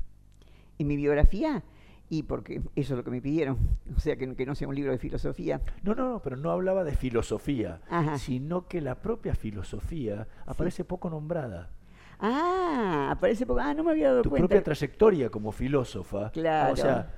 En 0.79 0.87
mi 0.87 0.97
biografía, 0.97 1.63
Y 2.11 2.23
porque 2.23 2.63
eso 2.77 2.95
es 2.95 2.97
lo 2.99 3.05
que 3.05 3.11
me 3.11 3.21
pidieron, 3.21 3.59
o 3.97 4.01
sea, 4.01 4.17
que, 4.17 4.35
que 4.35 4.47
no 4.47 4.55
sea 4.55 4.67
un 4.69 4.75
libro 4.75 4.93
de 4.93 4.99
filosofía. 4.99 5.61
No, 5.83 5.95
no, 5.95 6.09
no, 6.13 6.23
pero 6.23 6.37
no 6.37 6.51
hablaba 6.51 6.83
de 6.85 6.93
filosofía, 6.97 7.81
Ajá. 7.91 8.17
sino 8.19 8.67
que 8.69 8.81
la 8.81 8.95
propia 8.95 9.35
filosofía 9.35 10.27
aparece 10.47 10.85
poco 10.85 11.11
nombrada. 11.11 11.71
Ah, 12.21 13.09
aparece 13.13 13.47
poco. 13.47 13.61
Ah, 13.61 13.75
no 13.75 13.85
me 13.85 13.91
había 13.93 14.09
dado 14.11 14.23
Tu 14.23 14.31
cuenta. 14.31 14.49
propia 14.49 14.63
trayectoria 14.65 15.31
como 15.31 15.53
filósofa. 15.53 16.31
Claro. 16.33 16.73
O 16.73 16.77
sea, 16.77 17.18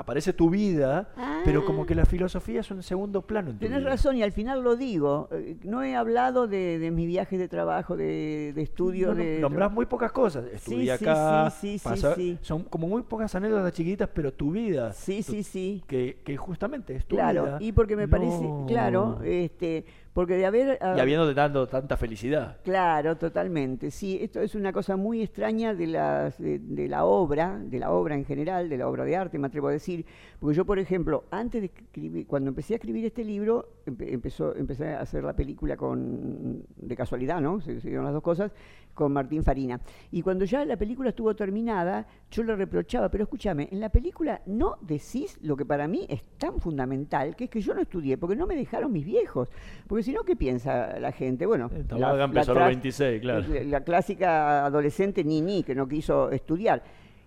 aparece 0.00 0.32
tu 0.32 0.48
vida, 0.50 1.10
pero 1.44 1.64
como 1.64 1.84
que 1.84 1.94
la 1.94 2.06
filosofía 2.06 2.60
es 2.60 2.70
un 2.70 2.82
segundo 2.82 3.22
plano 3.22 3.50
en 3.50 3.58
tu 3.58 3.66
Tenés 3.66 3.80
vida. 3.80 3.90
razón, 3.90 4.16
y 4.16 4.22
al 4.22 4.32
final 4.32 4.62
lo 4.62 4.74
digo. 4.74 5.28
eh, 5.30 5.56
No 5.62 5.82
he 5.82 5.94
hablado 5.94 6.46
de, 6.46 6.78
de 6.78 6.90
mis 6.90 7.06
viajes 7.06 7.38
de 7.38 7.48
trabajo, 7.48 7.96
de, 7.96 8.52
de 8.54 8.62
estudio. 8.62 9.08
No, 9.08 9.14
de, 9.14 9.38
nombrás 9.40 9.70
muy 9.70 9.84
pocas 9.86 10.10
cosas. 10.12 10.44
Estudié 10.52 10.96
sí, 10.96 11.04
acá, 11.04 11.50
sí, 11.50 11.78
sí, 11.78 11.78
sí, 11.78 11.84
pasa- 11.88 12.16
son 12.40 12.64
como 12.64 12.88
muy 12.88 13.02
pocas 13.02 13.34
anécdotas 13.34 13.72
chiquitas, 13.72 14.08
pero 14.12 14.32
tu 14.32 14.52
vida. 14.52 14.92
Sí, 14.94 15.22
tu- 15.22 15.32
sí, 15.32 15.42
sí. 15.42 15.84
Que, 15.86 16.20
que 16.24 16.36
justamente 16.36 16.96
es 16.96 17.04
tu 17.04 17.16
Claro, 17.16 17.44
vida. 17.44 17.58
y 17.60 17.72
porque 17.72 17.94
me 17.94 18.08
parece, 18.08 18.50
claro, 18.66 19.20
este, 19.22 19.84
porque 20.12 20.34
de 20.36 20.44
haber... 20.46 20.78
ah, 20.80 20.94
Y 20.96 21.00
habiéndote 21.00 21.34
dado 21.34 21.66
tanta 21.68 21.96
felicidad. 21.96 22.56
Claro, 22.64 23.16
totalmente. 23.16 23.90
Sí, 23.90 24.18
esto 24.20 24.40
es 24.40 24.54
una 24.54 24.72
cosa 24.72 24.96
muy 24.96 25.22
extraña 25.22 25.74
de, 25.74 25.86
las, 25.86 26.36
de, 26.38 26.58
de 26.58 26.88
la 26.88 27.04
obra, 27.04 27.58
de 27.62 27.78
la 27.78 27.90
obra 27.92 28.14
en 28.16 28.24
general, 28.24 28.68
de 28.68 28.76
la 28.76 28.88
obra 28.88 29.04
de 29.04 29.16
arte, 29.16 29.38
me 29.38 29.46
atrevo 29.46 29.68
a 29.68 29.72
decir. 29.72 30.04
Porque 30.40 30.56
yo, 30.56 30.64
por 30.64 30.78
ejemplo, 30.78 31.24
antes 31.30 31.62
de 31.62 31.66
escribir, 31.66 32.26
cuando 32.26 32.48
empecé 32.48 32.74
a 32.74 32.76
escribir 32.76 33.04
este 33.04 33.24
libro, 33.24 33.68
empe- 33.86 34.12
empezó, 34.12 34.54
empecé 34.56 34.88
a 34.94 35.00
hacer 35.00 35.22
la 35.22 35.34
película 35.34 35.76
con, 35.76 36.62
de 36.76 36.96
casualidad, 36.96 37.40
¿no? 37.40 37.60
Se, 37.60 37.80
se 37.80 37.88
dieron 37.88 38.04
las 38.04 38.14
dos 38.14 38.22
cosas, 38.22 38.52
con 39.00 39.12
Martín 39.12 39.42
Farina. 39.42 39.80
Y 40.12 40.20
cuando 40.22 40.44
ya 40.44 40.64
la 40.64 40.76
película 40.76 41.08
estuvo 41.08 41.34
terminada, 41.34 42.06
yo 42.30 42.42
le 42.42 42.54
reprochaba, 42.54 43.08
pero 43.10 43.24
escúchame, 43.24 43.68
en 43.72 43.80
la 43.80 43.88
película 43.88 44.42
no 44.46 44.76
decís 44.82 45.38
lo 45.42 45.56
que 45.56 45.64
para 45.64 45.88
mí 45.88 46.06
es 46.08 46.22
tan 46.38 46.60
fundamental, 46.60 47.34
que 47.34 47.44
es 47.44 47.50
que 47.50 47.60
yo 47.60 47.72
no 47.74 47.80
estudié, 47.80 48.18
porque 48.18 48.36
no 48.36 48.46
me 48.46 48.54
dejaron 48.54 48.92
mis 48.92 49.04
viejos. 49.06 49.48
Porque 49.86 50.02
si 50.02 50.12
no, 50.12 50.22
¿qué 50.22 50.36
piensa 50.36 50.98
la 51.00 51.12
gente? 51.12 51.46
Bueno, 51.46 51.70
Tamaga 51.88 52.24
empezó 52.24 52.52
a 52.52 52.54
los 52.54 52.62
tra- 52.64 52.66
26, 52.68 53.20
claro. 53.22 53.44
la, 53.48 53.62
la 53.64 53.80
clásica 53.84 54.66
adolescente 54.66 55.24
Nini 55.24 55.62
que 55.62 55.74
no 55.74 55.88
quiso 55.88 56.30
estudiar. 56.30 56.82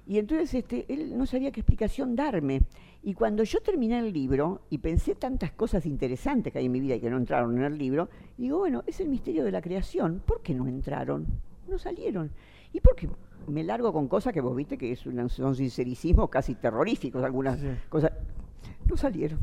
Y 0.06 0.18
entonces 0.20 0.54
este, 0.54 0.86
él 0.94 1.18
no 1.18 1.26
sabía 1.26 1.50
qué 1.52 1.62
explicación 1.62 2.14
darme. 2.16 2.64
Y 3.04 3.14
cuando 3.14 3.44
yo 3.44 3.62
terminé 3.62 4.00
el 4.00 4.12
libro 4.12 4.62
y 4.70 4.78
pensé 4.80 5.16
tantas 5.16 5.52
cosas 5.54 5.86
interesantes 5.86 6.52
que 6.52 6.60
hay 6.60 6.66
en 6.66 6.72
mi 6.74 6.82
vida 6.82 6.96
y 6.96 7.00
que 7.00 7.10
no 7.10 7.18
entraron 7.18 7.58
en 7.58 7.64
el 7.64 7.78
libro, 7.78 8.10
digo, 8.38 8.60
bueno, 8.60 8.84
es 8.86 9.00
el 9.00 9.08
misterio 9.10 9.44
de 9.46 9.52
la 9.52 9.62
creación. 9.62 10.22
¿Por 10.26 10.42
qué 10.42 10.54
no 10.54 10.68
entraron? 10.68 11.26
No 11.68 11.78
salieron. 11.78 12.30
¿Y 12.72 12.80
por 12.80 12.96
qué 12.96 13.08
me 13.48 13.64
largo 13.64 13.92
con 13.94 14.08
cosas 14.08 14.34
que 14.34 14.42
vos 14.42 14.56
viste 14.56 14.78
que 14.78 14.92
es 14.92 15.06
una- 15.06 15.30
son 15.30 15.56
sincericismos 15.56 16.30
casi 16.30 16.56
terroríficos, 16.56 17.24
algunas 17.24 17.60
cosas? 17.90 18.12
No 18.90 18.98
salieron. 18.98 19.40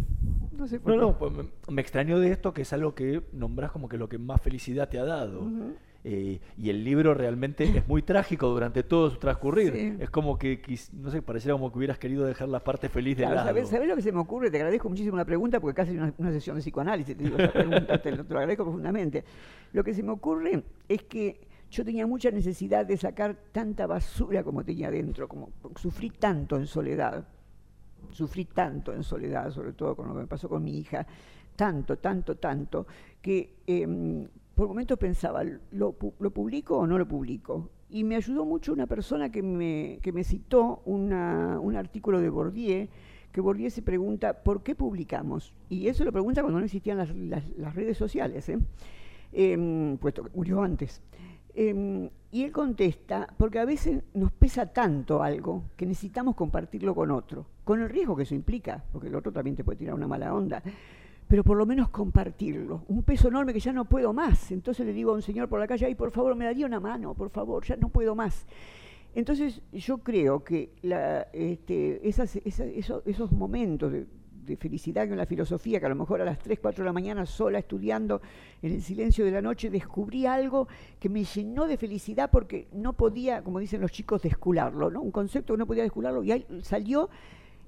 No 0.57 0.67
sé 0.67 0.79
por 0.81 0.93
No, 0.95 0.99
qué. 0.99 1.07
no, 1.07 1.19
pues 1.19 1.33
me, 1.33 1.75
me 1.75 1.81
extrañó 1.81 2.19
de 2.19 2.31
esto 2.31 2.53
que 2.53 2.63
es 2.63 2.73
algo 2.73 2.95
que 2.95 3.23
nombrás 3.33 3.71
como 3.73 3.89
que 3.89 3.97
lo 3.97 4.09
que 4.09 4.19
más 4.19 4.41
felicidad 4.41 4.89
te 4.89 4.99
ha 4.99 5.05
dado. 5.05 5.41
Ujú. 5.43 5.73
Eh, 6.03 6.41
y 6.57 6.71
el 6.71 6.83
libro 6.83 7.13
realmente 7.13 7.65
es 7.65 7.87
muy 7.87 8.01
trágico 8.03 8.49
durante 8.49 8.83
todo 8.83 9.11
su 9.11 9.19
transcurrir. 9.19 9.73
Sí. 9.75 9.97
Es 10.03 10.09
como 10.09 10.39
que, 10.39 10.61
no 10.95 11.11
sé, 11.11 11.21
pareciera 11.21 11.55
como 11.55 11.71
que 11.71 11.77
hubieras 11.77 11.99
querido 11.99 12.25
dejar 12.25 12.49
la 12.49 12.61
parte 12.65 12.89
feliz 12.89 13.17
de 13.19 13.25
Claro, 13.25 13.37
lado. 13.37 13.49
¿sabés, 13.49 13.69
sabés 13.69 13.87
lo 13.89 13.97
que 13.97 14.03
se 14.03 14.11
me 14.13 14.19
ocurre? 14.21 14.51
Te 14.51 14.57
agradezco 14.57 14.89
muchísimo 14.89 15.17
la 15.19 15.27
pregunta 15.27 15.61
porque 15.61 15.75
casi 15.75 15.93
una, 15.97 16.13
una 16.17 16.31
sesión 16.31 16.57
de 16.57 16.63
psicoanálisis. 16.63 17.17
Te 17.17 17.23
digo, 17.25 17.37
esa 17.37 17.53
pregunta, 17.53 18.01
te, 18.01 18.13
te 18.13 18.17
lo 18.17 18.39
agradezco 18.39 18.65
profundamente. 18.65 19.25
Lo 19.75 19.85
que 19.85 19.93
se 19.93 20.03
me 20.03 20.11
ocurre 20.13 20.63
es 20.89 21.03
que 21.03 21.39
yo 21.71 21.85
tenía 21.85 22.07
mucha 22.07 22.31
necesidad 22.31 22.85
de 22.85 22.97
sacar 22.97 23.37
tanta 23.53 23.87
basura 23.87 24.43
como 24.43 24.65
tenía 24.65 24.89
adentro, 24.89 25.29
como 25.29 25.51
sufrí 25.77 26.11
tanto 26.11 26.57
en 26.57 26.67
soledad, 26.67 27.27
sufrí 28.11 28.45
tanto 28.47 28.93
en 28.93 29.03
soledad, 29.05 29.51
sobre 29.53 29.73
todo 29.73 29.95
con 29.95 30.09
lo 30.09 30.15
que 30.15 30.21
me 30.21 30.27
pasó 30.27 30.49
con 30.49 30.65
mi 30.65 30.77
hija, 30.79 31.07
tanto, 31.57 31.99
tanto, 31.99 32.37
tanto, 32.37 32.87
que 33.23 33.57
em, 33.67 34.27
por 34.55 34.69
momentos 34.69 34.99
pensaba, 34.99 35.45
¿lo, 35.45 35.95
¿lo 36.19 36.31
publico 36.31 36.77
o 36.79 36.87
no 36.87 36.99
lo 36.99 37.07
publico? 37.07 37.71
Y 37.89 38.05
me 38.05 38.17
ayudó 38.17 38.45
mucho 38.45 38.73
una 38.73 38.87
persona 38.87 39.31
que 39.31 39.43
me, 39.43 39.99
que 40.03 40.13
me 40.13 40.25
citó 40.25 40.83
una- 40.87 41.59
un 41.61 41.77
artículo 41.77 42.21
de 42.21 42.31
Bourdieu, 42.31 42.89
que 43.33 43.41
Bourdieu 43.41 43.71
se 43.71 43.83
pregunta, 43.83 44.43
¿por 44.43 44.63
qué 44.63 44.75
publicamos? 44.75 45.53
Y 45.69 45.87
eso 45.89 46.05
lo 46.05 46.13
pregunta 46.13 46.41
cuando 46.43 46.59
no 46.59 46.65
existían 46.65 46.99
las, 46.99 47.15
las- 47.15 47.75
redes 47.75 47.97
sociales, 47.97 48.49
¿eh? 48.49 48.59
Em, 49.33 49.97
puesto 49.99 50.25
que 50.25 50.31
murió 50.35 50.63
antes. 50.63 51.01
Em, 51.55 52.09
y 52.33 52.45
él 52.45 52.53
contesta, 52.53 53.27
porque 53.37 53.59
a 53.59 53.65
veces 53.65 54.03
nos 54.15 54.31
pesa 54.33 54.67
tanto 54.67 55.23
algo 55.23 55.65
que 55.77 55.85
necesitamos 55.85 56.37
compartirlo 56.37 56.95
con 56.95 57.11
otro, 57.11 57.47
con 57.65 57.81
el 57.83 57.89
riesgo 57.89 58.15
que 58.15 58.23
eso 58.23 58.35
implica, 58.37 58.85
porque 58.93 59.09
el 59.09 59.15
otro 59.17 59.33
también 59.33 59.57
te 59.57 59.65
puede 59.65 59.79
tirar 59.79 59.95
una 59.95 60.07
mala 60.07 60.33
onda, 60.33 60.63
pero 61.27 61.43
por 61.43 61.57
lo 61.57 61.67
menos 61.67 61.89
compartirlo. 61.91 62.85
Un 62.89 63.03
peso 63.03 63.29
enorme 63.29 63.53
que 63.53 63.61
ya 63.61 63.73
no 63.73 63.85
puedo 63.85 64.13
más. 64.13 64.51
Entonces 64.53 64.87
le 64.87 64.93
digo 64.93 65.11
a 65.13 65.15
un 65.15 65.23
señor 65.23 65.49
por 65.49 65.59
la 65.61 65.67
calle, 65.67 65.87
ay, 65.87 65.95
por 65.97 66.11
favor, 66.13 66.35
me 66.37 66.45
daría 66.45 66.67
una 66.67 66.79
mano, 66.81 67.15
por 67.15 67.31
favor, 67.31 67.65
ya 67.65 67.77
no 67.77 67.89
puedo 67.89 68.15
más. 68.15 68.47
Entonces 69.15 69.61
yo 69.73 69.99
creo 69.99 70.45
que 70.45 70.71
la, 70.83 71.23
este, 71.33 72.09
esas- 72.09 72.37
esa- 72.37 72.65
eso- 72.65 73.03
esos 73.07 73.33
momentos 73.33 73.91
de, 73.93 74.07
felicidad 74.57 75.05
en 75.05 75.17
la 75.17 75.27
filosofía, 75.27 75.81
que 75.81 75.87
a 75.87 75.89
lo 75.91 75.95
mejor 75.95 76.21
a 76.21 76.25
las 76.25 76.39
3, 76.39 76.59
4 76.61 76.83
de 76.85 76.89
la 76.89 76.93
mañana 76.93 77.27
sola 77.27 77.59
estudiando 77.59 78.21
en 78.63 78.73
el 78.73 78.83
silencio 78.83 79.25
de 79.25 79.31
la 79.31 79.43
noche, 79.43 79.71
descubrí 79.71 80.27
algo 80.27 80.69
que 80.99 81.09
me 81.09 81.25
llenó 81.25 81.67
de 81.67 81.77
felicidad 81.77 82.31
porque 82.31 82.69
no 82.73 82.93
podía, 82.95 83.43
como 83.43 83.59
dicen 83.59 83.81
los 83.81 83.93
chicos, 83.93 84.23
descularlo, 84.23 84.91
¿no? 84.91 85.01
Un 85.01 85.11
concepto 85.11 85.55
que 85.55 85.59
no 85.59 85.67
podía 85.67 85.83
descularlo 85.83 86.23
y 86.23 86.33
ahí 86.33 86.47
salió 86.63 87.09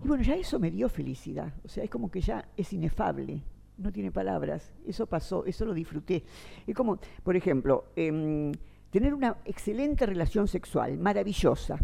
y 0.05 0.09
bueno, 0.09 0.22
ya 0.24 0.35
eso 0.35 0.59
me 0.59 0.70
dio 0.70 0.89
felicidad. 0.89 1.53
O 1.64 1.68
sea, 1.68 1.85
es 1.85 1.91
como 1.91 2.11
que 2.11 2.20
ya 2.20 2.49
es 2.57 2.72
inefable, 2.72 3.43
no 3.78 3.93
tiene 3.93 4.11
palabras. 4.11 4.72
Eso 4.87 5.07
pasó, 5.07 5.45
eso 5.47 5.64
lo 5.64 5.74
disfruté. 5.74 6.24
Es 6.66 6.74
como, 6.74 6.99
por 7.22 7.37
ejemplo, 7.37 7.85
em, 7.95 8.51
tener 8.91 9.14
una 9.14 9.37
excelente 9.45 10.05
relación 10.05 10.49
sexual, 10.49 10.99
maravillosa. 10.99 11.78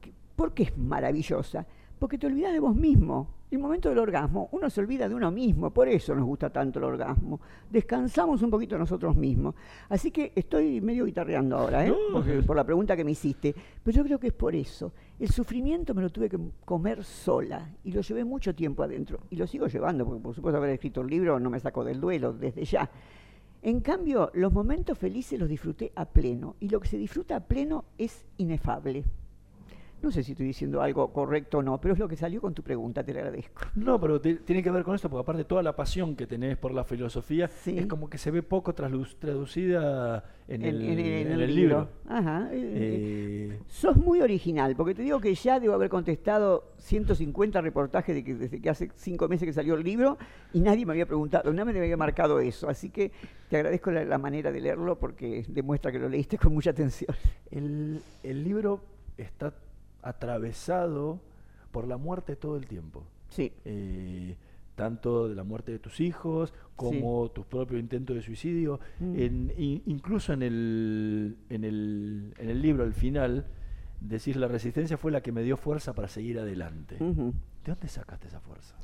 ¿Qué- 0.00 0.12
¿Por 0.36 0.52
qué 0.54 0.64
es 0.64 0.76
maravillosa? 0.78 1.66
Porque 1.98 2.18
te 2.18 2.26
olvidas 2.26 2.52
de 2.52 2.60
vos 2.60 2.74
mismo. 2.76 3.28
El 3.52 3.58
momento 3.58 3.90
del 3.90 3.98
orgasmo, 3.98 4.48
uno 4.52 4.70
se 4.70 4.80
olvida 4.80 5.06
de 5.10 5.14
uno 5.14 5.30
mismo, 5.30 5.70
por 5.70 5.86
eso 5.86 6.14
nos 6.14 6.24
gusta 6.24 6.48
tanto 6.48 6.78
el 6.78 6.86
orgasmo. 6.86 7.38
Descansamos 7.70 8.40
un 8.40 8.48
poquito 8.50 8.78
nosotros 8.78 9.14
mismos. 9.14 9.54
Así 9.90 10.10
que 10.10 10.32
estoy 10.34 10.80
medio 10.80 11.04
guitarreando 11.04 11.58
ahora, 11.58 11.86
¿eh? 11.86 11.90
No. 11.90 12.14
Porque- 12.14 12.42
por 12.42 12.56
la 12.56 12.64
pregunta 12.64 12.96
que 12.96 13.04
me 13.04 13.10
hiciste. 13.10 13.54
Pero 13.84 13.94
yo 13.94 14.04
creo 14.04 14.18
que 14.18 14.28
es 14.28 14.32
por 14.32 14.54
eso. 14.54 14.94
El 15.20 15.28
sufrimiento 15.28 15.92
me 15.92 16.00
lo 16.00 16.08
tuve 16.08 16.30
que 16.30 16.38
comer 16.64 17.04
sola 17.04 17.68
y 17.84 17.92
lo 17.92 18.00
llevé 18.00 18.24
mucho 18.24 18.54
tiempo 18.54 18.82
adentro. 18.84 19.18
Y 19.28 19.36
lo 19.36 19.46
sigo 19.46 19.66
llevando, 19.66 20.06
porque 20.06 20.22
por 20.22 20.34
supuesto 20.34 20.56
haber 20.56 20.70
escrito 20.70 21.02
el 21.02 21.08
libro 21.08 21.38
no 21.38 21.50
me 21.50 21.60
saco 21.60 21.84
del 21.84 22.00
duelo 22.00 22.32
desde 22.32 22.64
ya. 22.64 22.88
En 23.60 23.80
cambio, 23.80 24.30
los 24.32 24.50
momentos 24.50 24.96
felices 24.96 25.38
los 25.38 25.46
disfruté 25.48 25.92
a 25.94 26.06
pleno. 26.06 26.56
Y 26.58 26.70
lo 26.70 26.80
que 26.80 26.88
se 26.88 26.96
disfruta 26.96 27.36
a 27.36 27.40
pleno 27.40 27.84
es 27.98 28.24
inefable. 28.38 29.04
No 30.02 30.10
sé 30.10 30.22
si 30.24 30.32
estoy 30.32 30.46
diciendo 30.46 30.82
algo 30.82 31.12
correcto 31.12 31.58
o 31.58 31.62
no, 31.62 31.80
pero 31.80 31.94
es 31.94 32.00
lo 32.00 32.08
que 32.08 32.16
salió 32.16 32.40
con 32.40 32.52
tu 32.54 32.62
pregunta, 32.62 33.04
te 33.04 33.12
lo 33.14 33.20
agradezco. 33.20 33.62
No, 33.76 34.00
pero 34.00 34.20
te- 34.20 34.34
tiene 34.36 34.62
que 34.62 34.70
ver 34.70 34.82
con 34.82 34.94
esto, 34.96 35.08
porque 35.08 35.22
aparte 35.22 35.44
toda 35.44 35.62
la 35.62 35.76
pasión 35.76 36.16
que 36.16 36.26
tenés 36.26 36.56
por 36.56 36.72
la 36.74 36.82
filosofía 36.84 37.48
es 37.78 37.86
como 37.86 38.10
que 38.10 38.18
se 38.18 38.30
ve 38.32 38.42
poco 38.42 38.74
traducida 38.74 40.24
en, 40.48 40.62
el, 40.62 40.82
en 40.88 41.40
el 41.40 41.54
libro. 41.54 41.88
Ajá. 42.08 42.48
eh, 42.52 43.50
Eh, 43.52 43.58
Sos 43.68 43.96
muy 43.96 44.20
original, 44.20 44.74
porque 44.76 44.94
te 44.94 45.02
digo 45.02 45.20
que 45.20 45.34
ya 45.34 45.60
debo 45.60 45.74
haber 45.74 45.88
contestado 45.88 46.72
150 46.78 47.60
reportajes 47.60 48.14
de 48.14 48.24
que 48.24 48.34
desde 48.34 48.60
que 48.60 48.70
hace 48.70 48.90
cinco 48.96 49.28
meses 49.28 49.46
que 49.46 49.52
salió 49.52 49.74
el 49.74 49.84
libro 49.84 50.18
y 50.52 50.60
nadie 50.60 50.84
me 50.84 50.92
había 50.92 51.06
preguntado, 51.06 51.52
nadie 51.52 51.72
me 51.72 51.78
había 51.80 51.96
marcado 51.96 52.40
eso. 52.40 52.68
Así 52.68 52.90
que 52.90 53.12
te 53.48 53.56
agradezco 53.56 53.90
la, 53.90 54.04
la 54.04 54.18
manera 54.18 54.50
de 54.50 54.60
leerlo 54.60 54.98
porque 54.98 55.44
demuestra 55.48 55.92
que 55.92 55.98
lo 55.98 56.08
leíste 56.08 56.38
con 56.38 56.52
mucha 56.52 56.70
atención. 56.70 57.14
el, 57.50 58.00
el 58.22 58.42
libro 58.44 58.80
está 59.16 59.52
atravesado 60.02 61.20
por 61.70 61.86
la 61.86 61.96
muerte 61.96 62.36
todo 62.36 62.56
el 62.56 62.66
tiempo. 62.66 63.04
Sí. 63.28 63.52
Eh, 63.64 64.36
tanto 64.74 65.28
de 65.28 65.34
la 65.34 65.44
muerte 65.44 65.70
de 65.72 65.78
tus 65.78 66.00
hijos 66.00 66.52
como 66.76 67.30
tus 67.30 67.44
propios 67.46 67.78
intentos 67.80 68.16
de 68.16 68.22
suicidio. 68.22 68.80
Mm. 69.00 69.16
En- 69.16 69.52
in- 69.56 69.82
incluso 69.86 70.32
en 70.32 70.42
el, 70.42 71.36
en, 71.50 71.64
el, 71.64 72.34
en 72.38 72.48
el 72.50 72.62
libro, 72.62 72.82
al 72.84 72.94
final, 72.94 73.46
decís, 74.00 74.36
la 74.36 74.48
resistencia 74.48 74.96
fue 74.96 75.12
la 75.12 75.20
que 75.22 75.30
me 75.32 75.42
dio 75.42 75.56
fuerza 75.56 75.92
para 75.94 76.08
seguir 76.08 76.38
adelante. 76.38 76.96
¿De 76.98 77.70
dónde 77.70 77.88
sacaste 77.88 78.28
esa 78.28 78.40
fuerza? 78.40 78.74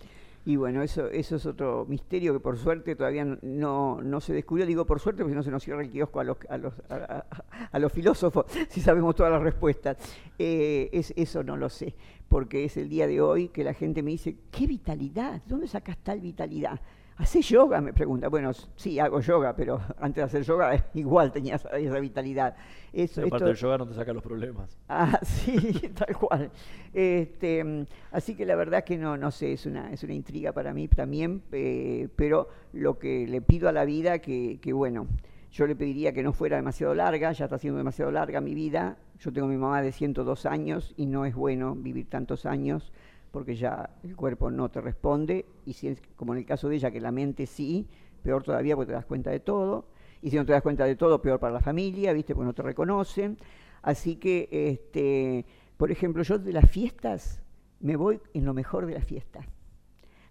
Y 0.48 0.56
bueno, 0.56 0.82
eso, 0.82 1.08
eso 1.08 1.36
es 1.36 1.44
otro 1.44 1.84
misterio 1.86 2.32
que 2.32 2.40
por 2.40 2.56
suerte 2.56 2.96
todavía 2.96 3.22
no- 3.42 4.00
no, 4.00 4.18
se 4.18 4.32
descubrió. 4.32 4.64
Digo 4.64 4.86
por 4.86 4.98
suerte 4.98 5.22
porque 5.22 5.34
no 5.36 5.42
se 5.42 5.50
nos 5.50 5.62
cierra 5.62 5.82
el 5.82 5.90
kiosco 5.90 6.20
a 6.20 6.24
los, 6.24 6.38
a 6.48 6.56
los, 6.56 6.72
a, 6.88 7.78
los 7.78 7.92
filósofos 7.92 8.46
si 8.70 8.80
sabemos 8.80 9.14
todas 9.14 9.30
las 9.30 9.42
respuestas. 9.42 9.98
Eh, 10.38 10.88
es, 10.90 11.12
eso 11.18 11.42
no 11.42 11.58
lo 11.58 11.68
sé, 11.68 11.94
porque 12.30 12.64
es 12.64 12.78
el 12.78 12.88
día 12.88 13.06
de 13.06 13.20
hoy 13.20 13.48
que 13.50 13.62
la 13.62 13.74
gente 13.74 14.02
me 14.02 14.12
dice, 14.12 14.36
qué 14.50 14.66
vitalidad, 14.66 15.34
¿de 15.34 15.42
dónde 15.48 15.68
sacas 15.68 15.98
tal 15.98 16.22
vitalidad? 16.22 16.80
¿Haces 17.18 17.48
yoga? 17.48 17.80
Me 17.80 17.92
pregunta. 17.92 18.28
Bueno, 18.28 18.52
sí, 18.76 19.00
hago 19.00 19.20
yoga, 19.20 19.54
pero 19.56 19.80
antes 19.98 20.16
de 20.16 20.22
hacer 20.22 20.42
yoga 20.42 20.84
igual 20.94 21.32
tenía 21.32 21.56
esa, 21.56 21.68
esa 21.70 21.98
vitalidad. 21.98 22.54
Eso, 22.92 23.22
aparte 23.22 23.44
del 23.44 23.56
yoga 23.56 23.78
no 23.78 23.86
te 23.88 23.94
saca 23.94 24.12
los 24.12 24.22
problemas. 24.22 24.78
Ah, 24.88 25.18
sí, 25.22 25.56
tal 25.94 26.16
cual. 26.16 26.50
Este, 26.94 27.64
mm, 27.64 27.86
así 28.12 28.36
que 28.36 28.46
la 28.46 28.54
verdad 28.54 28.84
que 28.84 28.96
no, 28.96 29.16
no 29.16 29.32
sé, 29.32 29.52
es 29.52 29.66
una, 29.66 29.92
es 29.92 30.02
una 30.04 30.14
intriga 30.14 30.52
para 30.52 30.72
mí 30.72 30.86
también, 30.86 31.42
eh, 31.50 32.08
pero 32.14 32.48
lo 32.72 32.98
que 32.98 33.26
le 33.26 33.42
pido 33.42 33.68
a 33.68 33.72
la 33.72 33.84
vida 33.84 34.20
que, 34.20 34.60
que 34.62 34.72
bueno, 34.72 35.08
yo 35.50 35.66
le 35.66 35.74
pediría 35.74 36.12
que 36.12 36.22
no 36.22 36.32
fuera 36.32 36.56
demasiado 36.56 36.94
larga, 36.94 37.32
ya 37.32 37.46
está 37.46 37.58
siendo 37.58 37.78
demasiado 37.78 38.12
larga 38.12 38.40
mi 38.40 38.54
vida. 38.54 38.96
Yo 39.18 39.32
tengo 39.32 39.48
a 39.48 39.50
mi 39.50 39.56
mamá 39.56 39.82
de 39.82 39.90
102 39.90 40.46
años 40.46 40.94
y 40.96 41.06
no 41.06 41.24
es 41.24 41.34
bueno 41.34 41.74
vivir 41.74 42.08
tantos 42.08 42.46
años 42.46 42.92
porque 43.30 43.56
ya 43.56 43.90
el 44.02 44.16
cuerpo 44.16 44.50
no 44.50 44.70
te 44.70 44.80
responde 44.80 45.46
y 45.66 45.72
si 45.74 45.88
es 45.88 46.02
como 46.16 46.32
en 46.32 46.40
el 46.40 46.46
caso 46.46 46.68
de 46.68 46.76
ella 46.76 46.90
que 46.90 47.00
la 47.00 47.12
mente 47.12 47.46
sí, 47.46 47.88
peor 48.22 48.42
todavía 48.42 48.76
porque 48.76 48.88
te 48.88 48.92
das 48.94 49.06
cuenta 49.06 49.30
de 49.30 49.40
todo. 49.40 49.86
Y 50.20 50.30
si 50.30 50.36
no 50.36 50.44
te 50.44 50.52
das 50.52 50.62
cuenta 50.62 50.84
de 50.84 50.96
todo, 50.96 51.22
peor 51.22 51.38
para 51.38 51.52
la 51.52 51.60
familia, 51.60 52.12
¿viste? 52.12 52.34
Porque 52.34 52.46
no 52.46 52.54
te 52.54 52.62
reconocen. 52.62 53.38
Así 53.82 54.16
que, 54.16 54.48
este, 54.50 55.46
por 55.76 55.92
ejemplo, 55.92 56.22
yo 56.24 56.38
de 56.38 56.52
las 56.52 56.68
fiestas 56.68 57.42
me 57.80 57.94
voy 57.94 58.20
en 58.34 58.44
lo 58.44 58.52
mejor 58.52 58.86
de 58.86 58.94
la 58.94 59.00
fiesta. 59.00 59.46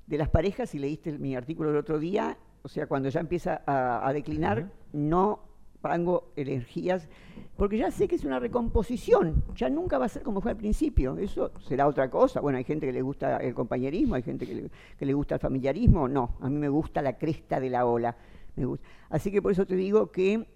De 0.06 0.18
las 0.18 0.30
parejas, 0.30 0.72
si 0.72 0.80
leíste 0.80 1.18
mi 1.18 1.36
artículo 1.36 1.70
del 1.70 1.80
otro 1.80 2.00
día, 2.00 2.38
o 2.64 2.68
sea, 2.68 2.88
cuando 2.88 3.08
ya 3.10 3.22
empieza 3.22 3.62
a, 3.66 4.06
a 4.06 4.12
declinar, 4.12 4.70
no 4.92 5.40
pongo 5.82 6.32
energías, 6.36 7.08
porque 7.56 7.78
ya 7.78 7.92
sé 7.92 8.08
que 8.08 8.16
es 8.16 8.24
una 8.24 8.40
recomposición, 8.40 9.44
ya 9.56 9.70
nunca 9.70 9.98
va 9.98 10.06
a 10.06 10.10
ser 10.10 10.24
como 10.24 10.42
fue 10.42 10.52
al 10.52 10.58
principio, 10.58 11.18
eso 11.18 11.52
será 11.68 11.88
otra 11.88 12.10
cosa. 12.10 12.40
Bueno, 12.42 12.58
hay 12.58 12.64
gente 12.64 12.86
que 12.86 12.94
le 12.94 13.02
gusta 13.02 13.38
el 13.38 13.54
compañerismo, 13.54 14.16
hay 14.16 14.24
gente 14.24 14.46
que 14.46 14.56
le, 14.56 14.72
que 14.98 15.06
le 15.06 15.14
gusta 15.14 15.36
el 15.36 15.42
familiarismo, 15.42 16.08
no, 16.08 16.36
a 16.42 16.50
mí 16.50 16.58
me 16.58 16.70
gusta 16.70 17.02
la 17.02 17.18
cresta 17.18 17.60
de 17.60 17.70
la 17.70 17.86
ola. 17.86 18.16
Me 18.56 18.66
gusta. 18.66 18.88
Así 19.10 19.32
que 19.32 19.42
por 19.42 19.52
eso 19.52 19.66
te 19.66 19.76
digo 19.76 20.12
que 20.12 20.48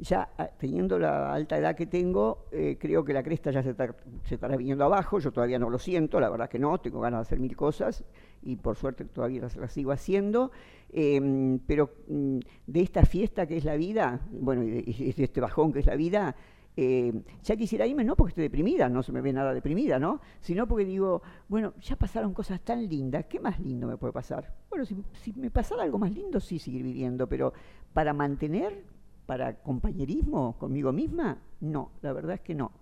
ya 0.00 0.28
ah, 0.38 0.48
teniendo 0.58 0.98
la 0.98 1.32
alta 1.32 1.58
edad 1.58 1.74
que 1.74 1.86
tengo, 1.86 2.46
eh, 2.52 2.76
creo 2.80 3.04
que 3.04 3.12
la 3.12 3.22
cresta 3.22 3.50
ya 3.50 3.62
se, 3.62 3.70
está- 3.70 3.94
estará 4.30 4.56
viniendo 4.56 4.84
abajo, 4.84 5.18
yo 5.18 5.32
todavía 5.32 5.58
no 5.58 5.70
lo 5.70 5.78
siento, 5.78 6.20
la 6.20 6.30
verdad 6.30 6.48
que 6.48 6.58
no, 6.58 6.78
tengo 6.78 7.00
ganas 7.00 7.18
de 7.18 7.22
hacer 7.22 7.40
mil 7.40 7.56
cosas 7.56 8.04
y 8.42 8.56
por 8.56 8.76
suerte 8.76 9.04
todavía 9.04 9.42
las, 9.42 9.72
sigo 9.72 9.92
haciendo, 9.92 10.50
em, 10.92 11.58
pero 11.66 11.90
mm, 12.08 12.38
de 12.66 12.80
esta 12.80 13.04
fiesta 13.04 13.46
que 13.46 13.56
es 13.56 13.64
la 13.64 13.76
vida, 13.76 14.20
bueno, 14.30 14.62
y 14.62 15.12
de, 15.12 15.24
este 15.24 15.40
bajón 15.40 15.72
que 15.72 15.80
es 15.80 15.86
la 15.86 15.96
vida, 15.96 16.36
eh, 16.76 17.12
ya 17.42 17.56
quisiera 17.56 17.84
irme, 17.88 18.04
no 18.04 18.14
porque 18.14 18.30
esté 18.30 18.42
deprimida, 18.42 18.88
no 18.88 19.02
se 19.02 19.10
me 19.10 19.20
ve 19.20 19.32
nada 19.32 19.52
deprimida, 19.52 19.98
¿no? 19.98 20.20
Sino 20.40 20.68
porque 20.68 20.84
digo, 20.84 21.22
bueno, 21.48 21.74
ya 21.80 21.96
pasaron 21.96 22.32
cosas 22.32 22.60
tan 22.60 22.88
lindas, 22.88 23.26
¿qué 23.26 23.40
más 23.40 23.58
lindo 23.58 23.88
me 23.88 23.96
puede 23.96 24.12
pasar? 24.12 24.54
Bueno, 24.70 24.84
si, 24.84 24.96
si 25.12 25.32
me 25.32 25.50
pasara 25.50 25.82
algo 25.82 25.98
más 25.98 26.12
lindo, 26.12 26.38
sí 26.38 26.60
seguir 26.60 26.84
viviendo, 26.84 27.28
pero 27.28 27.52
para 27.92 28.12
mantener, 28.12 28.84
para 29.28 29.56
compañerismo 29.56 30.56
conmigo 30.56 30.90
misma, 30.90 31.36
no, 31.60 31.90
la 32.00 32.14
verdad 32.14 32.36
es 32.36 32.40
que 32.40 32.54
no. 32.54 32.72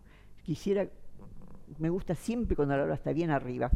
Quisiera, 0.45 0.87
me 1.81 1.89
gusta 1.91 2.15
siempre 2.15 2.55
cuando 2.55 2.77
la 2.77 2.85
hora 2.85 2.95
está 2.95 3.13
bien 3.13 3.31
arriba. 3.31 3.69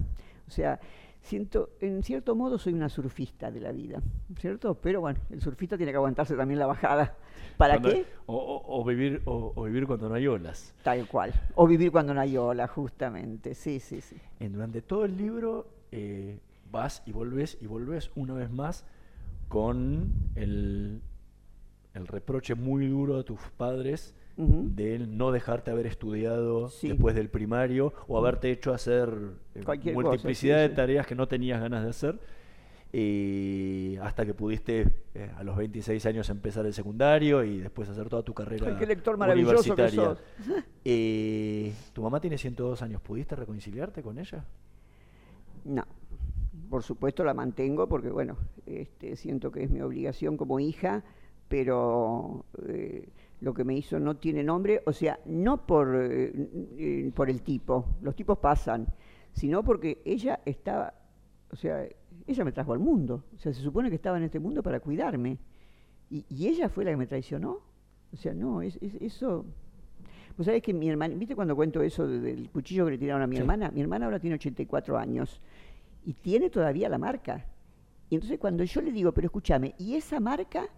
O 0.46 0.50
sea, 0.52 0.78
siento, 1.20 1.70
en 1.80 2.04
cierto 2.04 2.36
modo 2.36 2.58
soy 2.58 2.72
una 2.72 2.88
surfista 2.88 3.50
de 3.50 3.58
la 3.58 3.72
vida, 3.72 4.00
¿cierto? 4.38 4.76
Pero 4.76 5.00
bueno, 5.00 5.18
el 5.30 5.40
surfista 5.42 5.76
tiene 5.76 5.90
que 5.90 5.96
aguantarse 5.96 6.36
también 6.36 6.60
la 6.60 6.66
bajada. 6.66 7.16
¿Para 7.56 7.80
Cuando- 7.80 7.90
qué? 7.90 8.04
O, 8.26 8.62
o- 8.68 8.84
vivir, 8.84 9.20
o, 9.24 9.52
o 9.56 9.64
vivir 9.64 9.88
cuando 9.88 10.08
no 10.08 10.14
hay 10.14 10.28
olas. 10.28 10.72
Tal 10.84 11.08
cual. 11.08 11.32
O 11.56 11.66
vivir 11.66 11.90
cuando 11.90 12.14
no 12.14 12.20
hay 12.20 12.36
ola, 12.36 12.68
justamente. 12.68 13.56
Sí, 13.56 13.80
sí, 13.80 14.00
sí. 14.00 14.16
En, 14.38 14.52
durante 14.52 14.80
todo 14.80 15.06
el 15.06 15.16
libro 15.16 15.66
eh, 15.90 16.38
vas 16.70 17.02
y 17.04 17.10
volvés 17.10 17.58
y 17.60 17.66
volvés 17.66 18.12
una 18.14 18.34
vez 18.34 18.48
más 18.48 18.84
con 19.48 20.12
el, 20.36 21.02
el 21.94 22.06
reproche 22.06 22.54
muy 22.54 22.86
duro 22.86 23.16
a 23.18 23.22
tus 23.24 23.40
padres 23.56 24.14
Ujú. 24.36 24.62
de 24.74 24.98
no 25.00 25.32
dejarte 25.32 25.70
haber 25.70 25.86
estudiado 25.86 26.68
Sí. 26.68 26.88
después 26.88 27.14
del 27.14 27.28
primario 27.28 27.92
o 28.08 28.16
haberte 28.18 28.50
hecho 28.50 28.72
hacer 28.72 29.12
eh, 29.54 29.62
cosa, 29.64 29.92
multiplicidad 29.92 30.62
sí, 30.62 30.68
de 30.68 30.74
tareas 30.74 31.06
que 31.06 31.14
no 31.14 31.26
tenías 31.28 31.60
ganas 31.60 31.82
de 31.84 31.90
hacer. 31.90 32.20
eh, 32.92 33.98
hasta 34.02 34.26
que 34.26 34.34
pudiste 34.34 34.84
eh, 35.14 35.30
a 35.36 35.44
los 35.44 35.56
26 35.56 36.04
años 36.06 36.28
empezar 36.28 36.66
el 36.66 36.74
secundario 36.74 37.44
y 37.44 37.60
después 37.60 37.88
hacer 37.88 38.08
toda 38.08 38.24
tu 38.24 38.34
carrera 38.34 38.66
Ay, 38.66 38.74
qué 38.80 38.86
lector 38.86 39.16
maravilloso 39.16 39.76
que 39.76 39.88
sos. 39.90 40.18
Eh, 40.84 41.72
tu 41.92 42.02
mamá 42.02 42.20
tiene 42.20 42.36
102 42.38 42.82
años, 42.82 43.00
¿pudiste 43.02 43.36
reconciliarte 43.36 44.02
con 44.02 44.18
ella? 44.18 44.44
No, 45.64 45.84
por 46.68 46.82
supuesto 46.82 47.22
la 47.22 47.34
mantengo 47.34 47.86
porque, 47.88 48.08
bueno, 48.10 48.36
este, 48.66 49.14
siento 49.14 49.52
que 49.52 49.62
es 49.64 49.70
mi 49.70 49.82
obligación 49.82 50.36
como 50.38 50.58
hija, 50.58 51.04
pero 51.50 52.44
eh, 52.68 53.08
lo 53.40 53.52
que 53.52 53.64
me 53.64 53.74
hizo 53.76 53.98
no 53.98 54.16
tiene 54.16 54.44
nombre, 54.44 54.82
o 54.86 54.92
sea, 54.92 55.18
no 55.26 55.66
por, 55.66 55.96
eh, 56.00 56.32
eh, 56.78 57.10
por 57.12 57.28
el 57.28 57.42
tipo, 57.42 57.86
los 58.02 58.14
tipos 58.14 58.38
pasan, 58.38 58.86
sino 59.32 59.64
porque 59.64 60.00
ella 60.04 60.38
estaba, 60.44 60.94
o 61.50 61.56
sea, 61.56 61.84
ella 62.28 62.44
me 62.44 62.52
trajo 62.52 62.72
al 62.72 62.78
mundo, 62.78 63.24
o 63.34 63.38
sea, 63.38 63.52
se 63.52 63.60
supone 63.62 63.88
que 63.88 63.96
estaba 63.96 64.16
en 64.16 64.22
este 64.22 64.38
mundo 64.38 64.62
para 64.62 64.78
cuidarme, 64.78 65.38
y, 66.08 66.24
y 66.28 66.46
ella 66.46 66.68
fue 66.68 66.84
la 66.84 66.92
que 66.92 66.96
me 66.96 67.08
traicionó, 67.08 67.58
o 68.12 68.16
sea, 68.16 68.32
no, 68.32 68.62
es, 68.62 68.78
es- 68.80 68.94
eso... 69.00 69.44
Vos 70.36 70.46
sabés 70.46 70.62
que 70.62 70.72
mi 70.72 70.88
hermana, 70.88 71.16
¿viste 71.16 71.34
cuando 71.34 71.56
cuento 71.56 71.82
eso 71.82 72.06
de- 72.06 72.20
del 72.20 72.48
cuchillo 72.50 72.84
que 72.84 72.92
le 72.92 72.98
tiraron 72.98 73.22
a 73.22 73.26
mi 73.26 73.34
Sí. 73.36 73.40
hermana? 73.40 73.72
Mi 73.72 73.80
hermana 73.80 74.04
ahora 74.06 74.20
tiene 74.20 74.36
84 74.36 74.96
años 74.96 75.40
y 76.04 76.14
tiene 76.14 76.48
todavía 76.48 76.88
la 76.88 76.96
marca. 76.98 77.44
Y 78.08 78.14
entonces 78.14 78.38
cuando 78.38 78.62
yo 78.64 78.80
le 78.80 78.92
digo, 78.92 79.12
pero 79.12 79.26
escúchame, 79.26 79.74
¿y 79.78 79.96
esa 79.96 80.18
marca? 80.20 80.68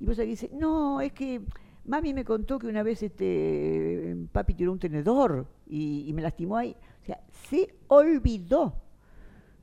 Y 0.00 0.06
vos 0.06 0.18
ahí 0.18 0.28
dice, 0.28 0.50
no, 0.52 1.00
es 1.00 1.12
que 1.12 1.40
mami 1.84 2.14
me 2.14 2.24
contó 2.24 2.58
que 2.58 2.66
una 2.66 2.82
vez 2.82 3.02
este 3.02 4.16
papi 4.32 4.54
tiró 4.54 4.72
un 4.72 4.78
tenedor 4.78 5.46
y, 5.66 6.10
me 6.14 6.22
lastimó 6.22 6.56
ahí. 6.56 6.76
O 7.02 7.04
sea, 7.04 7.20
se 7.30 7.74
olvidó. 7.88 8.74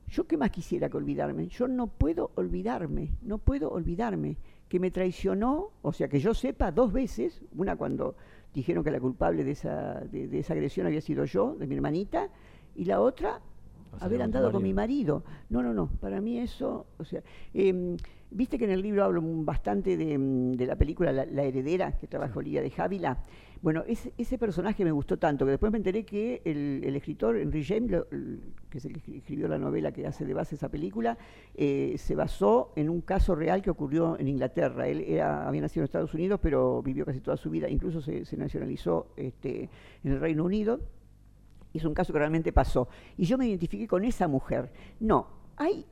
Yo 0.08 0.26
qué 0.26 0.36
más 0.36 0.50
quisiera 0.50 0.88
que 0.88 0.96
olvidarme. 0.96 1.46
Yo 1.46 1.68
no 1.68 1.86
puedo 1.86 2.32
olvidarme, 2.34 3.12
no 3.22 3.38
puedo 3.38 3.70
olvidarme. 3.70 4.36
Que 4.68 4.78
me 4.78 4.90
traicionó, 4.90 5.70
o 5.82 5.92
sea, 5.92 6.08
que 6.08 6.20
yo 6.20 6.32
sepa 6.32 6.70
dos 6.70 6.92
veces, 6.92 7.42
una 7.56 7.76
cuando 7.76 8.14
dijeron 8.54 8.84
que 8.84 8.90
la 8.90 9.00
culpable 9.00 9.44
de 9.44 9.52
esa, 9.52 10.00
de, 10.00 10.38
esa 10.38 10.52
agresión 10.52 10.86
había 10.86 11.00
sido 11.00 11.24
yo, 11.24 11.54
de 11.54 11.66
mi 11.66 11.74
hermanita, 11.74 12.28
y 12.74 12.84
la 12.84 13.00
otra, 13.00 13.40
haber 13.98 14.22
andado 14.22 14.46
con 14.52 14.62
mi 14.62 14.74
marido. 14.74 15.24
No, 15.48 15.62
no, 15.62 15.72
no, 15.74 15.88
para 16.00 16.20
mí 16.20 16.38
eso, 16.38 16.86
o 16.98 17.04
sea, 17.04 17.22
em, 17.54 17.96
viste 18.30 18.58
que 18.58 18.64
en 18.64 18.70
el 18.70 18.82
libro 18.82 19.04
hablo 19.04 19.20
bastante 19.24 19.96
de, 19.96 20.16
de 20.18 20.66
la 20.66 20.76
película 20.76 21.12
La, 21.12 21.26
La 21.26 21.42
heredera, 21.44 21.96
que 21.98 22.06
trabajó 22.06 22.40
Lía 22.40 22.62
de 22.62 22.70
Jávila. 22.70 23.18
Bueno, 23.62 23.82
ese, 23.86 24.14
ese 24.16 24.38
personaje 24.38 24.84
me 24.86 24.90
gustó 24.92 25.18
tanto 25.18 25.44
que 25.44 25.50
después 25.50 25.70
me 25.70 25.76
enteré 25.76 26.04
que 26.06 26.40
el, 26.46 26.80
el 26.82 26.96
escritor 26.96 27.36
Henry 27.36 27.62
James, 27.62 27.90
lo- 27.90 28.06
que 28.70 28.78
es 28.78 28.84
el 28.86 29.02
que 29.02 29.18
escribió 29.18 29.48
la 29.48 29.58
novela 29.58 29.92
que 29.92 30.06
hace 30.06 30.24
de 30.24 30.32
base 30.32 30.54
esa 30.54 30.70
película, 30.70 31.18
eh, 31.54 31.96
se 31.98 32.14
basó 32.14 32.72
en 32.76 32.88
un 32.88 33.02
caso 33.02 33.34
real 33.34 33.60
que 33.60 33.68
ocurrió 33.68 34.18
en 34.18 34.28
Inglaterra. 34.28 34.88
Él 34.88 35.00
era, 35.06 35.46
había 35.46 35.60
nacido 35.60 35.82
en 35.82 35.84
Estados 35.86 36.14
Unidos, 36.14 36.40
pero 36.42 36.80
vivió 36.82 37.04
casi 37.04 37.20
toda 37.20 37.36
su 37.36 37.50
vida, 37.50 37.68
incluso 37.68 38.00
se, 38.00 38.24
se 38.24 38.36
nacionalizó 38.38 39.08
este, 39.16 39.68
en 40.04 40.12
el 40.12 40.20
Reino 40.20 40.42
Unido. 40.44 40.80
Es 41.72 41.84
un 41.84 41.94
caso 41.94 42.12
que 42.12 42.18
realmente 42.18 42.52
pasó. 42.52 42.88
Y 43.16 43.24
yo 43.24 43.38
me 43.38 43.46
identifiqué 43.46 43.86
con 43.86 44.04
esa 44.04 44.28
mujer. 44.28 44.72
No, 44.98 45.26
hay 45.56 45.86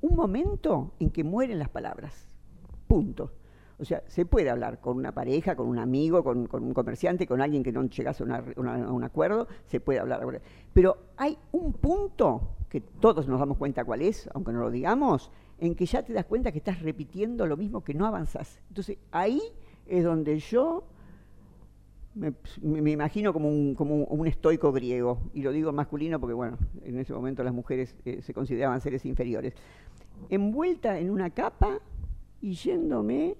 un 0.00 0.14
momento 0.14 0.92
en 0.98 1.10
que 1.10 1.24
mueren 1.24 1.58
las 1.58 1.68
palabras. 1.68 2.28
Punto. 2.86 3.32
O 3.78 3.84
sea, 3.84 4.02
se 4.06 4.24
puede 4.24 4.48
hablar 4.48 4.80
con 4.80 4.96
una 4.96 5.12
pareja, 5.12 5.54
con 5.54 5.68
un 5.68 5.78
amigo, 5.78 6.24
con, 6.24 6.46
con 6.46 6.64
un 6.64 6.72
comerciante, 6.72 7.26
con 7.26 7.42
alguien 7.42 7.62
que 7.62 7.72
no 7.72 7.82
llegase 7.84 8.24
a, 8.24 8.36
a 8.36 8.92
un 8.92 9.04
acuerdo, 9.04 9.48
se 9.66 9.80
puede 9.80 9.98
hablar. 9.98 10.40
Pero 10.72 10.96
hay 11.16 11.36
un 11.52 11.74
punto 11.74 12.56
que 12.70 12.80
todos 12.80 13.28
nos 13.28 13.38
damos 13.38 13.58
cuenta 13.58 13.84
cuál 13.84 14.02
es, 14.02 14.30
aunque 14.32 14.52
no 14.52 14.60
lo 14.60 14.70
digamos, 14.70 15.30
en 15.58 15.74
que 15.74 15.84
ya 15.84 16.02
te 16.02 16.12
das 16.12 16.24
cuenta 16.24 16.52
que 16.52 16.58
estás 16.58 16.80
repitiendo 16.80 17.46
lo 17.46 17.56
mismo 17.56 17.84
que 17.84 17.92
no 17.92 18.06
avanzás. 18.06 18.60
Entonces, 18.68 18.98
ahí 19.10 19.42
es 19.86 20.04
donde 20.04 20.38
yo 20.38 20.84
me, 22.16 22.90
imagino 22.90 23.32
como 23.32 23.48
un, 23.48 23.74
como 23.74 24.04
un- 24.04 24.26
estoico 24.26 24.72
griego, 24.72 25.20
y 25.34 25.42
lo 25.42 25.52
digo 25.52 25.72
masculino 25.72 26.18
porque, 26.18 26.34
bueno, 26.34 26.56
en 26.82 26.98
ese 26.98 27.12
momento 27.12 27.44
las 27.44 27.52
mujeres 27.52 27.94
eh, 28.04 28.22
se 28.22 28.32
consideraban 28.32 28.80
seres 28.80 29.04
inferiores, 29.04 29.54
envuelta 30.30 30.98
en 30.98 31.10
una 31.10 31.30
capa 31.30 31.78
y 32.40 32.54
yéndome 32.54 33.36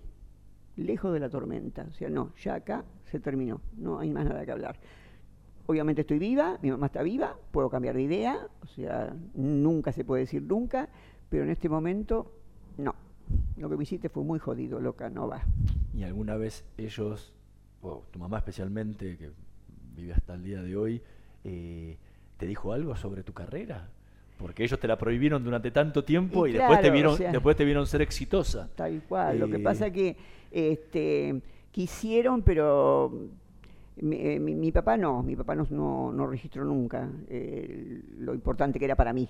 lejos 0.77 1.13
de 1.13 1.21
la 1.21 1.31
tormenta. 1.31 1.87
O 1.89 1.93
sea, 1.93 2.11
no, 2.11 2.33
ya 2.37 2.55
acá 2.57 2.85
se 3.05 3.19
terminó, 3.19 3.61
no 3.77 3.99
hay 3.99 4.11
más 4.11 4.27
nada 4.27 4.45
que 4.45 4.53
hablar. 4.53 4.79
Obviamente 5.67 6.03
estoy 6.03 6.19
viva, 6.19 6.59
mi 6.63 6.71
mamá 6.71 6.87
está 6.87 7.03
viva, 7.03 7.37
puedo 7.51 7.69
cambiar 7.71 7.97
de 7.97 8.03
idea, 8.03 8.47
o 8.63 8.67
sea, 8.67 9.17
nunca 9.35 9.91
se 9.91 10.05
puede 10.05 10.21
decir 10.23 10.43
nunca, 10.43 10.89
pero 11.29 11.43
en 11.45 11.51
este 11.51 11.69
momento, 11.69 12.31
no. 12.79 12.95
Lo 13.57 13.69
que 13.69 13.77
me 13.77 13.83
hiciste 13.83 14.09
fue 14.09 14.23
muy 14.23 14.39
jodido, 14.39 14.81
loca, 14.81 15.11
no 15.11 15.27
va. 15.27 15.43
¿Y 15.93 16.05
alguna 16.05 16.37
vez 16.37 16.65
ellos, 16.77 17.35
o 17.83 18.03
tu 18.11 18.19
mamá 18.19 18.39
especialmente, 18.39 19.17
que 19.17 19.31
vive 19.97 20.13
hasta 20.13 20.35
el 20.35 20.43
día 20.45 20.63
de 20.63 20.77
hoy, 20.77 21.03
eh, 21.45 21.97
te 22.37 22.47
dijo 22.47 22.73
algo 22.73 22.97
sobre 22.97 23.23
tu 23.23 23.33
carrera? 23.33 23.89
Porque 24.39 24.65
ellos 24.65 24.79
te 24.79 24.87
la 24.87 24.99
prohibieron 24.99 25.43
durante 25.43 25.71
tanto 25.71 26.05
tiempo 26.05 26.47
y, 26.47 26.51
Y 26.51 26.53
después, 26.55 26.81
te 26.83 26.91
vieron, 26.91 27.15
o 27.15 27.17
sea- 27.17 27.33
después 27.33 27.57
te 27.57 27.65
vieron 27.65 27.87
ser 27.87 28.03
exitosa. 28.03 28.69
Tal 28.75 29.03
cual. 29.09 29.39
Lo 29.39 29.49
que 29.49 29.57
Eh, 29.57 29.61
pasa 29.61 29.91
que 29.91 30.17
este, 30.51 31.41
quisieron, 31.73 32.43
pero 32.43 33.13
mi, 34.03 34.17
eh, 34.17 34.39
mi- 34.39 34.73
papá 34.73 34.97
no, 34.97 35.23
mi 35.23 35.35
papá 35.37 35.55
no, 35.55 35.67
no, 35.71 36.13
no 36.13 36.27
registró 36.27 36.65
nunca 36.65 37.11
eh, 37.29 38.03
lo 38.19 38.35
importante 38.35 38.79
que 38.79 38.85
era 38.85 38.95
para 38.97 39.13
mí. 39.13 39.29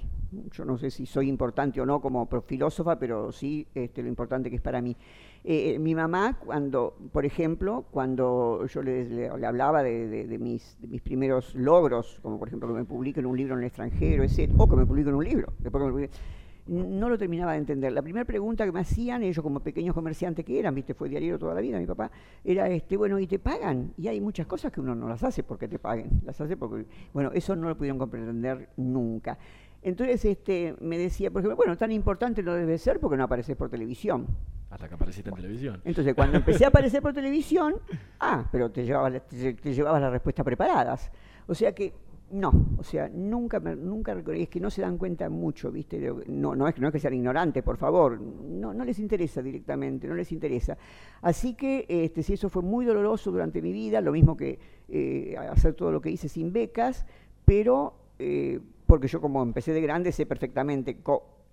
Yo 0.52 0.64
no 0.64 0.76
sé 0.76 0.90
si 0.90 1.06
soy 1.06 1.28
importante 1.28 1.80
o 1.80 1.86
no 1.86 2.00
como 2.00 2.26
filósofa, 2.42 2.98
pero 2.98 3.30
sí 3.32 3.66
este, 3.74 4.02
lo 4.02 4.08
importante 4.08 4.50
que 4.50 4.56
es 4.56 4.62
para 4.62 4.80
mí. 4.82 4.96
Eh, 5.44 5.78
mi 5.78 5.94
mamá, 5.94 6.38
cuando, 6.44 6.96
por 7.12 7.24
ejemplo, 7.24 7.84
cuando 7.92 8.66
yo 8.66 8.82
le, 8.82 9.04
le- 9.08 9.28
hablaba 9.46 9.82
de, 9.84 10.36
mis, 10.40 10.76
de 10.80 10.88
mis 10.88 11.00
primeros 11.00 11.54
logros, 11.54 12.18
como 12.22 12.38
por 12.38 12.48
ejemplo 12.48 12.68
que 12.68 12.74
me 12.74 12.84
publiquen 12.84 13.26
un 13.26 13.36
libro 13.36 13.54
en 13.54 13.60
el 13.60 13.66
extranjero, 13.66 14.24
ese, 14.24 14.50
o 14.56 14.66
que 14.68 14.76
me 14.76 14.84
publiquen 14.86 15.14
un 15.14 15.24
libro, 15.24 15.52
después 15.60 15.82
que 15.84 15.86
me 15.86 15.92
publiquen- 15.92 16.10
no 16.66 17.08
lo 17.08 17.16
terminaba 17.16 17.52
de 17.52 17.58
entender. 17.58 17.92
La 17.92 18.02
primera 18.02 18.24
pregunta 18.24 18.64
que 18.64 18.72
me 18.72 18.80
hacían, 18.80 19.22
ellos 19.22 19.42
como 19.42 19.60
pequeños 19.60 19.94
comerciantes 19.94 20.44
que 20.44 20.58
eran, 20.58 20.74
viste, 20.74 20.94
fue 20.94 21.08
diario 21.08 21.38
toda 21.38 21.54
la 21.54 21.60
vida, 21.60 21.78
mi 21.78 21.86
papá, 21.86 22.10
era, 22.44 22.68
este, 22.68 22.96
bueno, 22.96 23.18
¿y 23.18 23.26
te 23.26 23.38
pagan? 23.38 23.92
Y 23.96 24.08
hay 24.08 24.20
muchas 24.20 24.46
cosas 24.46 24.72
que 24.72 24.80
uno 24.80 24.94
no 24.94 25.08
las 25.08 25.22
hace 25.22 25.42
porque 25.42 25.68
te 25.68 25.78
paguen, 25.78 26.22
las 26.24 26.40
hace 26.40 26.56
porque, 26.56 26.86
bueno, 27.12 27.30
eso 27.32 27.54
no 27.56 27.68
lo 27.68 27.76
pudieron 27.76 27.98
comprender 27.98 28.70
nunca. 28.76 29.38
Entonces, 29.82 30.24
este, 30.24 30.74
me 30.80 30.98
decía, 30.98 31.30
por 31.30 31.40
ejemplo, 31.42 31.56
bueno, 31.56 31.76
tan 31.76 31.92
importante 31.92 32.42
no 32.42 32.54
debe 32.54 32.76
ser 32.78 32.98
porque 32.98 33.16
no 33.16 33.24
apareces 33.24 33.54
por 33.56 33.68
televisión. 33.70 34.26
Hasta 34.68 34.88
que 34.88 34.94
apareciste 34.96 35.30
en 35.30 35.36
televisión. 35.36 35.80
Entonces, 35.84 36.12
cuando 36.14 36.38
empecé 36.38 36.64
a 36.64 36.68
aparecer 36.70 37.00
por 37.00 37.12
televisión, 37.12 37.76
ah, 38.18 38.48
pero 38.50 38.68
te 38.72 38.84
llevabas, 38.84 39.12
la- 39.12 39.20
te, 39.20 39.54
te 39.54 39.72
llevabas 39.72 40.00
las 40.02 40.10
respuestas 40.10 40.44
preparadas. 40.44 41.12
O 41.46 41.54
sea 41.54 41.72
que, 41.72 41.92
no, 42.30 42.52
o 42.76 42.82
sea, 42.82 43.08
nunca, 43.08 43.60
nunca 43.60 44.12
reconocí, 44.12 44.42
es 44.42 44.48
que 44.48 44.58
no 44.60 44.68
se 44.68 44.82
dan 44.82 44.98
cuenta 44.98 45.28
mucho, 45.30 45.70
¿viste? 45.70 45.98
No, 46.26 46.56
no, 46.56 46.66
es, 46.66 46.74
que- 46.74 46.80
no 46.80 46.88
es 46.88 46.92
que 46.92 46.98
sean 46.98 47.14
ignorantes, 47.14 47.62
por 47.62 47.76
favor, 47.76 48.20
no, 48.20 48.74
no 48.74 48.84
les 48.84 48.98
interesa 48.98 49.40
directamente, 49.42 50.08
no 50.08 50.14
les 50.14 50.32
interesa. 50.32 50.76
Así 51.22 51.54
que, 51.54 51.86
este, 51.88 52.22
sí, 52.24 52.32
eso 52.32 52.48
fue 52.48 52.62
muy 52.62 52.84
doloroso 52.84 53.30
durante 53.30 53.62
mi 53.62 53.72
vida, 53.72 54.00
lo 54.00 54.10
mismo 54.12 54.36
que 54.36 54.58
eh, 54.88 55.36
hacer 55.50 55.74
todo 55.74 55.92
lo 55.92 56.00
que 56.00 56.10
hice 56.10 56.28
sin 56.28 56.52
becas, 56.52 57.06
pero, 57.44 57.94
eh, 58.18 58.60
porque 58.86 59.06
yo 59.08 59.20
como 59.20 59.42
empecé 59.42 59.72
de 59.72 59.80
grande 59.80 60.10
sé 60.12 60.26
perfectamente 60.26 60.98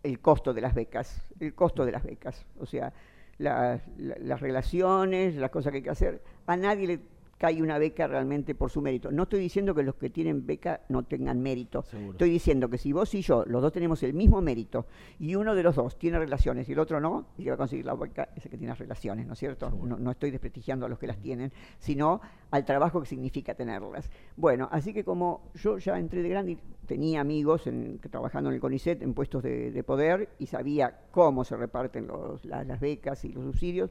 el 0.03 0.19
costo 0.19 0.53
de 0.53 0.61
las 0.61 0.73
becas, 0.73 1.23
el 1.39 1.53
costo 1.53 1.85
de 1.85 1.91
las 1.91 2.03
becas, 2.03 2.45
o 2.59 2.65
sea, 2.65 2.91
la- 3.37 3.79
la- 3.97 4.17
las 4.19 4.41
relaciones, 4.41 5.35
las 5.35 5.49
cosas 5.51 5.71
que 5.71 5.77
hay 5.77 5.83
que 5.83 5.89
hacer. 5.89 6.21
A 6.47 6.55
nadie 6.57 6.87
le 6.87 6.99
cae 7.43 7.61
una 7.61 7.77
beca 7.77 8.07
realmente 8.07 8.55
por 8.55 8.69
su 8.69 8.81
mérito. 8.81 9.11
No 9.11 9.23
estoy 9.23 9.41
diciendo 9.41 9.75
que 9.75 9.83
los 9.83 9.95
que 9.95 10.09
tienen 10.09 10.45
beca 10.47 10.79
no 10.87 11.03
tengan 11.03 11.41
mérito. 11.41 11.83
Estoy 12.11 12.29
diciendo 12.29 12.69
que 12.69 12.77
si 12.77 12.93
vos 12.93 13.13
y 13.15 13.21
yo, 13.21 13.43
los 13.47 13.61
dos 13.61 13.73
tenemos 13.73 14.01
el 14.03 14.13
mismo 14.13 14.39
mérito, 14.41 14.85
y 15.19 15.35
uno 15.35 15.53
de 15.53 15.61
los 15.61 15.75
dos 15.75 15.99
tiene 15.99 16.19
relaciones 16.19 16.69
y 16.69 16.71
el 16.71 16.79
otro 16.79 17.01
no, 17.01 17.25
el 17.37 17.43
que 17.43 17.49
va 17.49 17.55
a 17.55 17.57
conseguir 17.57 17.85
la 17.85 17.95
beca 17.95 18.29
es 18.33 18.45
el 18.45 18.51
que 18.51 18.57
tiene 18.57 18.69
las 18.71 18.79
relaciones, 18.79 19.27
¿no 19.27 19.33
es 19.33 19.39
cierto? 19.39 19.69
No, 19.71 19.97
no 19.99 20.11
estoy 20.11 20.31
desprestigiando 20.31 20.85
a 20.85 20.89
los 20.89 20.97
que 20.97 21.05
las 21.07 21.17
tienen, 21.19 21.51
sino 21.79 22.21
al 22.51 22.63
trabajo 22.63 23.01
que 23.01 23.07
significa 23.07 23.53
tenerlas. 23.55 24.09
Bueno, 24.37 24.69
así 24.71 24.93
que 24.93 25.03
como 25.03 25.51
yo 25.55 25.79
ya 25.79 25.99
entré 25.99 26.21
de 26.23 26.29
grande 26.29 26.51
y 26.53 26.57
tenía 26.87 27.19
amigos 27.19 27.67
en- 27.67 27.99
que 27.99 28.07
trabajando 28.07 28.51
en 28.51 28.55
el 28.55 28.61
CONICET 28.61 29.01
en 29.01 29.13
puestos 29.13 29.43
de, 29.43 29.69
de 29.71 29.83
poder 29.83 30.29
y 30.39 30.45
sabía 30.45 30.97
cómo 31.11 31.43
se 31.43 31.57
reparten 31.57 32.07
los- 32.07 32.45
la- 32.45 32.63
las 32.63 32.79
becas 32.79 33.25
y 33.25 33.33
los 33.33 33.43
subsidios, 33.43 33.89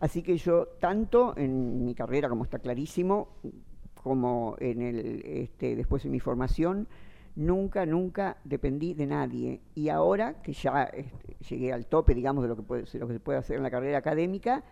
Así 0.00 0.22
que 0.22 0.36
yo, 0.36 0.66
tanto 0.78 1.34
en 1.36 1.84
mi 1.84 1.94
carrera, 1.94 2.28
como 2.28 2.44
está 2.44 2.58
clarísimo, 2.58 3.28
como 4.02 4.56
en 4.60 4.82
el, 4.82 5.22
este, 5.24 5.74
después 5.74 6.04
en 6.04 6.12
mi 6.12 6.20
formación, 6.20 6.86
nunca, 7.34 7.86
nunca 7.86 8.36
dependí 8.44 8.94
de 8.94 9.06
nadie. 9.06 9.60
Y 9.74 9.88
ahora 9.88 10.42
que 10.42 10.52
ya 10.52 10.84
este, 10.84 11.36
llegué 11.48 11.72
al 11.72 11.86
tope, 11.86 12.14
digamos, 12.14 12.42
de 12.42 12.48
lo 12.48 12.56
que, 12.56 12.62
puede, 12.62 12.82
de 12.84 12.98
lo 12.98 13.06
que 13.06 13.14
se 13.14 13.20
puede 13.20 13.38
hacer 13.38 13.56
en 13.56 13.62
la 13.62 13.70
carrera 13.70 13.98
académica, 13.98 14.62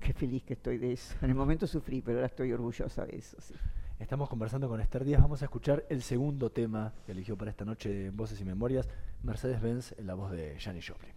qué 0.00 0.12
feliz 0.12 0.42
que 0.42 0.54
estoy 0.54 0.78
de 0.78 0.92
eso. 0.92 1.14
En 1.22 1.30
el 1.30 1.36
momento 1.36 1.66
sufrí, 1.66 2.02
pero 2.02 2.18
ahora 2.18 2.26
estoy 2.26 2.52
orgullosa 2.52 3.06
de 3.06 3.16
eso. 3.16 3.36
sí. 3.40 3.54
Estamos 3.98 4.28
conversando 4.28 4.68
con 4.68 4.80
Esther 4.80 5.04
Díaz. 5.04 5.22
Vamos 5.22 5.40
a 5.42 5.44
escuchar 5.44 5.86
el 5.88 6.02
segundo 6.02 6.50
tema 6.50 6.92
que 7.06 7.12
eligió 7.12 7.38
para 7.38 7.52
esta 7.52 7.64
noche 7.64 7.88
de 7.88 8.10
Voces 8.10 8.40
y 8.40 8.44
Memorias, 8.44 8.88
Mercedes-Benz, 9.22 9.94
en 9.98 10.06
la 10.06 10.14
voz 10.14 10.32
de 10.32 10.58
Janis 10.58 10.86
Joplin. 10.88 11.12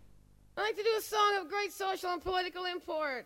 I 0.58 0.62
like 0.62 0.76
to 0.76 0.84
do 0.84 0.98
a 0.98 1.02
song 1.02 1.42
of 1.42 1.50
great 1.50 1.72
social 1.72 2.14
and 2.14 2.22
political 2.24 2.66
import. 2.66 3.26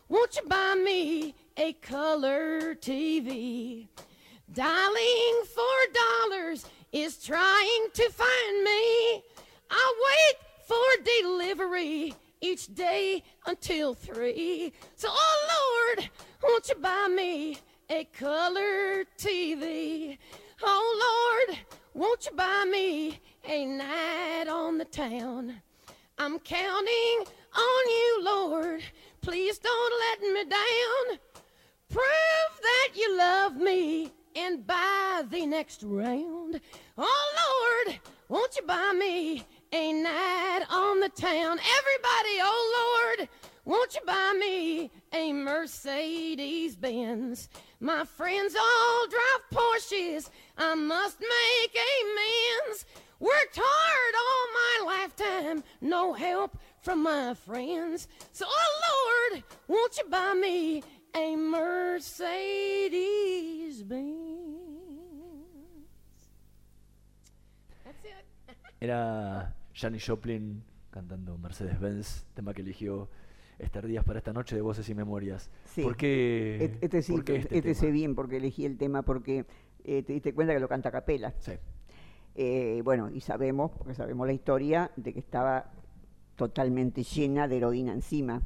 won't 0.11 0.35
you 0.35 0.41
buy 0.45 0.75
me 0.75 1.33
a 1.55 1.71
color 1.73 2.75
TV? 2.75 3.87
Dialing 4.51 5.43
for 5.55 5.77
dollars 5.93 6.65
is 6.91 7.23
trying 7.23 7.87
to 7.93 8.09
find 8.09 8.63
me. 8.63 9.23
I 9.69 9.93
wait 10.09 10.35
for 10.67 11.03
delivery 11.21 12.13
each 12.41 12.75
day 12.75 13.23
until 13.45 13.93
three. 13.93 14.73
So, 14.97 15.07
oh 15.09 15.93
Lord, 15.95 16.09
won't 16.43 16.67
you 16.67 16.75
buy 16.75 17.07
me 17.07 17.57
a 17.89 18.03
color 18.03 19.05
TV? 19.17 20.17
Oh 20.61 21.45
Lord, 21.47 21.57
won't 21.93 22.25
you 22.25 22.35
buy 22.35 22.65
me 22.69 23.17
a 23.47 23.65
night 23.65 24.49
on 24.49 24.77
the 24.77 24.85
town? 24.85 25.61
I'm 26.17 26.37
counting 26.39 27.25
on 27.55 27.89
you, 27.89 28.21
Lord. 28.23 28.83
Please 29.21 29.59
don't 29.59 29.93
let 29.99 30.33
me 30.33 30.49
down. 30.49 31.19
Prove 31.89 32.61
that 32.61 32.89
you 32.95 33.17
love 33.17 33.55
me 33.55 34.11
and 34.35 34.65
buy 34.65 35.23
the 35.29 35.45
next 35.45 35.83
round. 35.83 36.59
Oh 36.97 37.85
Lord, 37.85 37.99
won't 38.29 38.55
you 38.55 38.63
buy 38.65 38.93
me 38.97 39.45
a 39.71 39.93
night 39.93 40.61
on 40.71 41.01
the 41.01 41.09
town? 41.09 41.59
Everybody, 41.59 42.39
oh 42.41 43.15
Lord, 43.17 43.29
won't 43.63 43.93
you 43.93 44.01
buy 44.07 44.35
me 44.39 44.89
a 45.13 45.31
Mercedes 45.33 46.75
Benz? 46.75 47.47
My 47.79 48.03
friends 48.05 48.55
all 48.55 49.07
drive 49.07 49.43
Porsches. 49.53 50.31
I 50.57 50.73
must 50.73 51.19
make 51.19 51.77
amends. 52.01 52.85
Worked 53.19 53.59
hard 53.61 54.15
all 54.17 54.47
my 54.87 54.97
lifetime, 54.97 55.63
no 55.79 56.11
help 56.13 56.57
from 56.81 57.03
my 57.03 57.33
friends. 57.35 58.07
So, 58.31 58.45
oh 58.47 59.29
Lord, 59.31 59.43
won't 59.67 59.97
you 59.97 60.05
buy 60.09 60.33
me 60.33 60.81
a 61.15 61.35
Mercedes 61.35 61.83
Benz? 63.87 64.67
That's 67.83 68.03
it. 68.05 68.25
Era 68.81 69.55
Janis 69.73 70.03
Joplin 70.05 70.63
cantando 70.89 71.37
Mercedes-Benz, 71.37 72.25
tema 72.33 72.53
que 72.53 72.61
eligió 72.63 73.09
Esther 73.59 73.87
Díaz 73.87 74.03
para 74.03 74.19
esta 74.19 74.33
noche 74.33 74.55
de 74.55 74.61
Voces 74.61 74.89
y 74.89 74.95
Memorias. 74.95 75.49
Sí. 75.65 75.83
¿Por 75.83 75.95
qué, 75.95 76.65
Et- 76.65 76.83
Este 76.83 77.01
sí, 77.01 77.13
por 77.13 77.23
qué 77.23 77.37
este 77.37 77.57
este 77.59 77.75
sé 77.75 77.91
bien 77.91 78.13
porque 78.15 78.37
elegí 78.37 78.65
el 78.65 78.77
tema 78.77 79.03
porque 79.03 79.45
eh, 79.83 80.03
te 80.03 80.13
diste 80.13 80.33
cuenta 80.33 80.53
que 80.53 80.59
lo 80.59 80.67
canta 80.67 80.89
a 80.89 80.91
capela. 80.91 81.33
Sí. 81.39 81.53
Eh, 82.35 82.81
bueno, 82.83 83.09
y 83.11 83.21
sabemos, 83.21 83.71
porque 83.77 83.93
sabemos 83.93 84.25
la 84.27 84.33
historia, 84.33 84.91
de 84.95 85.13
que 85.13 85.19
estaba 85.19 85.71
totalmente 86.47 87.03
llena 87.03 87.47
de 87.47 87.57
heroína 87.57 87.93
encima. 87.93 88.41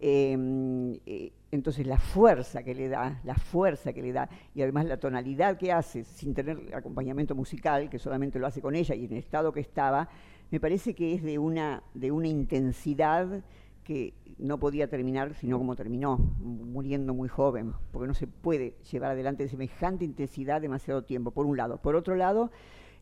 Eh, 0.00 0.98
eh, 1.06 1.32
entonces 1.52 1.86
la 1.86 1.98
fuerza 1.98 2.64
que 2.64 2.74
le 2.74 2.88
da, 2.88 3.20
la 3.24 3.34
fuerza 3.36 3.92
que 3.92 4.02
le 4.02 4.12
da, 4.12 4.28
y 4.54 4.62
además 4.62 4.86
la 4.86 4.96
tonalidad 4.96 5.56
que 5.56 5.70
hace 5.70 6.02
sin 6.02 6.34
tener 6.34 6.74
acompañamiento 6.74 7.36
musical, 7.36 7.88
que 7.88 8.00
solamente 8.00 8.40
lo 8.40 8.46
hace 8.48 8.60
con 8.60 8.74
ella 8.74 8.96
y 8.96 9.04
en 9.04 9.12
el 9.12 9.18
estado 9.18 9.52
que 9.52 9.60
estaba, 9.60 10.08
me 10.50 10.58
parece 10.58 10.94
que 10.94 11.14
es 11.14 11.22
de 11.22 11.38
una, 11.38 11.84
de 11.94 12.10
una 12.10 12.26
intensidad 12.26 13.44
que 13.84 14.14
no 14.38 14.58
podía 14.58 14.88
terminar 14.88 15.34
sino 15.34 15.58
como 15.58 15.76
terminó, 15.76 16.16
muriendo 16.16 17.14
muy 17.14 17.28
joven, 17.28 17.72
porque 17.92 18.08
no 18.08 18.14
se 18.14 18.26
puede 18.26 18.74
llevar 18.90 19.12
adelante 19.12 19.46
semejante 19.46 20.04
intensidad 20.04 20.60
demasiado 20.60 21.04
tiempo, 21.04 21.30
por 21.30 21.46
un 21.46 21.56
lado. 21.56 21.76
Por 21.76 21.94
otro 21.94 22.16
lado, 22.16 22.50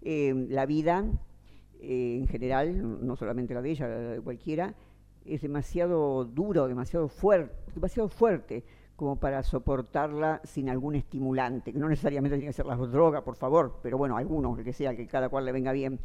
eh, 0.03 0.35
la 0.49 0.67
vida 0.67 1.05
eh, 1.81 2.19
en 2.21 2.27
general, 2.29 3.07
no 3.07 3.17
solamente 3.17 3.55
la 3.55 3.63
de 3.63 3.71
ella, 3.71 3.89
la 3.89 3.97
de 3.99 4.21
cualquiera, 4.21 4.75
es 5.25 5.43
demasiado 5.43 6.25
duro, 6.25 6.67
demasiado 6.69 7.09
fuerte, 7.09 7.55
demasiado 7.75 8.09
fuerte, 8.09 8.65
como 8.97 9.17
para 9.17 9.43
soportarla 9.43 10.41
sin 10.45 10.69
algún 10.69 10.95
estimulante, 10.95 11.73
que 11.73 11.79
no 11.79 11.89
necesariamente 11.89 12.37
tiene 12.37 12.51
que 12.51 12.57
ser 12.57 12.67
la 12.67 12.77
droga, 12.77 13.23
por 13.25 13.37
favor, 13.37 13.79
pero 13.83 13.97
bueno, 13.97 14.17
algunos, 14.17 14.59
el 14.59 14.65
que 14.65 14.73
sea, 14.73 14.95
que 14.95 15.07
cada 15.07 15.29
cual 15.29 15.45
le 15.47 15.53
venga 15.53 15.73
bien. 15.73 15.99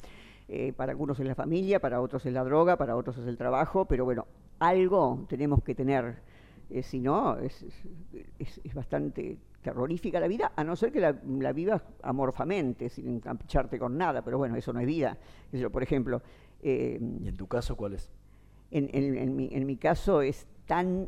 Eh, 0.47 0.73
para 0.73 0.91
algunos 0.91 1.19
es 1.19 1.25
la 1.25 1.33
familia, 1.33 1.79
para 1.79 1.99
otros 2.01 2.25
es 2.25 2.31
la 2.31 2.43
droga, 2.43 2.77
para 2.77 2.95
otros 2.95 3.17
es 3.17 3.27
el 3.27 3.35
trabajo, 3.35 3.85
pero 3.85 4.05
bueno, 4.05 4.27
algo 4.59 5.25
tenemos 5.27 5.63
que 5.63 5.73
tener, 5.73 6.19
eh, 6.69 6.83
si 6.83 6.99
no, 6.99 7.37
es- 7.39 7.65
es 8.63 8.73
bastante 8.75 9.39
terrorífica 9.65 10.19
la 10.19 10.27
vida, 10.27 10.51
a 10.55 10.63
no 10.63 10.75
ser 10.75 10.91
que 10.91 10.99
la, 10.99 11.15
la 11.39 11.51
vivas 11.51 11.81
amorfamente, 12.03 12.87
sin 12.87 13.07
engancharte 13.07 13.79
con 13.79 13.97
nada, 13.97 14.21
pero 14.23 14.37
bueno, 14.37 14.55
eso 14.55 14.71
no 14.71 14.79
es 14.79 14.85
vida. 14.85 15.17
Por 15.71 15.81
ejemplo, 15.81 16.21
eh, 16.61 16.99
¿Y 17.23 17.27
en 17.27 17.35
tu 17.35 17.47
caso 17.47 17.75
cuál 17.75 17.93
es? 17.93 18.11
en, 18.69 18.89
en- 18.93 19.17
en 19.17 19.35
mi, 19.35 19.49
en 19.51 19.65
mi 19.65 19.75
caso 19.77 20.21
es 20.21 20.45
tan 20.67 21.07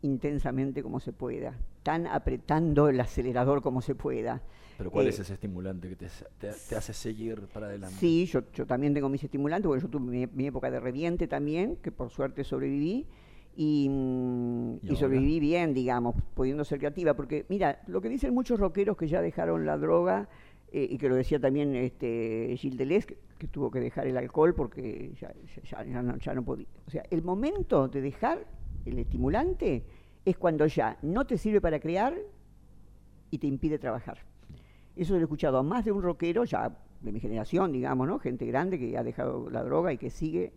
intensamente 0.00 0.82
como 0.82 0.98
se 0.98 1.12
pueda, 1.12 1.54
tan 1.82 2.06
apretando 2.06 2.88
el 2.88 2.98
acelerador 3.00 3.60
como 3.60 3.82
se 3.82 3.94
pueda. 3.94 4.40
Pero 4.78 4.90
¿cuál 4.90 5.06
Eh, 5.06 5.10
es 5.10 5.18
ese 5.18 5.34
estimulante 5.34 5.90
que 5.90 5.96
te, 5.96 6.06
te- 6.38 6.52
te 6.70 6.74
hace 6.76 6.94
seguir 6.94 7.48
para 7.52 7.66
adelante? 7.66 7.96
Sí, 7.98 8.24
yo, 8.24 8.50
yo 8.54 8.64
también 8.66 8.94
tengo 8.94 9.10
mis 9.10 9.22
estimulantes, 9.22 9.66
porque 9.68 9.82
yo 9.82 9.88
tuve 9.90 10.10
mi, 10.10 10.26
mi 10.26 10.46
época 10.46 10.70
de 10.70 10.80
reviente 10.80 11.28
también, 11.28 11.76
que 11.76 11.92
por 11.92 12.08
suerte 12.08 12.44
sobreviví. 12.44 13.06
Y, 13.62 13.88
¿Y 13.88 13.90
y 13.90 14.88
ahora? 14.88 14.96
sobreviví 14.98 15.38
bien, 15.38 15.74
digamos, 15.74 16.14
pudiendo 16.34 16.64
ser 16.64 16.78
creativa. 16.78 17.12
Porque, 17.12 17.44
mira, 17.50 17.82
lo 17.88 18.00
que 18.00 18.08
dicen 18.08 18.32
muchos 18.32 18.58
rockeros 18.58 18.96
que 18.96 19.06
ya 19.06 19.20
dejaron 19.20 19.66
la 19.66 19.76
droga, 19.76 20.30
eh, 20.72 20.86
y 20.90 20.96
que 20.96 21.10
lo 21.10 21.14
decía 21.14 21.38
también 21.38 21.74
este, 21.74 22.54
Gilles 22.56 22.78
Deleuze, 22.78 23.06
que, 23.08 23.18
que 23.36 23.48
tuvo 23.48 23.70
que 23.70 23.80
dejar 23.80 24.06
el 24.06 24.16
alcohol 24.16 24.54
porque 24.54 25.12
ya, 25.20 25.30
ya- 25.70 25.84
ya 25.84 26.00
no, 26.02 26.16
ya 26.16 26.32
no 26.34 26.42
podía. 26.42 26.66
O 26.86 26.90
sea, 26.90 27.02
el 27.10 27.22
momento 27.22 27.86
de 27.88 28.00
dejar 28.00 28.46
el 28.86 28.98
estimulante 28.98 29.84
es 30.24 30.38
cuando 30.38 30.66
ya 30.66 30.96
no 31.02 31.26
te 31.26 31.36
sirve 31.36 31.60
para 31.60 31.80
crear 31.80 32.14
y 33.30 33.38
te 33.38 33.46
impide 33.46 33.78
trabajar. 33.78 34.18
Eso 34.96 35.12
lo 35.14 35.20
he 35.20 35.22
escuchado 35.24 35.58
a 35.58 35.62
más 35.62 35.84
de 35.84 35.92
un 35.92 36.00
rockero, 36.02 36.44
ya 36.44 36.74
de 37.02 37.12
mi 37.12 37.20
generación, 37.20 37.72
digamos, 37.72 38.08
¿no? 38.08 38.18
Gente 38.18 38.46
grande 38.46 38.78
que 38.78 38.96
ha 38.96 39.02
dejado 39.04 39.50
la 39.50 39.62
droga 39.62 39.92
y 39.92 39.98
que 39.98 40.08
sigue. 40.08 40.52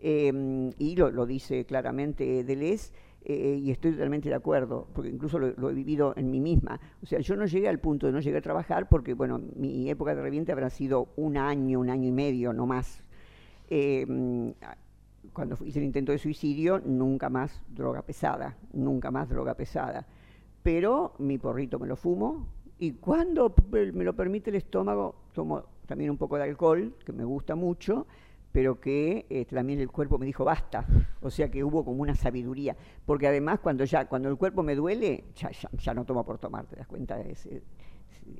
Eh, 0.00 0.70
y 0.78 0.96
lo, 0.96 1.10
lo 1.10 1.26
dice 1.26 1.64
claramente 1.64 2.44
Deleuze, 2.44 2.92
eh, 3.22 3.58
y 3.62 3.70
estoy 3.70 3.92
totalmente 3.92 4.28
de 4.30 4.34
acuerdo, 4.34 4.88
porque 4.94 5.10
incluso 5.10 5.38
lo, 5.38 5.70
he 5.70 5.74
vivido 5.74 6.14
en 6.16 6.30
mí 6.30 6.40
misma. 6.40 6.80
O 7.02 7.06
sea, 7.06 7.20
yo 7.20 7.36
no 7.36 7.44
llegué 7.44 7.68
al 7.68 7.78
punto 7.78 8.06
de 8.06 8.12
no 8.12 8.20
llegar 8.20 8.38
a 8.38 8.42
trabajar 8.42 8.88
porque, 8.88 9.12
bueno, 9.14 9.40
mi 9.56 9.90
época 9.90 10.14
de 10.14 10.22
reviente 10.22 10.52
habrá 10.52 10.70
sido 10.70 11.08
un 11.16 11.36
año, 11.36 11.80
un 11.80 11.90
año 11.90 12.08
y 12.08 12.12
medio, 12.12 12.52
no 12.52 12.66
más. 12.66 13.02
Eh, 13.68 14.06
cuando 15.32 15.56
hice 15.64 15.78
el 15.78 15.84
intento 15.84 16.12
de 16.12 16.18
suicidio, 16.18 16.80
nunca 16.84 17.28
más 17.28 17.62
droga 17.68 18.02
pesada, 18.02 18.56
nunca 18.72 19.10
más 19.10 19.28
droga 19.28 19.54
pesada. 19.54 20.06
Pero 20.62 21.14
mi 21.18 21.38
porrito 21.38 21.78
me 21.78 21.86
lo 21.86 21.96
fumo 21.96 22.48
y 22.78 22.92
cuando 22.92 23.50
p- 23.54 23.92
me 23.92 24.04
lo 24.04 24.14
permite 24.14 24.50
el 24.50 24.56
estómago, 24.56 25.14
tomo 25.34 25.64
también 25.86 26.10
un 26.10 26.16
poco 26.16 26.36
de 26.36 26.44
alcohol, 26.44 26.94
que 27.04 27.12
me 27.12 27.24
gusta 27.24 27.54
mucho, 27.54 28.06
pero 28.52 28.80
que 28.80 29.26
eh, 29.30 29.44
también 29.44 29.80
el 29.80 29.90
cuerpo 29.90 30.18
me 30.18 30.26
dijo 30.26 30.44
basta. 30.44 30.86
O 31.22 31.30
sea 31.30 31.50
que 31.50 31.62
hubo 31.64 31.84
como 31.84 32.02
una 32.02 32.14
sabiduría. 32.14 32.76
Porque 33.06 33.26
además 33.28 33.60
cuando 33.60 33.84
ya, 33.84 34.06
cuando 34.08 34.28
el 34.28 34.36
cuerpo 34.36 34.62
me 34.62 34.74
duele, 34.74 35.24
ya, 35.34 35.50
ya, 35.50 35.68
ya 35.72 35.94
no 35.94 36.04
tomo 36.04 36.24
por 36.24 36.38
tomar, 36.38 36.66
¿te 36.66 36.76
das 36.76 36.86
cuenta? 36.86 37.20
Es, 37.20 37.46
es- 37.46 37.62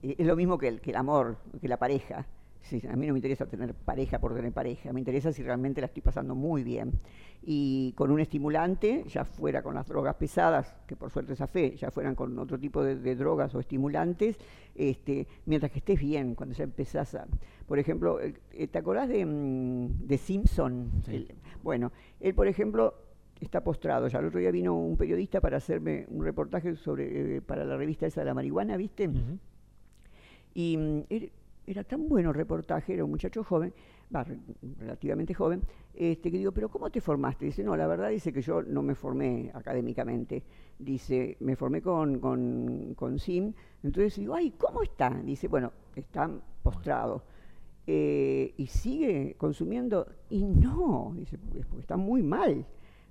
es 0.02 0.26
lo 0.26 0.36
mismo 0.36 0.58
que 0.58 0.68
el, 0.68 0.80
que 0.80 0.90
el 0.90 0.96
amor, 0.96 1.38
que 1.60 1.66
la 1.68 1.78
pareja. 1.78 2.26
Sí, 2.62 2.80
a 2.88 2.94
mí 2.94 3.06
no 3.06 3.14
me 3.14 3.18
interesa 3.18 3.46
tener 3.46 3.74
pareja 3.74 4.18
por 4.20 4.34
tener 4.34 4.52
pareja, 4.52 4.92
me 4.92 5.00
interesa 5.00 5.32
si 5.32 5.42
realmente 5.42 5.80
la 5.80 5.86
estoy 5.86 6.02
pasando 6.02 6.34
muy 6.34 6.62
bien. 6.62 6.92
Y 7.42 7.92
con 7.96 8.10
un 8.10 8.20
estimulante, 8.20 9.02
ya 9.08 9.24
fuera 9.24 9.62
con 9.62 9.74
las 9.74 9.86
drogas 9.88 10.14
pesadas, 10.16 10.76
que 10.86 10.94
por 10.94 11.10
suerte 11.10 11.32
esa 11.32 11.46
fe, 11.46 11.74
ya 11.76 11.90
fueran 11.90 12.14
con 12.14 12.38
otro 12.38 12.58
tipo 12.60 12.82
de, 12.84 12.96
de 12.96 13.16
drogas 13.16 13.54
o 13.54 13.60
estimulantes, 13.60 14.36
este, 14.74 15.26
mientras 15.46 15.72
que 15.72 15.78
estés 15.78 15.98
bien, 15.98 16.34
cuando 16.34 16.54
ya 16.54 16.64
empezás 16.64 17.14
a... 17.14 17.26
Por 17.66 17.78
ejemplo, 17.78 18.20
eh, 18.20 18.34
¿te 18.70 18.78
acordás 18.78 19.08
de, 19.08 19.24
mm, 19.24 20.06
de 20.06 20.18
Simpson? 20.18 20.90
El- 21.08 21.34
bueno, 21.62 21.92
él, 22.20 22.34
por 22.34 22.46
ejemplo, 22.46 22.94
está 23.40 23.64
postrado. 23.64 24.06
Ya 24.08 24.18
el 24.18 24.26
otro 24.26 24.38
día 24.38 24.50
vino 24.50 24.74
un 24.74 24.96
periodista 24.98 25.40
para 25.40 25.56
hacerme 25.56 26.04
un 26.10 26.22
reportaje 26.24 26.76
sobre 26.76 27.36
eh, 27.36 27.40
para 27.40 27.64
la 27.64 27.76
revista 27.78 28.06
esa 28.06 28.20
de 28.20 28.26
la 28.26 28.34
marihuana, 28.34 28.76
¿viste? 28.76 29.08
Y 30.54 30.76
mm, 30.76 30.98
er- 31.08 31.30
era 31.72 31.84
tan 31.84 32.08
bueno 32.08 32.30
el 32.30 32.34
reportaje, 32.34 32.94
era 32.94 33.04
un 33.04 33.10
muchacho 33.10 33.44
joven, 33.44 33.72
re- 34.10 34.38
relativamente 34.78 35.34
joven, 35.34 35.62
este, 35.94 36.30
que 36.30 36.38
digo, 36.38 36.52
pero 36.52 36.68
¿cómo 36.68 36.90
te 36.90 37.00
formaste? 37.00 37.44
Dice, 37.46 37.62
no, 37.62 37.76
la 37.76 37.86
verdad 37.86 38.10
dice 38.10 38.32
que 38.32 38.42
yo 38.42 38.62
no 38.62 38.82
me 38.82 38.94
formé 38.94 39.50
académicamente. 39.54 40.42
Dice, 40.78 41.36
me 41.40 41.56
formé 41.56 41.80
con, 41.82 42.18
con, 42.18 42.94
con 42.94 43.18
SIM. 43.18 43.52
Entonces 43.82 44.16
digo, 44.16 44.34
ay, 44.34 44.52
¿cómo 44.58 44.82
está? 44.82 45.10
Dice, 45.24 45.46
bueno, 45.48 45.72
está 45.94 46.30
postrado. 46.62 47.22
Eh, 47.86 48.54
y 48.56 48.66
sigue 48.66 49.34
consumiendo. 49.38 50.06
Y 50.30 50.44
no, 50.44 51.12
dice, 51.16 51.36
"es 51.58 51.66
porque 51.66 51.82
está 51.82 51.96
muy 51.96 52.22
mal. 52.22 52.64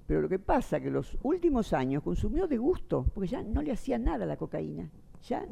Pero 0.08 0.22
lo 0.22 0.30
que 0.30 0.40
pasa 0.40 0.80
que 0.80 0.90
los 0.90 1.18
últimos 1.24 1.72
años 1.74 2.02
consumió 2.04 2.48
de 2.48 2.58
gusto, 2.58 3.06
porque 3.14 3.28
ya 3.30 3.44
no 3.44 3.62
le 3.62 3.72
hacía 3.72 3.98
nada 4.00 4.26
la 4.26 4.38
cocaína. 4.38 4.90
Ya 5.28 5.46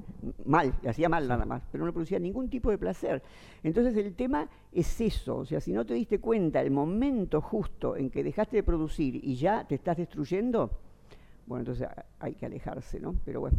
mal, 0.45 0.73
hacía 0.87 1.09
mal 1.09 1.27
nada 1.27 1.45
más, 1.45 1.61
pero 1.71 1.85
no 1.85 1.91
producía 1.91 2.19
ningún 2.19 2.49
tipo 2.49 2.71
de 2.71 2.77
placer. 2.77 3.21
Entonces 3.63 3.95
el 3.97 4.13
tema 4.13 4.47
es 4.71 5.01
eso, 5.01 5.37
o 5.37 5.45
sea, 5.45 5.59
si 5.59 5.73
no 5.73 5.85
te 5.85 5.93
diste 5.93 6.19
cuenta 6.19 6.61
el 6.61 6.71
momento 6.71 7.41
justo 7.41 7.95
en 7.95 8.09
que 8.09 8.23
dejaste 8.23 8.57
de 8.57 8.63
producir 8.63 9.19
y 9.23 9.35
ya 9.35 9.65
te 9.67 9.75
estás 9.75 9.97
destruyendo, 9.97 10.71
bueno, 11.45 11.61
entonces 11.61 11.87
hay 12.19 12.33
que 12.35 12.45
alejarse, 12.45 12.99
¿no? 12.99 13.15
Pero 13.25 13.41
bueno, 13.41 13.57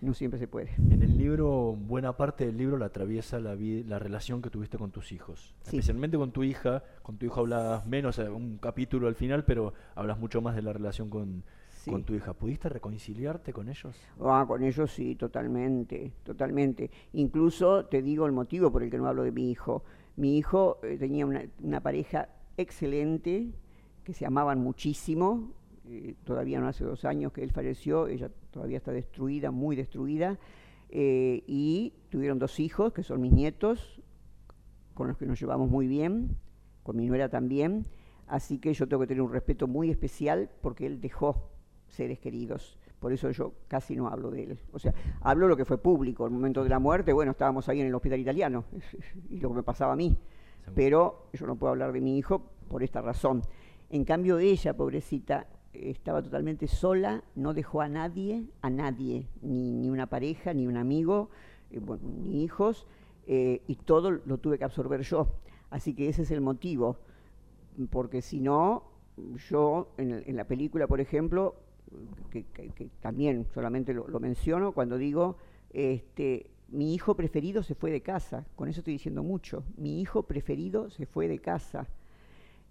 no 0.00 0.14
siempre 0.14 0.38
se 0.38 0.48
puede. 0.48 0.70
En 0.76 1.02
el 1.02 1.16
libro, 1.16 1.74
buena 1.74 2.16
parte 2.16 2.46
del 2.46 2.56
libro 2.56 2.76
la 2.76 2.86
atraviesa 2.86 3.40
la, 3.40 3.54
la 3.54 3.98
relación 3.98 4.40
que 4.42 4.50
tuviste 4.50 4.78
con 4.78 4.90
tus 4.90 5.12
hijos. 5.12 5.54
Sí. 5.62 5.76
Especialmente 5.76 6.16
con 6.16 6.30
tu 6.30 6.44
hija. 6.44 6.84
Con 7.02 7.18
tu 7.18 7.26
hija 7.26 7.40
hablas 7.40 7.86
menos, 7.86 8.18
un 8.18 8.58
capítulo 8.58 9.08
al 9.08 9.14
final, 9.14 9.44
pero 9.44 9.74
hablas 9.94 10.18
mucho 10.18 10.40
más 10.40 10.54
de 10.54 10.62
la 10.62 10.72
relación 10.72 11.10
con, 11.10 11.42
Sí. 11.78 11.90
con 11.90 12.04
tu 12.04 12.14
hija. 12.14 12.32
¿Pudiste 12.34 12.68
reconciliarte 12.68 13.52
con 13.52 13.68
ellos? 13.68 14.10
Ah, 14.20 14.44
con 14.46 14.62
ellos 14.62 14.90
sí, 14.92 15.14
totalmente, 15.16 16.12
totalmente. 16.24 16.90
Incluso 17.12 17.86
te 17.86 18.02
digo 18.02 18.26
el 18.26 18.32
motivo 18.32 18.70
por 18.72 18.82
el 18.82 18.90
que 18.90 18.98
no 18.98 19.06
hablo 19.06 19.22
de 19.22 19.32
mi 19.32 19.50
hijo. 19.50 19.84
Mi 20.16 20.36
hijo 20.38 20.78
eh, 20.82 20.96
tenía 20.98 21.24
una, 21.26 21.42
una 21.62 21.80
pareja 21.80 22.28
excelente, 22.56 23.52
que 24.04 24.12
se 24.12 24.26
amaban 24.26 24.58
muchísimo. 24.60 25.52
eh, 25.86 26.14
todavía 26.24 26.60
no 26.60 26.66
hace 26.68 26.84
dos 26.84 27.04
años 27.04 27.32
que 27.32 27.42
él 27.44 27.50
falleció, 27.52 28.08
ella 28.08 28.30
todavía 28.50 28.78
está 28.78 28.92
destruida, 28.92 29.50
muy 29.50 29.76
destruida. 29.76 30.38
eh, 30.90 31.42
y 31.46 31.92
tuvieron 32.10 32.38
dos 32.38 32.58
hijos, 32.60 32.92
que 32.94 33.02
son 33.02 33.20
mis 33.20 33.32
nietos, 33.32 34.00
con 34.94 35.06
los 35.08 35.16
que 35.18 35.26
nos 35.26 35.38
llevamos 35.40 35.70
muy 35.70 35.86
bien, 35.86 36.36
con 36.82 36.96
mi 36.96 37.06
nuera 37.06 37.28
también. 37.28 37.86
Así 38.26 38.58
que 38.58 38.72
yo 38.74 38.88
tengo 38.88 39.00
que 39.02 39.06
tener 39.06 39.22
un 39.22 39.32
respeto 39.32 39.66
muy 39.68 39.90
especial 39.90 40.50
porque 40.62 40.86
él 40.86 41.00
dejó 41.00 41.50
seres 41.88 42.18
queridos. 42.18 42.78
Por 42.98 43.12
eso 43.12 43.30
yo 43.30 43.52
casi 43.68 43.94
no 43.94 44.08
hablo 44.08 44.30
de 44.30 44.44
él. 44.44 44.58
O 44.72 44.78
sea, 44.78 44.92
hablo 45.20 45.46
lo 45.46 45.56
que 45.56 45.64
fue 45.64 45.78
público. 45.78 46.26
El 46.26 46.32
momento 46.32 46.64
de 46.64 46.70
la 46.70 46.78
muerte, 46.78 47.12
bueno, 47.12 47.32
estábamos 47.32 47.68
ahí 47.68 47.80
en 47.80 47.86
el 47.86 47.94
hospital 47.94 48.20
italiano 48.20 48.64
y 49.30 49.38
lo 49.38 49.50
que 49.50 49.56
me 49.56 49.62
pasaba 49.62 49.92
a 49.92 49.96
mí. 49.96 50.16
Pero 50.74 51.28
yo 51.32 51.46
no 51.46 51.56
puedo 51.56 51.70
hablar 51.72 51.92
de 51.92 52.00
mi 52.00 52.18
hijo 52.18 52.42
por 52.68 52.82
esta 52.82 53.00
razón. 53.00 53.42
En 53.90 54.04
cambio, 54.04 54.38
ella, 54.38 54.76
pobrecita, 54.76 55.46
estaba 55.72 56.22
totalmente 56.22 56.66
sola, 56.66 57.22
no 57.36 57.54
dejó 57.54 57.80
a 57.80 57.88
nadie, 57.88 58.44
a 58.60 58.68
nadie, 58.68 59.28
ni, 59.42 59.72
ni 59.72 59.88
una 59.88 60.06
pareja, 60.06 60.52
ni 60.52 60.66
un 60.66 60.76
amigo, 60.76 61.30
eh, 61.70 61.78
bueno, 61.78 62.02
ni 62.22 62.42
hijos, 62.42 62.86
eh, 63.26 63.62
y 63.66 63.76
todo 63.76 64.10
lo 64.10 64.38
tuve 64.38 64.58
que 64.58 64.64
absorber 64.64 65.02
yo. 65.02 65.28
Así 65.70 65.94
que 65.94 66.08
ese 66.08 66.22
es 66.22 66.30
el 66.30 66.40
motivo, 66.40 66.98
porque 67.90 68.22
si 68.22 68.40
no, 68.40 68.84
yo 69.48 69.92
en, 69.98 70.22
en 70.26 70.36
la 70.36 70.44
película, 70.44 70.86
por 70.86 71.00
ejemplo, 71.00 71.54
que, 72.30 72.90
también 73.00 73.46
solamente 73.52 73.94
lo, 73.94 74.20
menciono 74.20 74.72
cuando 74.72 74.98
digo, 74.98 75.36
este, 75.70 76.50
mi 76.68 76.94
hijo 76.94 77.14
preferido 77.14 77.62
se 77.62 77.74
fue 77.74 77.90
de 77.90 78.00
casa, 78.00 78.46
con 78.56 78.68
eso 78.68 78.80
estoy 78.80 78.94
diciendo 78.94 79.22
mucho, 79.22 79.64
mi 79.76 80.00
hijo 80.00 80.24
preferido 80.24 80.90
se 80.90 81.06
fue 81.06 81.28
de 81.28 81.38
casa. 81.38 81.86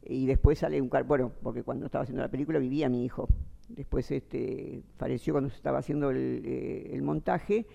Y 0.10 0.26
después 0.26 0.60
sale 0.60 0.82
un 0.82 0.90
car 0.90 1.04
bueno, 1.04 1.34
porque 1.44 1.64
cuando 1.64 1.86
estaba 1.86 2.04
haciendo 2.04 2.22
la 2.22 2.32
película 2.32 2.60
vivía 2.60 2.88
mi 2.88 3.04
hijo. 3.04 3.28
Después 3.68 4.10
este, 4.12 4.82
falleció 4.96 5.34
cuando 5.34 5.50
se 5.50 5.58
estaba 5.58 5.80
haciendo 5.80 6.12
el, 6.12 6.44
eh, 6.46 7.00
montaje 7.02 7.66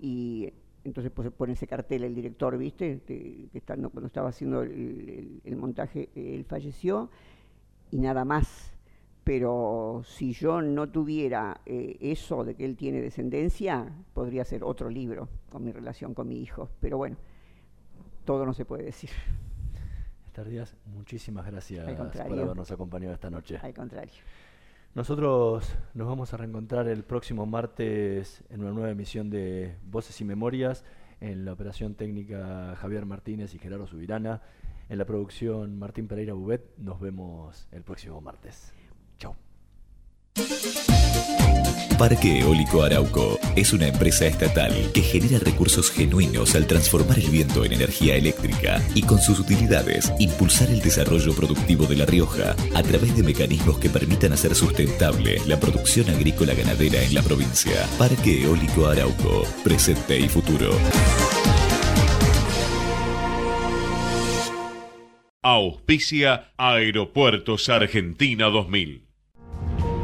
y 0.00 0.52
entonces 0.84 1.12
pues, 1.14 1.30
pone 1.30 1.52
ese 1.52 1.66
cartel 1.66 2.04
el 2.04 2.14
director, 2.14 2.56
¿viste? 2.56 3.00
Que 3.06 3.48
cuando 3.66 4.06
estaba 4.06 4.30
haciendo 4.30 4.62
el, 4.62 5.56
montaje, 5.56 6.08
él 6.14 6.44
falleció 6.44 7.10
y 7.90 7.98
nada 7.98 8.24
más. 8.24 8.71
Pero 9.24 10.02
si 10.04 10.32
yo 10.32 10.60
no 10.60 10.88
tuviera 10.88 11.60
eh, 11.64 11.96
eso 12.00 12.44
de 12.44 12.54
que 12.54 12.64
él 12.64 12.76
tiene 12.76 13.00
descendencia, 13.00 13.92
podría 14.14 14.44
ser 14.44 14.64
otro 14.64 14.90
libro 14.90 15.28
con 15.50 15.64
mi 15.64 15.70
relación 15.70 16.12
con 16.12 16.28
mi 16.28 16.40
hijo. 16.40 16.68
Pero 16.80 16.98
bueno, 16.98 17.16
todo 18.24 18.44
no 18.44 18.52
se 18.52 18.64
puede 18.64 18.84
decir. 18.84 19.10
Esther 20.26 20.48
Díaz, 20.48 20.76
muchísimas 20.86 21.46
gracias 21.46 21.84
por 21.94 22.38
habernos 22.40 22.70
acompañado 22.70 23.14
esta 23.14 23.30
noche. 23.30 23.58
Al 23.62 23.74
contrario. 23.74 24.14
Nosotros 24.94 25.74
nos 25.94 26.06
vamos 26.06 26.34
a 26.34 26.36
reencontrar 26.36 26.88
el 26.88 27.04
próximo 27.04 27.46
martes 27.46 28.42
en 28.50 28.60
una 28.60 28.72
nueva 28.72 28.90
emisión 28.90 29.30
de 29.30 29.76
Voces 29.84 30.20
y 30.20 30.24
Memorias, 30.24 30.84
en 31.20 31.44
la 31.44 31.52
operación 31.52 31.94
técnica 31.94 32.74
Javier 32.76 33.06
Martínez 33.06 33.54
y 33.54 33.58
Gerardo 33.58 33.86
Subirana, 33.86 34.42
en 34.88 34.98
la 34.98 35.04
producción 35.04 35.78
Martín 35.78 36.08
Pereira 36.08 36.34
Bubet. 36.34 36.76
Nos 36.76 37.00
vemos 37.00 37.68
el 37.70 37.82
próximo 37.84 38.20
martes. 38.20 38.74
Parque 42.02 42.40
Eólico 42.40 42.82
Arauco 42.82 43.38
es 43.54 43.72
una 43.72 43.86
empresa 43.86 44.26
estatal 44.26 44.72
que 44.92 45.02
genera 45.02 45.38
recursos 45.38 45.88
genuinos 45.88 46.56
al 46.56 46.66
transformar 46.66 47.16
el 47.20 47.30
viento 47.30 47.64
en 47.64 47.74
energía 47.74 48.16
eléctrica 48.16 48.82
y 48.92 49.02
con 49.02 49.20
sus 49.20 49.38
utilidades 49.38 50.12
impulsar 50.18 50.68
el 50.70 50.80
desarrollo 50.80 51.32
productivo 51.32 51.86
de 51.86 51.94
La 51.94 52.04
Rioja 52.04 52.56
a 52.74 52.82
través 52.82 53.16
de 53.16 53.22
mecanismos 53.22 53.78
que 53.78 53.88
permitan 53.88 54.32
hacer 54.32 54.56
sustentable 54.56 55.40
la 55.46 55.60
producción 55.60 56.10
agrícola 56.10 56.54
ganadera 56.54 57.00
en 57.04 57.14
la 57.14 57.22
provincia. 57.22 57.86
Parque 57.98 58.42
Eólico 58.42 58.88
Arauco, 58.88 59.46
presente 59.62 60.18
y 60.18 60.28
futuro. 60.28 60.72
Auspicia 65.40 66.52
Aeropuertos 66.56 67.68
Argentina 67.68 68.46
2000. 68.46 69.11